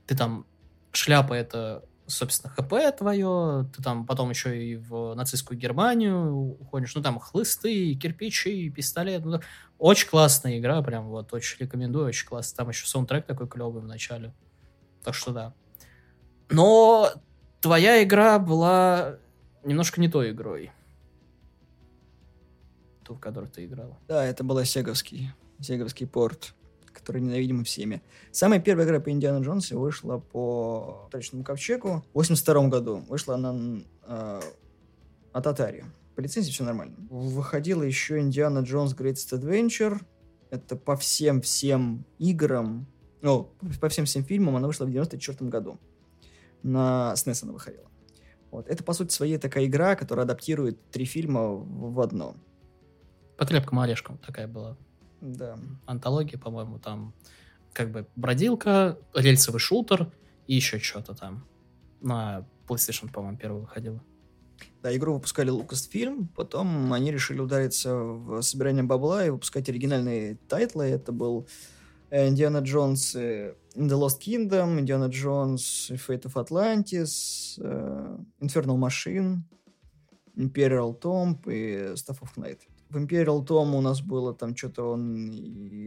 ты 0.06 0.16
там 0.16 0.46
шляпа 0.92 1.34
это, 1.34 1.84
собственно, 2.08 2.54
ХП 2.54 2.96
твое, 2.98 3.70
ты 3.76 3.82
там 3.82 4.06
потом 4.06 4.30
еще 4.30 4.64
и 4.64 4.76
в 4.76 5.14
нацистскую 5.16 5.58
Германию 5.58 6.58
уходишь, 6.60 6.94
ну 6.96 7.02
там 7.02 7.20
хлысты, 7.20 7.96
кирпичи, 7.96 8.70
пистолет. 8.70 9.26
Ну, 9.26 9.40
очень 9.78 10.10
классная 10.10 10.60
игра, 10.60 10.82
прям 10.82 11.08
вот 11.08 11.34
очень 11.34 11.58
рекомендую, 11.60 12.08
очень 12.08 12.28
классно. 12.28 12.58
Там 12.58 12.70
еще 12.70 12.86
саундтрек 12.88 13.26
такой 13.26 13.48
клевый 13.48 13.82
в 13.82 13.88
начале. 13.88 14.34
Так 15.04 15.16
что 15.16 15.32
да. 15.32 15.54
Но 16.50 17.12
твоя 17.62 18.04
игра 18.04 18.40
была 18.40 19.18
немножко 19.64 20.00
не 20.00 20.08
той 20.08 20.32
игрой. 20.32 20.72
Ту, 23.04 23.16
в 23.16 23.20
которой 23.20 23.50
ты 23.50 23.66
играл. 23.66 23.98
Да, 24.08 24.24
это 24.24 24.44
была 24.44 24.66
Сеговский, 24.66 25.32
Сеговский 25.60 26.08
порт, 26.08 26.56
который 27.06 27.22
ненавидим 27.22 27.64
всеми. 27.64 28.02
Самая 28.32 28.60
первая 28.60 28.88
игра 28.88 29.00
по 29.00 29.12
Индиану 29.12 29.46
Джонсу 29.46 29.80
вышла 29.80 30.18
по 30.18 31.08
Точному 31.12 31.44
Ковчегу 31.44 32.04
в 32.14 32.16
82 32.16 32.68
году. 32.68 33.04
Вышла 33.08 33.36
она 33.36 33.84
э, 34.08 34.42
от 35.32 35.46
Atari. 35.46 35.86
По 36.16 36.22
лицензии 36.22 36.52
все 36.52 36.64
нормально. 36.64 36.96
Выходила 37.12 37.84
еще 37.84 38.20
Индиана 38.20 38.60
Джонс 38.60 38.96
Greatest 38.96 39.40
Adventure. 39.40 40.02
Это 40.50 40.76
по 40.76 40.96
всем-всем 40.96 42.06
играм, 42.18 42.88
ну, 43.22 43.52
по 43.80 43.90
всем-всем 43.90 44.24
фильмам 44.24 44.56
она 44.56 44.66
вышла 44.66 44.86
в 44.86 44.92
94 44.92 45.48
году. 45.48 45.78
На 46.64 47.14
SNES 47.16 47.44
она 47.44 47.54
выходила. 47.54 47.86
Вот. 48.50 48.68
Это, 48.68 48.84
по 48.84 48.94
сути, 48.94 49.14
своей 49.14 49.38
такая 49.38 49.66
игра, 49.66 49.96
которая 49.96 50.26
адаптирует 50.26 50.90
три 50.90 51.06
фильма 51.06 51.50
в 51.50 52.00
одно. 52.00 52.36
По 53.38 53.46
крепкому 53.46 53.82
орешкам 53.82 54.18
такая 54.18 54.48
была 54.48 54.76
Да. 55.26 55.58
антология, 55.88 56.38
по-моему, 56.38 56.78
там 56.78 57.14
как 57.74 57.92
бы 57.92 58.08
бродилка, 58.16 58.98
рельсовый 59.16 59.60
шутер 59.60 60.12
и 60.46 60.56
еще 60.56 60.80
что-то 60.80 61.16
там. 61.16 61.48
На 62.00 62.48
PlayStation, 62.68 63.12
по-моему, 63.12 63.38
первый 63.38 63.62
выходила. 63.62 64.04
Да, 64.84 64.96
игру 64.96 65.16
выпускали 65.16 65.52
Lucasfilm, 65.52 66.28
потом 66.36 66.94
они 66.94 67.12
решили 67.12 67.40
удариться 67.40 67.96
в 67.96 68.42
собирание 68.42 68.84
бабла 68.84 69.26
и 69.26 69.32
выпускать 69.32 69.68
оригинальные 69.68 70.36
тайтлы. 70.48 70.86
Это 70.86 71.12
был 71.12 71.48
э, 72.12 72.28
Indiana 72.28 72.60
Jones 72.60 73.16
in 73.16 73.56
the 73.76 74.00
Lost 74.00 74.20
Kingdom, 74.26 74.80
Indiana 74.80 75.08
Jones 75.08 75.90
и 75.90 75.96
Fate 75.96 76.24
of 76.24 76.34
Atlantis, 76.36 77.60
э, 77.60 78.18
Infernal 78.40 78.78
Machine, 78.78 79.40
Imperial 80.38 80.98
Tomb 81.00 81.40
и 81.52 81.94
Stuff 81.96 82.20
of 82.22 82.36
Night. 82.38 82.60
В 82.90 82.98
Imperial 82.98 83.46
Tomb 83.46 83.76
у 83.76 83.82
нас 83.82 84.02
было 84.02 84.34
там 84.34 84.56
что-то 84.56 84.92
он 84.92 85.30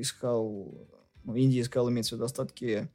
искал, 0.01 0.89
ну, 1.25 1.35
Индия 1.35 1.61
искал, 1.61 1.89
имеется 1.91 2.15
в 2.15 2.19
виду, 2.19 2.25
остатки 2.25 2.89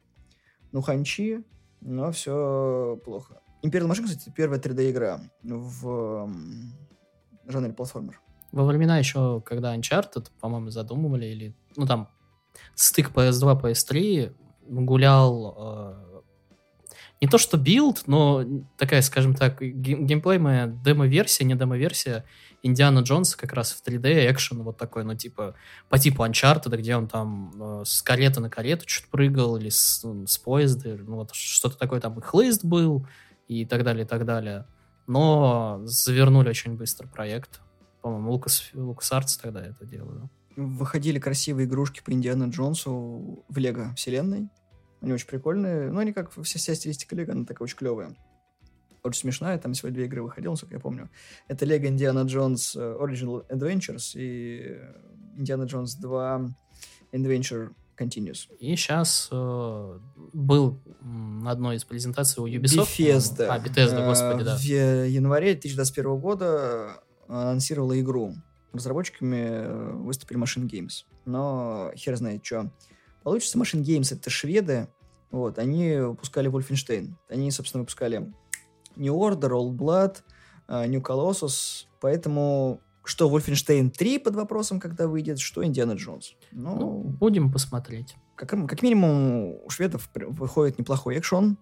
Нуханчи, 0.72 1.42
но 1.80 2.12
все 2.12 3.00
плохо. 3.04 3.40
Imperial 3.62 3.88
Machine, 3.88 4.04
кстати, 4.04 4.32
первая 4.34 4.60
3D-игра 4.60 5.20
в 5.42 6.30
жанре 7.46 7.72
платформер. 7.72 8.20
Во 8.52 8.64
времена 8.64 8.98
еще, 8.98 9.40
когда 9.40 9.76
Uncharted, 9.76 10.28
по-моему, 10.40 10.70
задумывали, 10.70 11.26
или, 11.26 11.56
ну, 11.76 11.86
там, 11.86 12.08
стык 12.74 13.10
PS2, 13.10 13.62
PS3 13.62 14.32
гулял 14.68 15.54
э, 15.58 16.20
не 17.20 17.28
то 17.28 17.38
что 17.38 17.56
билд, 17.56 18.04
но 18.06 18.44
такая, 18.76 19.02
скажем 19.02 19.34
так, 19.34 19.60
гейм- 19.60 20.04
геймплейная 20.04 20.68
демо-версия, 20.68 21.44
не 21.44 21.54
демо-версия 21.54 22.24
Индиана 22.64 23.00
Джонса 23.00 23.36
как 23.36 23.52
раз 23.52 23.72
в 23.72 23.86
3D, 23.86 24.30
экшен 24.32 24.62
вот 24.62 24.78
такой, 24.78 25.04
ну, 25.04 25.14
типа, 25.14 25.54
по 25.90 25.98
типу 25.98 26.24
Uncharted, 26.24 26.74
где 26.78 26.96
он 26.96 27.08
там 27.08 27.52
э, 27.60 27.82
с 27.84 28.00
кареты 28.00 28.40
на 28.40 28.48
карету 28.48 28.86
чуть 28.86 29.08
прыгал, 29.08 29.58
или 29.58 29.68
с, 29.68 30.02
с 30.02 30.38
поезда, 30.38 30.96
ну, 30.96 31.16
вот 31.16 31.34
что-то 31.34 31.76
такое 31.76 32.00
там, 32.00 32.18
и 32.18 32.22
хлыст 32.22 32.64
был, 32.64 33.06
и 33.48 33.66
так 33.66 33.84
далее, 33.84 34.06
и 34.06 34.08
так 34.08 34.24
далее. 34.24 34.66
Но 35.06 35.82
завернули 35.84 36.48
очень 36.48 36.78
быстро 36.78 37.06
проект. 37.06 37.60
По-моему, 38.00 38.32
Lucas, 38.32 38.70
LucasArts 38.72 39.36
тогда 39.36 39.62
это 39.62 39.84
делал. 39.84 40.30
Выходили 40.56 41.18
красивые 41.18 41.66
игрушки 41.66 42.00
по 42.02 42.12
Индиану 42.12 42.48
Джонсу 42.48 43.44
в 43.46 43.58
Лего 43.58 43.94
вселенной. 43.94 44.48
Они 45.02 45.12
очень 45.12 45.26
прикольные. 45.26 45.90
Ну, 45.90 45.98
они 45.98 46.14
как 46.14 46.32
вся, 46.32 46.58
вся 46.58 46.74
стилистика 46.74 47.14
Лего, 47.14 47.32
она 47.32 47.44
такая 47.44 47.64
очень 47.64 47.76
клевая. 47.76 48.16
Очень 49.04 49.20
смешная. 49.20 49.58
Там 49.58 49.74
всего 49.74 49.90
две 49.90 50.06
игры 50.06 50.22
выходило, 50.22 50.52
насколько 50.52 50.76
я 50.76 50.80
помню. 50.80 51.10
Это 51.46 51.66
Лего 51.66 51.86
Индиана 51.86 52.22
Джонс 52.22 52.74
Original 52.74 53.46
Adventures 53.50 54.12
и 54.14 54.80
Индиана 55.36 55.64
Джонс 55.64 55.96
2 55.96 56.48
Adventure 57.12 57.74
Continuous. 57.98 58.48
И 58.58 58.74
сейчас 58.76 59.28
э, 59.30 59.98
был 60.32 60.80
на 61.02 61.50
одной 61.50 61.76
из 61.76 61.84
презентаций 61.84 62.42
у 62.42 62.46
Ubisoft. 62.46 62.98
Bethesda. 62.98 63.46
А, 63.48 63.58
Bethesda, 63.58 64.06
господи, 64.06 64.42
да. 64.42 64.56
В 64.56 64.62
январе 64.62 65.52
2021 65.52 66.18
года 66.18 67.02
анонсировала 67.28 68.00
игру. 68.00 68.34
Разработчиками 68.72 69.36
э, 69.36 69.92
выступили 69.96 70.40
Machine 70.40 70.66
Games. 70.66 71.04
Но 71.26 71.92
хер 71.94 72.16
знает, 72.16 72.44
что 72.44 72.72
получится. 73.22 73.58
Machine 73.58 73.82
Games— 73.82 74.12
это 74.18 74.30
шведы. 74.30 74.88
Вот, 75.30 75.58
они 75.58 75.96
выпускали 75.96 76.50
Wolfenstein. 76.50 77.14
Они, 77.28 77.50
собственно, 77.50 77.82
выпускали 77.82 78.32
New 78.96 79.14
Order, 79.14 79.50
Old 79.50 79.76
Blood, 79.76 80.16
э, 80.68 80.86
New 80.86 81.00
Colossus. 81.00 81.86
Поэтому 82.00 82.80
что 83.04 83.30
Wolfenstein 83.30 83.90
3 83.90 84.18
под 84.18 84.34
вопросом, 84.34 84.80
когда 84.80 85.06
выйдет, 85.06 85.38
что 85.38 85.64
Индиана 85.64 85.92
Джонс. 85.92 86.34
Ну, 86.52 86.76
ну 86.76 87.02
будем 87.02 87.52
посмотреть. 87.52 88.16
Как, 88.34 88.50
как 88.50 88.82
минимум, 88.82 89.58
у 89.64 89.70
шведов 89.70 90.10
выходит 90.14 90.78
неплохой 90.78 91.16
экшон. 91.16 91.58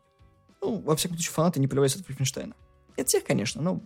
Ну, 0.60 0.80
во 0.80 0.96
всяком 0.96 1.16
случае, 1.16 1.32
фанаты 1.32 1.60
не 1.60 1.66
плеваются 1.66 1.98
от 1.98 2.08
Wolfenstein. 2.08 2.54
Это 2.96 3.08
всех, 3.08 3.24
конечно, 3.24 3.60
но, 3.60 3.82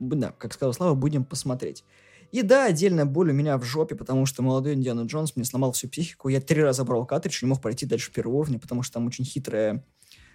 да, 0.00 0.32
как 0.32 0.52
сказал 0.52 0.72
Слава, 0.72 0.94
будем 0.94 1.24
посмотреть. 1.24 1.84
И 2.32 2.42
да, 2.42 2.66
отдельная 2.66 3.04
боль 3.04 3.30
у 3.30 3.34
меня 3.34 3.58
в 3.58 3.64
жопе, 3.64 3.96
потому 3.96 4.24
что 4.26 4.42
молодой 4.42 4.74
Индиана 4.74 5.02
Джонс 5.02 5.34
мне 5.34 5.44
сломал 5.44 5.72
всю 5.72 5.88
психику. 5.88 6.28
Я 6.28 6.40
три 6.40 6.62
раза 6.62 6.84
брал 6.84 7.04
картридж, 7.04 7.42
не 7.42 7.48
мог 7.48 7.60
пройти 7.60 7.86
дальше 7.86 8.12
первого 8.12 8.36
уровня, 8.36 8.58
потому 8.58 8.82
что 8.82 8.94
там 8.94 9.06
очень 9.06 9.24
хитрая 9.24 9.84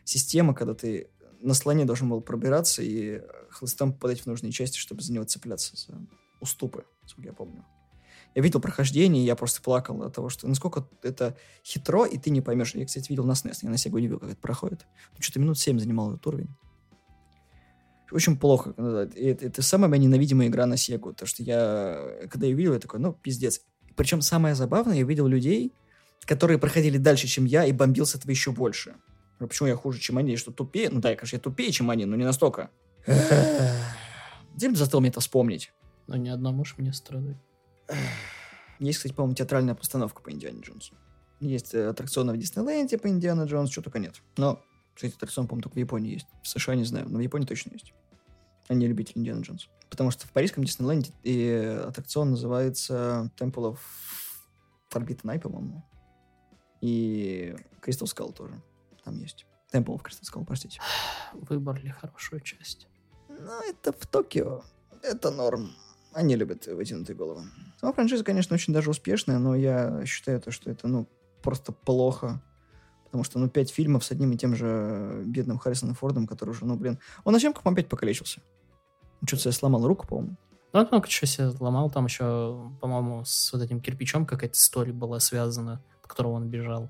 система, 0.04 0.54
когда 0.54 0.74
ты 0.74 1.10
на 1.46 1.54
слоне 1.54 1.86
должен 1.86 2.10
был 2.10 2.22
пробираться 2.22 2.82
и 2.82 3.22
хлыстом 3.50 3.94
попадать 3.94 4.22
в 4.22 4.26
нужные 4.26 4.52
части, 4.52 4.78
чтобы 4.78 5.02
за 5.02 5.14
него 5.14 5.26
цепляться 5.26 5.76
за 5.78 6.00
уступы, 6.42 6.86
сколько 7.06 7.30
я 7.30 7.34
помню. 7.34 7.66
Я 8.34 8.42
видел 8.42 8.60
прохождение, 8.60 9.24
и 9.24 9.26
я 9.26 9.36
просто 9.36 9.62
плакал 9.62 10.02
от 10.04 10.14
того, 10.14 10.30
что 10.30 10.48
насколько 10.48 10.88
это 11.04 11.38
хитро, 11.64 12.06
и 12.06 12.18
ты 12.18 12.32
не 12.32 12.42
поймешь. 12.42 12.76
Я, 12.76 12.86
кстати, 12.86 13.10
видел 13.10 13.24
на 13.24 13.32
SNES, 13.32 13.60
я 13.62 13.70
на 13.70 13.76
Sega 13.76 13.96
не 13.96 14.08
видел, 14.08 14.20
как 14.20 14.32
это 14.32 14.42
проходит. 14.42 14.86
Ну, 15.14 15.22
что-то 15.22 15.40
минут 15.40 15.58
7 15.58 15.80
занимал 15.80 16.12
этот 16.14 16.28
уровень. 16.28 16.50
Очень 18.12 18.38
плохо. 18.38 18.74
Это, 19.16 19.46
это 19.46 19.62
самая 19.62 19.90
моя 19.90 20.02
ненавидимая 20.02 20.48
игра 20.48 20.66
на 20.66 20.74
Sega, 20.74 21.14
то 21.14 21.26
что 21.26 21.44
я, 21.44 22.28
когда 22.30 22.46
ее 22.48 22.56
видел, 22.56 22.74
я 22.74 22.80
такой, 22.80 23.00
ну, 23.00 23.14
пиздец. 23.14 23.62
Причем 23.96 24.22
самое 24.22 24.56
забавное, 24.56 24.98
я 24.98 25.04
видел 25.04 25.28
людей, 25.28 25.72
которые 26.26 26.58
проходили 26.58 26.98
дальше, 26.98 27.28
чем 27.28 27.46
я, 27.46 27.66
и 27.66 27.72
бомбил 27.72 28.06
с 28.06 28.16
этого 28.16 28.32
еще 28.32 28.52
больше. 28.52 28.96
Почему 29.40 29.68
я 29.68 29.76
хуже, 29.76 30.00
чем 30.00 30.18
они, 30.18 30.38
что 30.38 30.52
тупее? 30.52 30.90
Ну 30.90 31.02
да, 31.02 31.10
я, 31.10 31.16
конечно, 31.16 31.36
я 31.36 31.42
тупее, 31.42 31.72
чем 31.72 31.90
они, 31.90 32.06
но 32.06 32.16
не 32.16 32.24
настолько. 32.24 32.70
Дим 34.56 34.76
заставил 34.76 35.02
мне 35.02 35.10
это 35.10 35.20
вспомнить. 35.20 35.74
Но 36.08 36.16
ни 36.16 36.30
одна 36.30 36.52
муж 36.52 36.76
мне 36.78 36.94
страдать. 36.94 37.38
Есть, 38.80 39.00
кстати, 39.00 39.14
по-моему, 39.14 39.36
театральная 39.36 39.76
постановка 39.76 40.22
по 40.22 40.32
Индиане 40.32 40.62
Джонсу. 40.62 40.96
Есть 41.40 41.74
э, 41.74 41.88
аттракционы 41.88 42.34
в 42.34 42.38
Диснейленде 42.38 42.98
по 42.98 43.08
Индиана 43.08 43.44
Джонс, 43.44 43.72
что 43.72 43.82
только 43.82 44.00
нет. 44.00 44.16
Но, 44.38 44.62
кстати, 44.94 45.14
аттракцион, 45.14 45.48
по-моему, 45.48 45.64
только 45.64 45.76
в 45.76 45.80
Японии 45.80 46.14
есть. 46.14 46.28
В 46.44 46.48
США 46.48 46.76
не 46.76 46.84
знаю, 46.84 47.08
но 47.10 47.18
в 47.18 47.22
Японии 47.22 47.46
точно 47.46 47.72
есть. 47.74 47.94
Они 48.68 48.88
любители 48.88 49.20
Индиана 49.20 49.42
Джонс. 49.42 49.70
Потому 49.90 50.12
что 50.12 50.28
в 50.28 50.32
парижском 50.32 50.64
Диснейленде 50.64 51.12
и 51.24 51.82
аттракцион 51.88 52.32
называется 52.32 53.32
Temple 53.38 53.74
of 53.74 53.78
Forbidden 54.92 55.24
Eye, 55.24 55.40
по-моему. 55.40 55.86
И 56.82 57.56
Crystal 57.82 58.06
Skull 58.06 58.34
тоже 58.34 58.62
там 59.06 59.20
есть. 59.22 59.46
Of 59.72 60.02
Crystal 60.04 60.24
Skull, 60.24 60.46
простите. 60.46 60.80
Выбрали 61.34 61.90
хорошую 61.90 62.42
часть. 62.42 62.88
Ну, 63.28 63.70
это 63.70 63.92
в 63.92 64.08
Токио. 64.08 64.64
Это 65.02 65.32
норм. 65.32 65.72
Они 66.14 66.36
любят 66.36 66.66
вытянутые 66.68 67.16
головы. 67.16 67.44
Сама 67.80 67.92
франшиза, 67.92 68.24
конечно, 68.24 68.54
очень 68.54 68.74
даже 68.74 68.90
успешная, 68.90 69.38
но 69.38 69.56
я 69.56 70.06
считаю 70.06 70.40
то, 70.40 70.52
что 70.52 70.72
это, 70.72 70.88
ну, 70.88 71.08
просто 71.44 71.74
плохо. 71.74 72.42
Потому 73.04 73.24
что, 73.24 73.38
ну, 73.38 73.50
пять 73.50 73.70
фильмов 73.70 74.06
с 74.06 74.12
одним 74.12 74.32
и 74.32 74.38
тем 74.38 74.56
же 74.56 75.24
бедным 75.26 75.58
Харрисоном 75.58 75.96
Фордом, 75.96 76.26
который 76.26 76.52
уже, 76.52 76.66
ну, 76.66 76.76
блин... 76.78 77.00
Он 77.24 77.34
на 77.34 77.40
съемках, 77.40 77.66
опять 77.66 77.90
покалечился. 77.90 78.42
Что-то 79.26 79.44
себе 79.44 79.52
сломал 79.52 79.86
руку, 79.86 80.08
по-моему. 80.08 80.38
Ну, 80.74 80.80
он 80.80 80.88
много 80.92 81.08
чего 81.08 81.28
себе 81.28 81.52
сломал. 81.52 81.90
Там 81.90 82.06
еще, 82.06 82.72
по-моему, 82.82 83.24
с 83.26 83.52
вот 83.54 83.62
этим 83.62 83.82
кирпичом 83.82 84.26
какая-то 84.26 84.56
история 84.56 84.94
была 84.94 85.20
связана, 85.20 85.84
от 86.02 86.08
которого 86.08 86.34
он 86.34 86.50
бежал. 86.50 86.90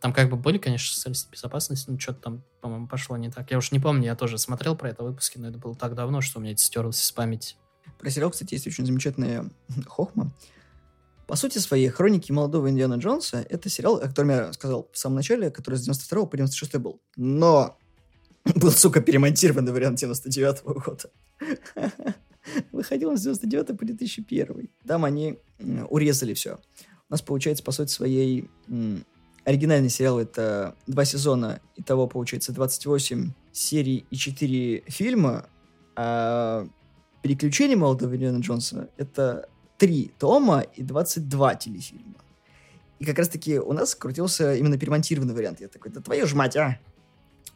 Там 0.00 0.14
как 0.14 0.30
бы 0.30 0.36
были, 0.36 0.58
конечно, 0.58 0.98
средства 0.98 1.30
безопасности, 1.30 1.90
но 1.90 1.98
что-то 1.98 2.20
там, 2.20 2.42
по-моему, 2.60 2.88
пошло 2.88 3.16
не 3.18 3.30
так. 3.30 3.50
Я 3.50 3.58
уж 3.58 3.70
не 3.70 3.78
помню, 3.78 4.06
я 4.06 4.16
тоже 4.16 4.38
смотрел 4.38 4.74
про 4.74 4.88
это 4.88 5.02
выпуски, 5.02 5.36
но 5.38 5.48
это 5.48 5.58
было 5.58 5.74
так 5.74 5.94
давно, 5.94 6.22
что 6.22 6.38
у 6.38 6.42
меня 6.42 6.52
это 6.52 6.62
стерлось 6.62 7.02
из 7.02 7.12
памяти. 7.12 7.56
Про 7.98 8.10
сериал, 8.10 8.30
кстати, 8.30 8.54
есть 8.54 8.66
очень 8.66 8.86
замечательная 8.86 9.50
хохма. 9.86 10.32
По 11.26 11.36
сути 11.36 11.58
своей, 11.58 11.88
«Хроники 11.90 12.32
молодого 12.32 12.70
Индиана 12.70 12.94
Джонса»— 12.94 13.46
это 13.48 13.68
сериал, 13.68 13.96
о 13.96 14.08
котором 14.08 14.30
я 14.30 14.52
сказал 14.52 14.88
в 14.90 14.98
самом 14.98 15.16
начале, 15.16 15.50
который 15.50 15.76
с 15.76 15.82
92 15.82 16.26
по 16.26 16.36
96 16.36 16.76
был. 16.78 17.00
Но 17.16 17.78
был, 18.56 18.72
сука, 18.72 19.00
перемонтированный 19.00 19.70
вариант 19.70 19.98
99 19.98 20.62
-го 20.62 20.82
года. 20.82 21.10
Выходил 22.72 23.10
он 23.10 23.18
с 23.18 23.22
99 23.22 23.78
по 23.78 23.84
2001. 23.84 24.70
Там 24.86 25.04
они 25.04 25.38
урезали 25.88 26.32
все. 26.32 26.58
У 27.08 27.12
нас, 27.12 27.22
получается, 27.22 27.62
по 27.62 27.70
сути 27.70 27.90
своей, 27.90 28.48
оригинальный 29.44 29.88
сериал— 29.88 30.18
это 30.20 30.76
два 30.86 31.04
сезона, 31.04 31.60
и 31.76 31.82
того, 31.82 32.06
получается, 32.06 32.52
28 32.52 33.32
серий 33.52 34.06
и 34.10 34.16
4 34.16 34.84
фильма, 34.88 35.46
а 35.96 36.66
«Переключение 37.22 37.76
молодого 37.76 38.14
Индиана 38.16 38.40
Джонса»— 38.40 38.88
это 38.96 39.48
три 39.76 40.10
тома 40.18 40.60
и 40.60 40.82
22 40.82 41.54
телефильма. 41.56 42.16
И 42.98 43.04
как 43.04 43.18
раз-таки 43.18 43.58
у 43.58 43.72
нас 43.72 43.94
крутился 43.94 44.54
именно 44.54 44.78
перемонтированный 44.78 45.34
вариант. 45.34 45.60
Я 45.60 45.68
такой, 45.68 45.90
да 45.90 46.00
твою 46.00 46.26
ж 46.26 46.34
мать, 46.34 46.56
а! 46.56 46.78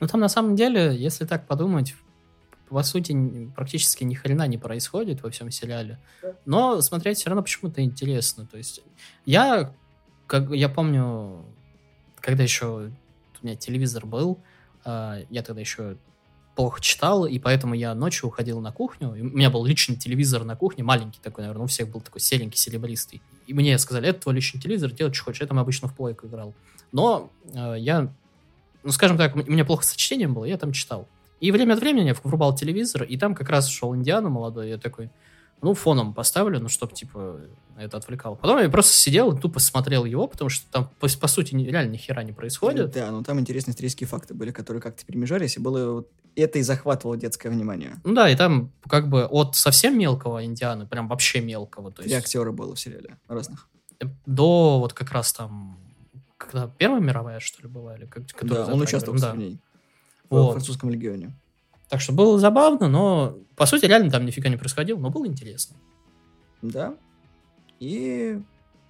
Ну 0.00 0.06
там 0.06 0.20
на 0.20 0.28
самом 0.28 0.56
деле, 0.56 0.96
если 0.96 1.26
так 1.26 1.46
подумать, 1.46 1.94
по 2.68 2.82
сути, 2.82 3.14
практически 3.54 4.04
ни 4.04 4.14
хрена 4.14 4.46
не 4.46 4.58
происходит 4.58 5.22
во 5.22 5.30
всем 5.30 5.50
сериале. 5.50 6.00
Но 6.46 6.80
смотреть 6.80 7.18
все 7.18 7.30
равно 7.30 7.42
почему-то 7.42 7.82
интересно. 7.82 8.46
То 8.46 8.56
есть 8.56 8.82
я, 9.26 9.74
как 10.26 10.50
я 10.50 10.68
помню, 10.68 11.44
когда 12.24 12.42
еще 12.42 12.90
у 13.42 13.46
меня 13.46 13.54
телевизор 13.54 14.06
был, 14.06 14.38
э, 14.86 15.24
я 15.28 15.42
тогда 15.42 15.60
еще 15.60 15.96
плохо 16.56 16.80
читал, 16.80 17.26
и 17.26 17.38
поэтому 17.38 17.74
я 17.74 17.94
ночью 17.94 18.28
уходил 18.28 18.60
на 18.60 18.72
кухню. 18.72 19.10
у 19.10 19.14
меня 19.14 19.50
был 19.50 19.64
личный 19.64 19.96
телевизор 19.96 20.44
на 20.44 20.56
кухне, 20.56 20.82
маленький 20.84 21.20
такой, 21.20 21.42
наверное, 21.42 21.64
у 21.64 21.66
всех 21.66 21.88
был 21.90 22.00
такой 22.00 22.20
серенький, 22.20 22.56
серебристый. 22.56 23.20
И 23.46 23.52
мне 23.52 23.76
сказали, 23.78 24.08
это 24.08 24.20
твой 24.22 24.36
личный 24.36 24.60
телевизор, 24.60 24.90
делай, 24.92 25.12
что 25.12 25.24
хочешь. 25.24 25.42
Я 25.42 25.46
там 25.46 25.58
обычно 25.58 25.88
в 25.88 25.94
плойку 25.94 26.26
играл. 26.26 26.54
Но 26.92 27.30
э, 27.52 27.74
я, 27.78 28.10
ну, 28.82 28.90
скажем 28.92 29.18
так, 29.18 29.36
у 29.36 29.38
меня 29.38 29.66
плохо 29.66 29.84
с 29.84 29.94
чтением 29.94 30.32
было, 30.32 30.46
я 30.46 30.56
там 30.56 30.72
читал. 30.72 31.06
И 31.40 31.50
время 31.50 31.74
от 31.74 31.80
времени 31.80 32.06
я 32.06 32.14
врубал 32.22 32.54
телевизор, 32.54 33.02
и 33.02 33.18
там 33.18 33.34
как 33.34 33.50
раз 33.50 33.68
шел 33.68 33.94
Индиана 33.94 34.30
молодой, 34.30 34.70
я 34.70 34.78
такой, 34.78 35.10
ну, 35.64 35.74
фоном 35.74 36.12
поставлю, 36.12 36.60
ну, 36.60 36.68
чтобы, 36.68 36.92
типа, 36.92 37.40
это 37.76 37.96
отвлекало. 37.96 38.34
Потом 38.34 38.60
я 38.60 38.68
просто 38.68 38.92
сидел 38.92 39.32
и 39.32 39.40
тупо 39.40 39.58
смотрел 39.60 40.04
его, 40.04 40.26
потому 40.26 40.50
что 40.50 40.70
там, 40.70 40.90
по, 41.00 41.08
по 41.08 41.26
сути, 41.26 41.54
реально 41.54 41.92
ни 41.92 41.96
хера 41.96 42.22
не 42.22 42.32
происходит. 42.32 42.90
Да, 42.92 43.10
но 43.10 43.22
там 43.22 43.40
интересные 43.40 43.72
исторические 43.72 44.06
факты 44.06 44.34
были, 44.34 44.50
которые 44.50 44.82
как-то 44.82 45.04
перемежались, 45.06 45.56
и 45.56 45.60
было 45.60 45.92
вот 45.92 46.10
это 46.36 46.58
и 46.58 46.62
захватывало 46.62 47.16
детское 47.16 47.48
внимание. 47.48 48.00
Ну 48.04 48.14
да, 48.14 48.28
и 48.28 48.36
там 48.36 48.72
как 48.88 49.08
бы 49.08 49.24
от 49.24 49.56
совсем 49.56 49.98
мелкого 49.98 50.44
Индианы, 50.44 50.86
прям 50.86 51.08
вообще 51.08 51.40
мелкого. 51.40 51.90
То 51.90 52.02
есть... 52.02 52.12
И 52.12 52.16
актеры 52.16 52.52
было 52.52 52.74
в 52.74 52.80
сериале 52.80 53.16
разных. 53.26 53.68
До 54.26 54.80
вот 54.80 54.92
как 54.92 55.12
раз 55.12 55.32
там, 55.32 55.78
когда 56.36 56.68
Первая 56.68 57.00
мировая, 57.00 57.40
что 57.40 57.62
ли, 57.62 57.68
была? 57.68 57.96
Или 57.96 58.04
как, 58.04 58.24
да, 58.42 58.66
он 58.66 58.82
участвовал 58.82 59.18
да. 59.18 59.32
в 59.32 59.38
ней. 59.38 59.58
Вот. 60.28 60.50
В 60.50 60.52
французском 60.52 60.90
легионе. 60.90 61.34
Так 61.94 62.00
что 62.00 62.12
было 62.12 62.40
забавно, 62.40 62.88
но 62.88 63.38
по 63.54 63.66
сути 63.66 63.86
реально 63.86 64.10
там 64.10 64.26
нифига 64.26 64.48
не 64.48 64.56
происходило, 64.56 64.98
но 64.98 65.10
было 65.10 65.28
интересно. 65.28 65.76
Да. 66.60 66.96
И 67.78 68.42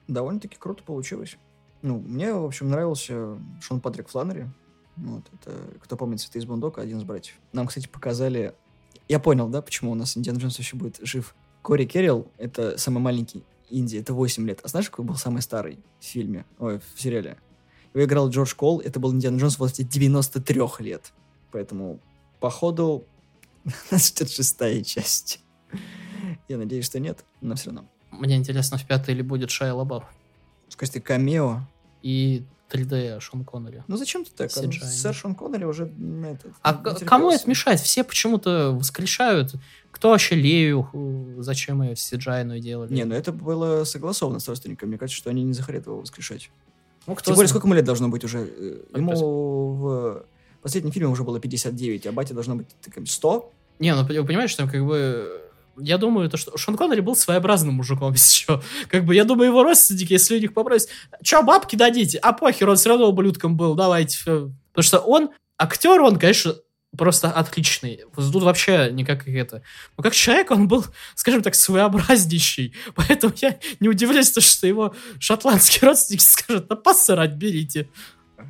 довольно-таки 0.08 0.56
круто 0.58 0.82
получилось. 0.82 1.36
Ну, 1.82 1.98
мне, 1.98 2.32
в 2.32 2.46
общем, 2.46 2.70
нравился 2.70 3.36
Шон 3.60 3.82
Патрик 3.82 4.08
Фланнери. 4.08 4.48
Вот, 4.96 5.22
это, 5.34 5.54
кто 5.82 5.98
помнит 5.98 6.22
«Цветы 6.22 6.38
из 6.38 6.46
Бундока», 6.46 6.80
один 6.80 6.96
из 6.96 7.04
братьев. 7.04 7.34
Нам, 7.52 7.66
кстати, 7.66 7.88
показали... 7.88 8.54
Я 9.06 9.20
понял, 9.20 9.48
да, 9.48 9.60
почему 9.60 9.92
у 9.92 9.94
нас 9.94 10.16
Индиана 10.16 10.38
Джонс 10.38 10.58
еще 10.58 10.78
будет 10.78 10.98
жив. 11.02 11.34
Кори 11.60 11.84
Керрилл— 11.84 12.28
это 12.38 12.78
самый 12.78 13.00
маленький 13.00 13.44
Инди, 13.68 13.98
это 13.98 14.14
8 14.14 14.46
лет. 14.46 14.60
А 14.62 14.68
знаешь, 14.68 14.88
какой 14.88 15.04
был 15.04 15.16
самый 15.16 15.42
старый 15.42 15.78
в 16.00 16.04
фильме? 16.06 16.46
Ой, 16.58 16.80
в 16.94 16.98
сериале? 16.98 17.36
Его 17.92 18.02
играл 18.06 18.30
Джордж 18.30 18.54
Кол, 18.54 18.80
это 18.80 18.98
был 18.98 19.12
Индиана 19.12 19.36
Джонс 19.36 19.56
в 19.56 19.58
возрасте 19.58 19.84
93 19.84 20.62
лет. 20.78 21.12
Поэтому, 21.52 22.00
походу, 22.44 23.06
Нас 23.90 24.08
ждет 24.08 24.30
шестая 24.30 24.82
часть. 24.84 25.40
Я 26.48 26.58
надеюсь, 26.58 26.84
что 26.84 27.00
нет, 27.00 27.24
но 27.40 27.54
все 27.54 27.70
равно. 27.70 27.88
Мне 28.10 28.36
интересно, 28.36 28.76
в 28.76 28.84
пятой 28.86 29.14
или 29.14 29.22
будет 29.22 29.50
Шайа 29.50 29.72
Лабаф. 29.72 30.04
В 30.68 30.76
качестве 30.76 31.00
камео. 31.00 31.60
И 32.02 32.44
3D 32.70 33.18
Шон 33.20 33.44
Коннери. 33.46 33.82
Ну 33.88 33.96
зачем 33.96 34.26
ты 34.26 34.30
так? 34.32 34.50
CGI, 34.50 34.82
Сэр 34.82 35.14
Шон 35.14 35.34
Коннери 35.34 35.64
уже... 35.64 35.84
м, 35.84 36.24
это, 36.24 36.48
А 36.60 36.72
не 37.00 37.06
кому 37.06 37.30
это 37.30 37.48
мешает? 37.48 37.80
Все 37.80 38.04
почему-то 38.04 38.72
воскрешают. 38.78 39.54
Кто 39.90 40.10
вообще 40.10 40.34
Лею? 40.34 40.86
Зачем 41.38 41.82
ее 41.82 41.94
CGI 41.94 42.58
делали? 42.60 42.92
Не, 42.92 43.04
ну 43.04 43.14
это 43.14 43.32
было 43.32 43.84
согласовано 43.84 44.40
с 44.40 44.48
родственниками. 44.48 44.90
Мне 44.90 44.98
кажется, 44.98 45.16
что 45.16 45.30
они 45.30 45.42
не 45.42 45.54
захотят 45.54 45.86
его 45.86 46.00
воскрешать. 46.00 46.50
ну, 47.06 47.14
кто 47.14 47.24
Тем 47.30 47.36
более, 47.36 47.48
знает. 47.48 47.50
сколько 47.50 47.66
ему 47.66 47.74
лет 47.76 47.84
должно 47.86 48.08
быть 48.10 48.24
уже? 48.24 48.40
Э, 48.46 48.84
Ему 48.96 49.14
в 49.76 50.26
последнем 50.64 50.92
фильме 50.92 51.08
уже 51.08 51.22
было 51.22 51.38
59, 51.38 52.06
а 52.06 52.12
батя 52.12 52.34
должно 52.34 52.56
быть 52.56 52.66
таким 52.82 53.06
100. 53.06 53.52
Не, 53.78 53.94
ну 53.94 54.04
вы 54.04 54.24
понимаете, 54.24 54.52
что 54.52 54.66
как 54.66 54.84
бы... 54.84 55.40
Я 55.76 55.98
думаю, 55.98 56.30
то, 56.30 56.36
что 56.36 56.56
Шон 56.56 56.76
Коннери 56.76 57.00
был 57.00 57.16
своеобразным 57.16 57.74
мужиком 57.74 58.12
еще. 58.14 58.62
Как 58.88 59.04
бы, 59.04 59.14
я 59.14 59.24
думаю, 59.24 59.50
его 59.50 59.62
родственники, 59.62 60.12
если 60.12 60.36
у 60.36 60.40
них 60.40 60.54
попросят, 60.54 60.88
что, 61.22 61.42
бабки 61.42 61.76
дадите? 61.76 62.18
А 62.18 62.32
похер, 62.32 62.68
он 62.68 62.76
все 62.76 62.88
равно 62.88 63.08
ублюдком 63.08 63.56
был, 63.56 63.74
давайте. 63.74 64.16
всё». 64.16 64.50
Потому 64.72 64.84
что 64.84 64.98
он, 65.00 65.30
актер, 65.58 66.00
он, 66.00 66.18
конечно, 66.18 66.54
просто 66.96 67.30
отличный. 67.30 68.00
Тут 68.14 68.42
вообще 68.42 68.90
никак 68.92 69.28
это... 69.28 69.62
Но 69.96 70.02
как 70.02 70.14
человек 70.14 70.50
он 70.50 70.68
был, 70.68 70.84
скажем 71.14 71.42
так, 71.42 71.54
своеобразнейший. 71.54 72.74
Поэтому 72.94 73.32
я 73.36 73.58
не 73.80 73.88
удивляюсь, 73.88 74.30
то, 74.30 74.40
что 74.40 74.66
его 74.66 74.94
шотландские 75.18 75.80
родственники 75.88 76.22
скажут, 76.22 76.68
да 76.68 76.76
посрать 76.76 77.34
берите. 77.34 77.88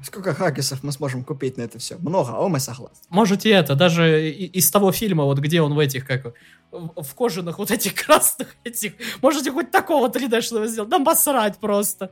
Сколько 0.02 0.34
хаггисов 0.34 0.82
мы 0.82 0.92
сможем 0.92 1.24
купить 1.24 1.56
на 1.56 1.62
это 1.62 1.78
все? 1.78 1.96
Много, 1.98 2.32
а 2.36 2.48
мы 2.48 2.60
согласны. 2.60 2.98
Можете 3.08 3.50
это, 3.50 3.74
даже 3.74 4.30
из 4.30 4.70
того 4.70 4.92
фильма, 4.92 5.24
вот 5.24 5.38
где 5.38 5.60
он 5.62 5.74
в 5.74 5.78
этих, 5.78 6.06
как, 6.06 6.34
в, 6.72 7.14
кожаных 7.14 7.58
вот 7.58 7.70
этих 7.70 7.94
красных 8.06 8.48
этих, 8.64 8.92
можете 9.22 9.50
хоть 9.50 9.70
такого 9.70 10.08
3D-шного 10.08 10.66
сделать, 10.66 10.90
да 10.90 10.98
посрать 10.98 11.58
просто. 11.58 12.10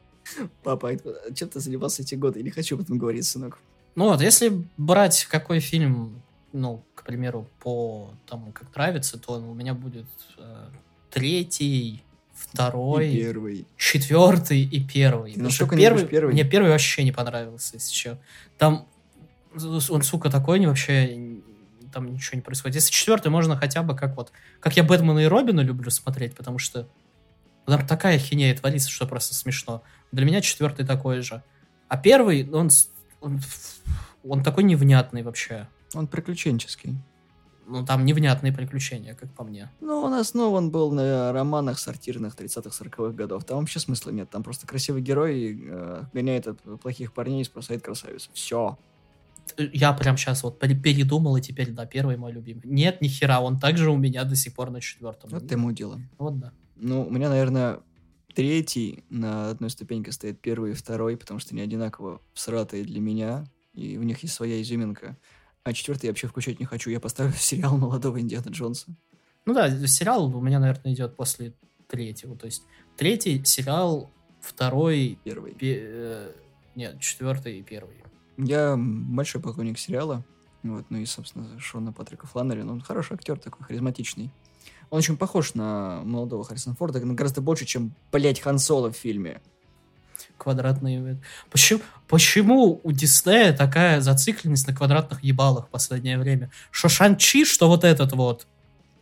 Папа, 0.62 0.93
это- 0.93 1.35
чем 1.35 1.49
ты 1.49 1.61
занимался 1.61 2.03
эти 2.03 2.14
годы? 2.14 2.39
Я 2.39 2.45
не 2.45 2.51
хочу 2.51 2.76
об 2.76 2.83
этом 2.83 2.99
говорить, 2.99 3.24
сынок. 3.26 3.59
Ну 3.95 4.05
вот, 4.09 4.20
если 4.22 4.64
брать 4.76 5.26
какой 5.30 5.61
фильм, 5.61 6.22
ну, 6.53 6.83
к 6.95 7.05
примеру, 7.05 7.47
по 7.61 8.11
тому, 8.26 8.53
как 8.53 8.74
нравится, 8.74 9.18
то 9.18 9.35
у 9.35 9.55
меня 9.55 9.74
будет 9.74 10.07
э, 10.39 10.68
третий, 11.11 12.03
второй, 12.35 13.09
И 13.11 13.22
первый. 13.22 13.66
четвертый 13.76 14.62
и 14.62 14.85
первый. 14.85 15.35
Ты 15.35 15.43
настолько 15.43 15.76
первый, 15.76 16.07
первый? 16.07 16.33
Мне 16.33 16.45
первый 16.45 16.70
вообще 16.70 17.05
не 17.05 17.12
понравился, 17.12 17.74
если 17.74 17.95
что. 17.95 18.18
Там 18.59 18.89
он, 19.55 20.03
сука, 20.03 20.30
такой 20.30 20.59
не 20.59 20.66
вообще 20.66 21.41
там 21.93 22.12
ничего 22.12 22.37
не 22.37 22.43
происходит. 22.43 22.76
Если 22.76 22.91
четвертый, 22.91 23.28
можно 23.28 23.57
хотя 23.57 23.83
бы 23.83 23.95
как 23.95 24.16
вот... 24.16 24.33
Как 24.61 24.76
я 24.76 24.83
Бэтмена 24.83 25.18
и 25.20 25.26
Робина 25.26 25.61
люблю 25.61 25.91
смотреть, 25.91 26.35
потому 26.35 26.59
что 26.59 26.89
там 27.66 27.87
такая 27.87 28.18
хинея 28.18 28.57
творится, 28.57 28.91
что 28.91 29.07
просто 29.07 29.35
смешно. 29.35 29.83
Для 30.11 30.24
меня 30.24 30.41
четвертый 30.41 30.87
такой 30.87 31.20
же. 31.20 31.43
А 31.89 31.97
первый, 31.99 32.49
он, 32.51 32.70
он, 33.20 33.41
он 34.24 34.43
такой 34.43 34.64
невнятный 34.64 35.22
вообще. 35.22 35.68
Он 35.95 36.07
приключенческий. 36.07 36.97
Ну, 37.72 37.86
там 37.86 38.04
невнятные 38.04 38.52
приключения, 38.52 39.14
как 39.14 39.32
по 39.32 39.44
мне. 39.44 39.70
Ну, 39.80 40.02
он 40.02 40.12
основан 40.12 40.70
был 40.70 40.92
на 40.92 41.32
романах 41.32 41.78
сортирных 41.78 42.34
30-х, 42.34 42.68
40-х 42.68 43.12
годов. 43.16 43.44
Там 43.44 43.60
вообще 43.60 43.78
смысла 43.78 44.10
нет. 44.10 44.28
Там 44.28 44.42
просто 44.42 44.66
красивый 44.66 45.00
герой 45.00 45.58
э, 45.64 46.02
гоняет 46.12 46.46
от 46.48 46.60
плохих 46.82 47.14
парней 47.14 47.40
и 47.40 47.44
спасает 47.44 47.82
красавицу. 47.82 48.30
Все. 48.34 48.78
Я 49.58 49.94
прям 49.94 50.18
сейчас 50.18 50.42
вот 50.42 50.58
пере- 50.58 50.78
передумал, 50.78 51.36
и 51.36 51.40
теперь, 51.40 51.70
да, 51.70 51.86
первый 51.86 52.18
мой 52.18 52.32
любимый. 52.32 52.62
Нет, 52.64 53.00
ни 53.00 53.08
хера, 53.08 53.40
он 53.40 53.58
также 53.58 53.90
у 53.90 53.96
меня 53.96 54.24
до 54.24 54.36
сих 54.36 54.54
пор 54.54 54.70
на 54.70 54.82
четвертом. 54.82 55.30
Вот 55.30 55.50
ему 55.50 55.72
дело. 55.72 55.98
Вот 56.18 56.38
да. 56.38 56.52
Ну, 56.76 57.06
у 57.06 57.10
меня, 57.10 57.30
наверное, 57.30 57.80
третий 58.34 59.04
на 59.08 59.48
одной 59.48 59.70
ступеньке 59.70 60.12
стоит 60.12 60.40
первый 60.42 60.72
и 60.72 60.74
второй, 60.74 61.16
потому 61.16 61.40
что 61.40 61.54
они 61.54 61.62
одинаково 61.62 62.20
всратые 62.34 62.84
для 62.84 63.00
меня, 63.00 63.46
и 63.72 63.96
в 63.96 64.04
них 64.04 64.22
есть 64.22 64.34
своя 64.34 64.60
изюминка. 64.60 65.16
А 65.64 65.72
четвертый 65.72 66.06
я 66.06 66.10
вообще 66.10 66.26
включать 66.26 66.58
не 66.60 66.66
хочу. 66.66 66.90
Я 66.90 67.00
поставлю 67.00 67.32
сериал 67.36 67.76
молодого 67.76 68.20
Индиана 68.20 68.48
Джонса. 68.48 68.86
Ну 69.44 69.54
да, 69.54 69.70
сериал 69.86 70.34
у 70.34 70.40
меня, 70.40 70.58
наверное, 70.58 70.92
идет 70.92 71.16
после 71.16 71.52
третьего. 71.88 72.36
То 72.36 72.46
есть 72.46 72.62
третий 72.96 73.44
сериал, 73.44 74.10
второй, 74.40 75.18
Первый. 75.24 75.52
пе- 75.54 75.80
э, 75.82 76.32
нет, 76.74 77.00
четвертый 77.00 77.58
и 77.58 77.62
первый. 77.62 77.96
Я 78.38 78.76
большой 78.78 79.40
поклонник 79.40 79.78
сериала. 79.78 80.24
Вот, 80.62 80.86
ну 80.90 80.98
и, 80.98 81.06
собственно, 81.06 81.58
Шона 81.58 81.92
Патрика 81.92 82.26
Фланнери. 82.26 82.62
Ну, 82.62 82.72
он 82.74 82.80
хороший 82.80 83.14
актер 83.14 83.38
такой, 83.38 83.66
харизматичный. 83.66 84.30
Он 84.90 84.98
очень 84.98 85.16
похож 85.16 85.54
на 85.54 86.02
молодого 86.04 86.44
Харрисона 86.44 86.76
Форда, 86.76 87.00
но 87.04 87.14
гораздо 87.14 87.40
больше, 87.40 87.64
чем, 87.64 87.94
блять, 88.12 88.40
Хан 88.40 88.58
Соло 88.58 88.92
в 88.92 88.96
фильме. 88.96 89.42
Квадратные... 90.43 91.20
Почему, 91.53 91.80
почему 92.09 92.80
у 92.82 92.90
Диснея 92.90 93.57
такая 93.57 94.01
зацикленность 94.01 94.66
на 94.66 94.74
квадратных 94.74 95.22
ебалах 95.22 95.68
в 95.68 95.70
последнее 95.70 96.18
время? 96.18 96.51
Что 96.72 96.88
Шанчи, 96.88 97.45
что 97.45 97.68
вот 97.68 97.84
этот 97.84 98.12
вот. 98.14 98.49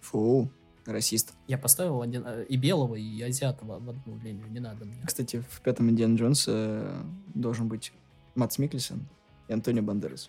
Фу, 0.03 0.51
расист. 0.85 1.33
Я 1.49 1.57
поставил 1.57 2.03
один, 2.03 2.25
э, 2.27 2.45
и 2.47 2.59
белого, 2.59 2.95
и 2.97 3.23
азиатова 3.23 3.79
в 3.79 3.89
одну 3.89 4.19
линию, 4.23 4.51
не 4.51 4.61
надо 4.61 4.85
мне. 4.85 5.01
Кстати, 5.07 5.43
в 5.51 5.63
пятом 5.63 5.89
Индиана 5.89 6.17
Джонс 6.17 6.45
э, 6.47 7.03
должен 7.33 7.69
быть 7.69 7.95
Матс 8.35 8.59
Микельсон 8.59 9.09
и 9.49 9.55
Антонио 9.55 9.83
Бандерас. 9.83 10.29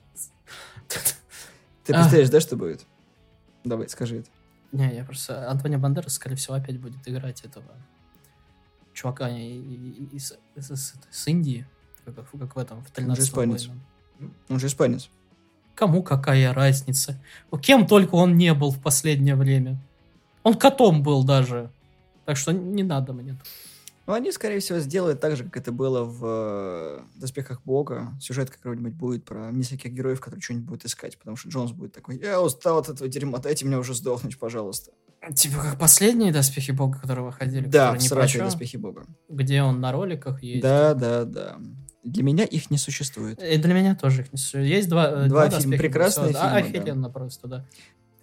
Ты 1.84 1.92
А. 1.92 1.98
представляешь, 1.98 2.30
да, 2.30 2.40
что 2.40 2.56
будет? 2.56 2.86
Давай, 3.66 3.90
скажи 3.90 4.20
это. 4.20 4.30
Не, 4.72 4.96
я 4.96 5.04
просто... 5.04 5.52
Антонио 5.52 5.78
Бандерас, 5.78 6.14
скорее 6.14 6.38
всего, 6.38 6.56
опять 6.56 6.80
будет 6.80 7.06
играть 7.06 7.42
этого 7.42 7.66
чувака 9.02 9.30
из, 9.30 10.34
из- 10.56 10.72
из- 10.72 10.94
с 11.10 11.28
Индии, 11.28 11.66
как, 12.06 12.16
как 12.16 12.56
в 12.56 12.60
этом, 12.60 12.84
в 12.84 12.92
13 12.92 13.24
испанец. 13.24 13.70
Он 14.50 14.60
же 14.60 14.68
испанец. 14.68 15.10
Кому 15.76 16.04
какая 16.04 16.54
разница? 16.54 17.20
Кем 17.62 17.88
только 17.88 18.16
он 18.16 18.36
не 18.38 18.54
был 18.54 18.72
в 18.72 18.80
последнее 18.80 19.36
время. 19.36 19.82
Он 20.44 20.54
котом 20.54 21.02
был 21.02 21.24
даже. 21.24 21.72
Так 22.26 22.38
что 22.38 22.52
не 22.52 22.84
надо 22.84 23.14
мне. 23.14 23.38
Ну, 24.08 24.14
они, 24.14 24.32
скорее 24.32 24.60
всего, 24.60 24.80
сделают 24.80 25.20
так 25.22 25.36
же, 25.38 25.44
как 25.46 25.58
это 25.58 25.72
было 25.72 26.04
в 26.04 26.22
э, 26.26 27.00
«Доспехах 27.16 27.62
Бога». 27.64 28.14
Сюжет 28.20 28.50
какой-нибудь 28.50 28.94
будет 28.94 29.24
про 29.26 29.52
нескольких 29.52 29.92
героев, 29.94 30.20
которые 30.20 30.42
что-нибудь 30.42 30.68
будут 30.68 30.86
искать, 30.86 31.18
потому 31.18 31.38
что 31.38 31.50
Джонс 31.50 31.72
будет 31.72 31.94
такой, 31.94 32.18
я 32.18 32.42
устал 32.42 32.80
от 32.80 32.90
этого 32.90 33.08
дерьма, 33.08 33.38
дайте 33.38 33.66
мне 33.66 33.78
уже 33.78 33.94
сдохнуть, 33.94 34.38
пожалуйста. 34.40 34.92
Типа 35.36 35.62
как 35.62 35.78
последние 35.78 36.32
доспехи 36.32 36.72
бога, 36.72 36.98
которые 37.00 37.26
выходили, 37.26 37.68
да, 37.68 37.98
сратые 38.00 38.44
«Доспехи 38.44 38.78
Бога». 38.78 39.06
где 39.30 39.62
он 39.62 39.80
на 39.80 39.92
роликах 39.92 40.42
есть. 40.42 40.64
Да, 40.64 40.96
да, 40.96 41.26
да. 41.26 41.58
Для 42.04 42.24
меня 42.24 42.44
их 42.44 42.72
не 42.72 42.78
существует. 42.80 43.42
И 43.42 43.58
для 43.58 43.74
меня 43.76 43.94
тоже 43.94 44.24
их 44.24 44.34
не 44.34 44.40
существует. 44.40 44.68
Есть 44.68 44.90
два, 44.90 45.08
э, 45.08 45.28
Два 45.28 45.48
два 45.48 45.50
фильма, 45.50 45.52
«Доспеха 45.52 45.84
прекрасные 45.84 46.28
бога». 46.30 46.40
Да, 46.40 46.62
фильмы, 46.62 46.72
да. 46.74 46.80
Охеренно 46.80 47.10
просто, 47.12 47.48
да. 47.48 47.66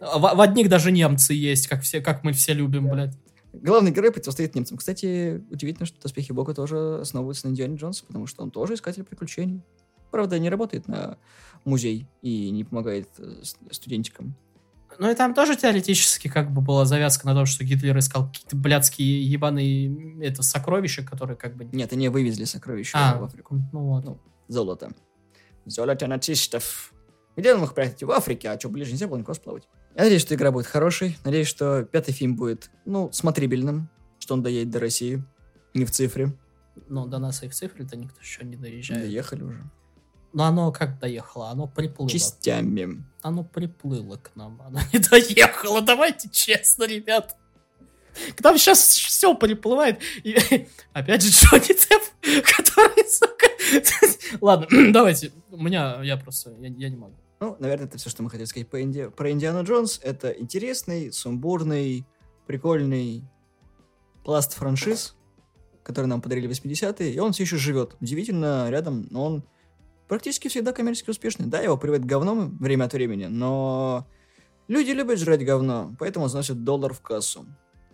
В, 0.01 0.19
в 0.19 0.41
одних 0.41 0.69
даже 0.69 0.91
немцы 0.91 1.35
есть, 1.35 1.69
как, 1.69 1.83
все, 1.83 2.01
как 2.01 2.25
мы 2.25 2.33
все 2.33 2.53
любим, 2.53 2.89
блядь. 2.89 3.17
Главный 3.53 3.93
герой 3.93 4.11
противостоит 4.11 4.57
немцам. 4.57 4.79
Кстати, 4.79 5.43
удивительно, 5.51 5.87
что 5.87 6.01
«Доспехи 6.03 6.33
Бога» 6.33 6.53
тоже 6.53 6.99
основываются 7.01 7.47
на 7.47 7.53
Индиане 7.53 7.77
Джонсе, 7.77 8.05
потому 8.07 8.27
что 8.27 8.43
он 8.43 8.51
тоже 8.51 8.75
искатель 8.75 9.05
приключений. 9.05 9.63
Правда, 10.11 10.39
не 10.41 10.51
работает 10.51 10.89
на 10.89 11.17
музей 11.65 12.09
и 12.23 12.51
не 12.51 12.65
помогает 12.65 13.09
э, 13.19 13.43
студентикам. 13.71 14.35
Ну 14.99 15.11
и 15.11 15.15
там 15.15 15.35
тоже 15.35 15.57
теоретически 15.57 16.29
как 16.29 16.51
бы 16.53 16.61
была 16.61 16.85
завязка 16.85 17.27
на 17.27 17.35
том, 17.35 17.47
что 17.47 17.65
Гитлер 17.65 17.97
искал 17.99 18.29
какие-то 18.29 18.57
блядские 18.57 19.23
ебаные 19.23 20.25
это, 20.25 20.43
сокровища, 20.43 21.05
которые 21.05 21.37
как 21.37 21.57
бы... 21.57 21.65
Нет, 21.67 21.93
они 21.93 22.09
вывезли 22.09 22.45
сокровища 22.45 22.97
А, 22.99 23.19
в 23.19 23.25
Африку. 23.25 23.57
ну 23.73 23.81
вот. 23.81 24.05
Ну, 24.05 24.21
золото. 24.49 24.93
Золото 25.67 26.07
нацистов. 26.07 26.93
Где 27.37 27.55
он 27.55 27.61
мог 27.61 27.75
прятать? 27.75 28.03
В 28.03 28.11
Африке, 28.11 28.51
а 28.51 28.59
что, 28.59 28.69
ближе 28.69 28.91
нельзя 28.93 29.07
было 29.07 29.19
никуда 29.19 29.35
сплавать? 29.35 29.69
Я 29.95 30.03
надеюсь, 30.03 30.23
что 30.23 30.35
игра 30.35 30.51
будет 30.51 30.67
хорошей. 30.67 31.17
Надеюсь, 31.25 31.49
что 31.49 31.85
пятый 31.85 32.13
фильм 32.13 32.35
будет, 32.37 32.71
ну, 32.85 33.11
смотрибельным, 33.13 33.89
что 34.19 34.35
он 34.35 34.43
доедет 34.43 34.71
до 34.71 34.81
России. 34.81 35.23
Не 35.75 35.85
в 35.85 35.91
цифре. 35.91 36.33
Но 36.89 37.07
до 37.07 37.19
нас 37.19 37.43
и 37.43 37.49
в 37.49 37.55
цифре-то 37.55 37.97
никто 37.97 38.21
еще 38.21 38.45
не 38.45 38.57
доезжает. 38.57 39.03
Доехали 39.03 39.43
уже. 39.43 39.71
Но 40.33 40.45
оно 40.45 40.73
как 40.73 40.99
доехало? 40.99 41.51
Оно 41.51 41.67
приплыло. 41.67 42.11
Частями. 42.11 43.03
Оно 43.23 43.45
приплыло 43.45 44.17
к 44.17 44.33
нам. 44.35 44.61
Оно 44.65 44.81
не 44.93 44.99
доехало. 44.99 45.81
Давайте 45.81 46.29
честно, 46.29 46.85
ребят. 46.85 47.37
К 48.37 48.43
нам 48.43 48.59
сейчас 48.59 48.81
все 48.81 49.35
приплывает. 49.35 50.01
И 50.25 50.37
опять 50.93 51.23
же 51.23 51.31
Джонни 51.31 51.69
Депп, 51.69 52.03
который, 52.45 53.09
сука... 53.09 53.47
Ладно, 54.41 54.67
давайте. 54.93 55.33
У 55.51 55.63
меня, 55.63 56.01
я 56.03 56.17
просто, 56.17 56.51
я, 56.61 56.69
я 56.69 56.89
не 56.89 56.97
могу. 56.97 57.15
Ну, 57.41 57.57
наверное, 57.61 57.87
это 57.87 57.99
все, 57.99 58.11
что 58.11 58.23
мы 58.23 58.31
хотели 58.31 58.47
сказать 58.47 58.69
по 58.69 58.83
Инди... 58.83 59.09
про 59.09 59.31
Индиану 59.31 59.65
Джонс. 59.65 60.01
Это 60.03 60.31
интересный, 60.31 61.13
сумбурный, 61.13 62.07
прикольный 62.47 63.25
пласт 64.25 64.55
франшиз, 64.55 65.15
который 65.85 66.07
нам 66.07 66.21
подарили 66.21 66.49
80-е, 66.49 67.13
и 67.13 67.19
он 67.19 67.33
все 67.33 67.45
еще 67.45 67.57
живет. 67.57 67.97
Удивительно 68.01 68.69
рядом, 68.71 69.07
но 69.11 69.25
он 69.25 69.45
практически 70.09 70.49
всегда 70.49 70.73
коммерчески 70.73 71.11
успешный. 71.11 71.47
Да, 71.47 71.61
его 71.61 71.77
приводит 71.77 72.05
говном 72.05 72.57
время 72.59 72.85
от 72.85 72.93
времени, 72.93 73.27
но 73.27 74.07
Люди 74.69 74.91
любят 74.91 75.19
жрать 75.19 75.43
говно, 75.47 75.97
поэтому 75.99 76.29
заносят 76.29 76.63
доллар 76.63 76.93
в 76.93 77.01
кассу. 77.01 77.47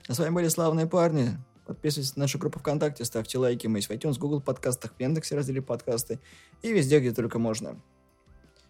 А 0.09 0.15
с 0.15 0.19
вами 0.19 0.35
были 0.35 0.49
славные 0.49 0.87
парни. 0.87 1.39
Подписывайтесь 1.67 2.17
на 2.17 2.23
нашу 2.23 2.39
группу 2.39 2.59
ВКонтакте, 2.59 3.05
ставьте 3.05 3.39
лайки. 3.39 3.69
Мы 3.69 3.79
есть 3.79 3.89
в 3.89 3.93
iTunes, 3.93 4.19
Google 4.19 4.41
подкастах, 4.41 4.93
в 4.93 5.01
Яндексе 5.01 5.37
разделе 5.37 5.63
подкасты 5.63 6.19
и 6.63 6.73
везде, 6.73 6.99
где 6.99 7.13
только 7.13 7.39
можно. 7.39 7.81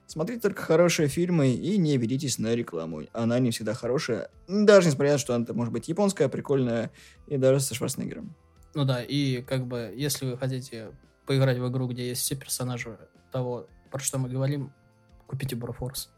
Смотрите 0.06 0.42
только 0.42 0.62
хорошие 0.62 1.08
фильмы 1.08 1.54
и 1.54 1.78
не 1.78 1.96
ведитесь 1.96 2.38
на 2.38 2.54
рекламу. 2.54 3.04
Она 3.14 3.38
не 3.38 3.50
всегда 3.52 3.72
хорошая, 3.72 4.30
даже 4.48 4.88
несмотря 4.88 5.12
на 5.12 5.16
то, 5.16 5.20
что 5.20 5.34
она 5.34 5.46
может 5.54 5.72
быть 5.72 5.88
японская, 5.88 6.28
прикольная 6.28 6.90
и 7.26 7.38
даже 7.38 7.60
со 7.60 7.74
Шварценеггером. 7.74 8.34
Ну 8.74 8.84
да, 8.84 9.02
и 9.02 9.40
как 9.40 9.66
бы, 9.66 9.94
если 9.96 10.26
вы 10.26 10.36
хотите 10.36 10.90
поиграть 11.26 11.58
в 11.58 11.68
игру, 11.68 11.88
где 11.88 12.08
есть 12.08 12.22
все 12.22 12.36
персонажи 12.36 12.98
того, 13.32 13.66
про 13.90 13.98
что 13.98 14.18
мы 14.18 14.28
говорим, 14.28 14.72
купите 15.26 15.56
Брофорс. 15.56 16.13